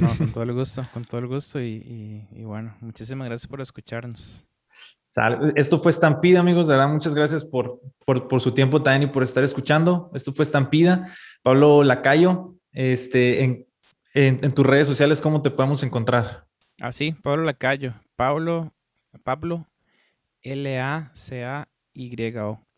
No, 0.00 0.08
con 0.16 0.32
todo 0.32 0.42
el 0.42 0.54
gusto, 0.54 0.86
con 0.94 1.04
todo 1.04 1.20
el 1.20 1.26
gusto 1.26 1.60
y, 1.60 2.26
bueno, 2.38 2.74
muchísimas 2.80 3.28
gracias 3.28 3.46
por 3.46 3.60
escucharnos. 3.60 4.46
Esto 5.54 5.78
fue 5.78 5.90
Estampida, 5.90 6.40
amigos. 6.40 6.66
De 6.66 6.76
verdad, 6.76 6.88
muchas 6.88 7.14
gracias 7.14 7.44
por, 7.44 7.78
por, 8.06 8.40
su 8.40 8.52
tiempo 8.52 8.82
también 8.82 9.10
y 9.10 9.12
por 9.12 9.22
estar 9.22 9.44
escuchando. 9.44 10.10
Esto 10.14 10.32
fue 10.32 10.46
Estampida. 10.46 11.12
Pablo 11.42 11.84
Lacayo, 11.84 12.54
este, 12.72 13.44
en, 13.44 13.65
en, 14.16 14.40
tus 14.52 14.64
redes 14.64 14.86
sociales, 14.86 15.20
¿cómo 15.20 15.42
te 15.42 15.50
podemos 15.50 15.82
encontrar? 15.82 16.46
Así, 16.80 17.14
ah, 17.14 17.20
Pablo 17.22 17.44
Lacayo. 17.44 17.92
Pablo, 18.16 18.72
Pablo, 19.22 19.66
L-A-C-A-Y-O, 20.42 21.70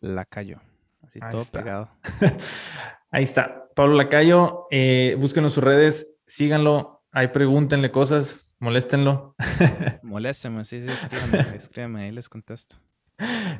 Lacayo. 0.01 0.59
Así 1.01 1.19
todo 1.19 1.45
pegado. 1.51 1.89
Ahí 3.11 3.23
está. 3.23 3.69
Pablo 3.73 3.95
Lacayo, 3.95 4.67
eh, 4.69 5.15
búsquenos 5.17 5.53
sus 5.53 5.63
redes, 5.63 6.17
síganlo, 6.25 7.05
ahí 7.11 7.29
pregúntenle 7.29 7.89
cosas, 7.91 8.53
moléstenlo. 8.59 9.35
Moléstenme, 10.03 10.65
sí, 10.65 10.81
sí, 10.81 10.89
escríbanme, 10.89 11.55
escríbanme, 11.55 12.03
ahí 12.03 12.11
les 12.11 12.27
contesto. 12.27 12.75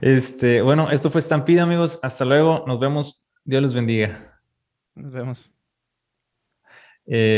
Este, 0.02 0.62
bueno, 0.62 0.92
esto 0.92 1.10
fue 1.10 1.20
Estampida, 1.20 1.64
amigos. 1.64 2.00
Hasta 2.04 2.26
luego, 2.26 2.66
nos 2.68 2.80
vemos. 2.80 3.26
Dios 3.46 3.62
los 3.62 3.74
bendiga. 3.74 4.42
Nos 4.96 5.12
vemos. 5.12 5.54
Eh, 7.12 7.38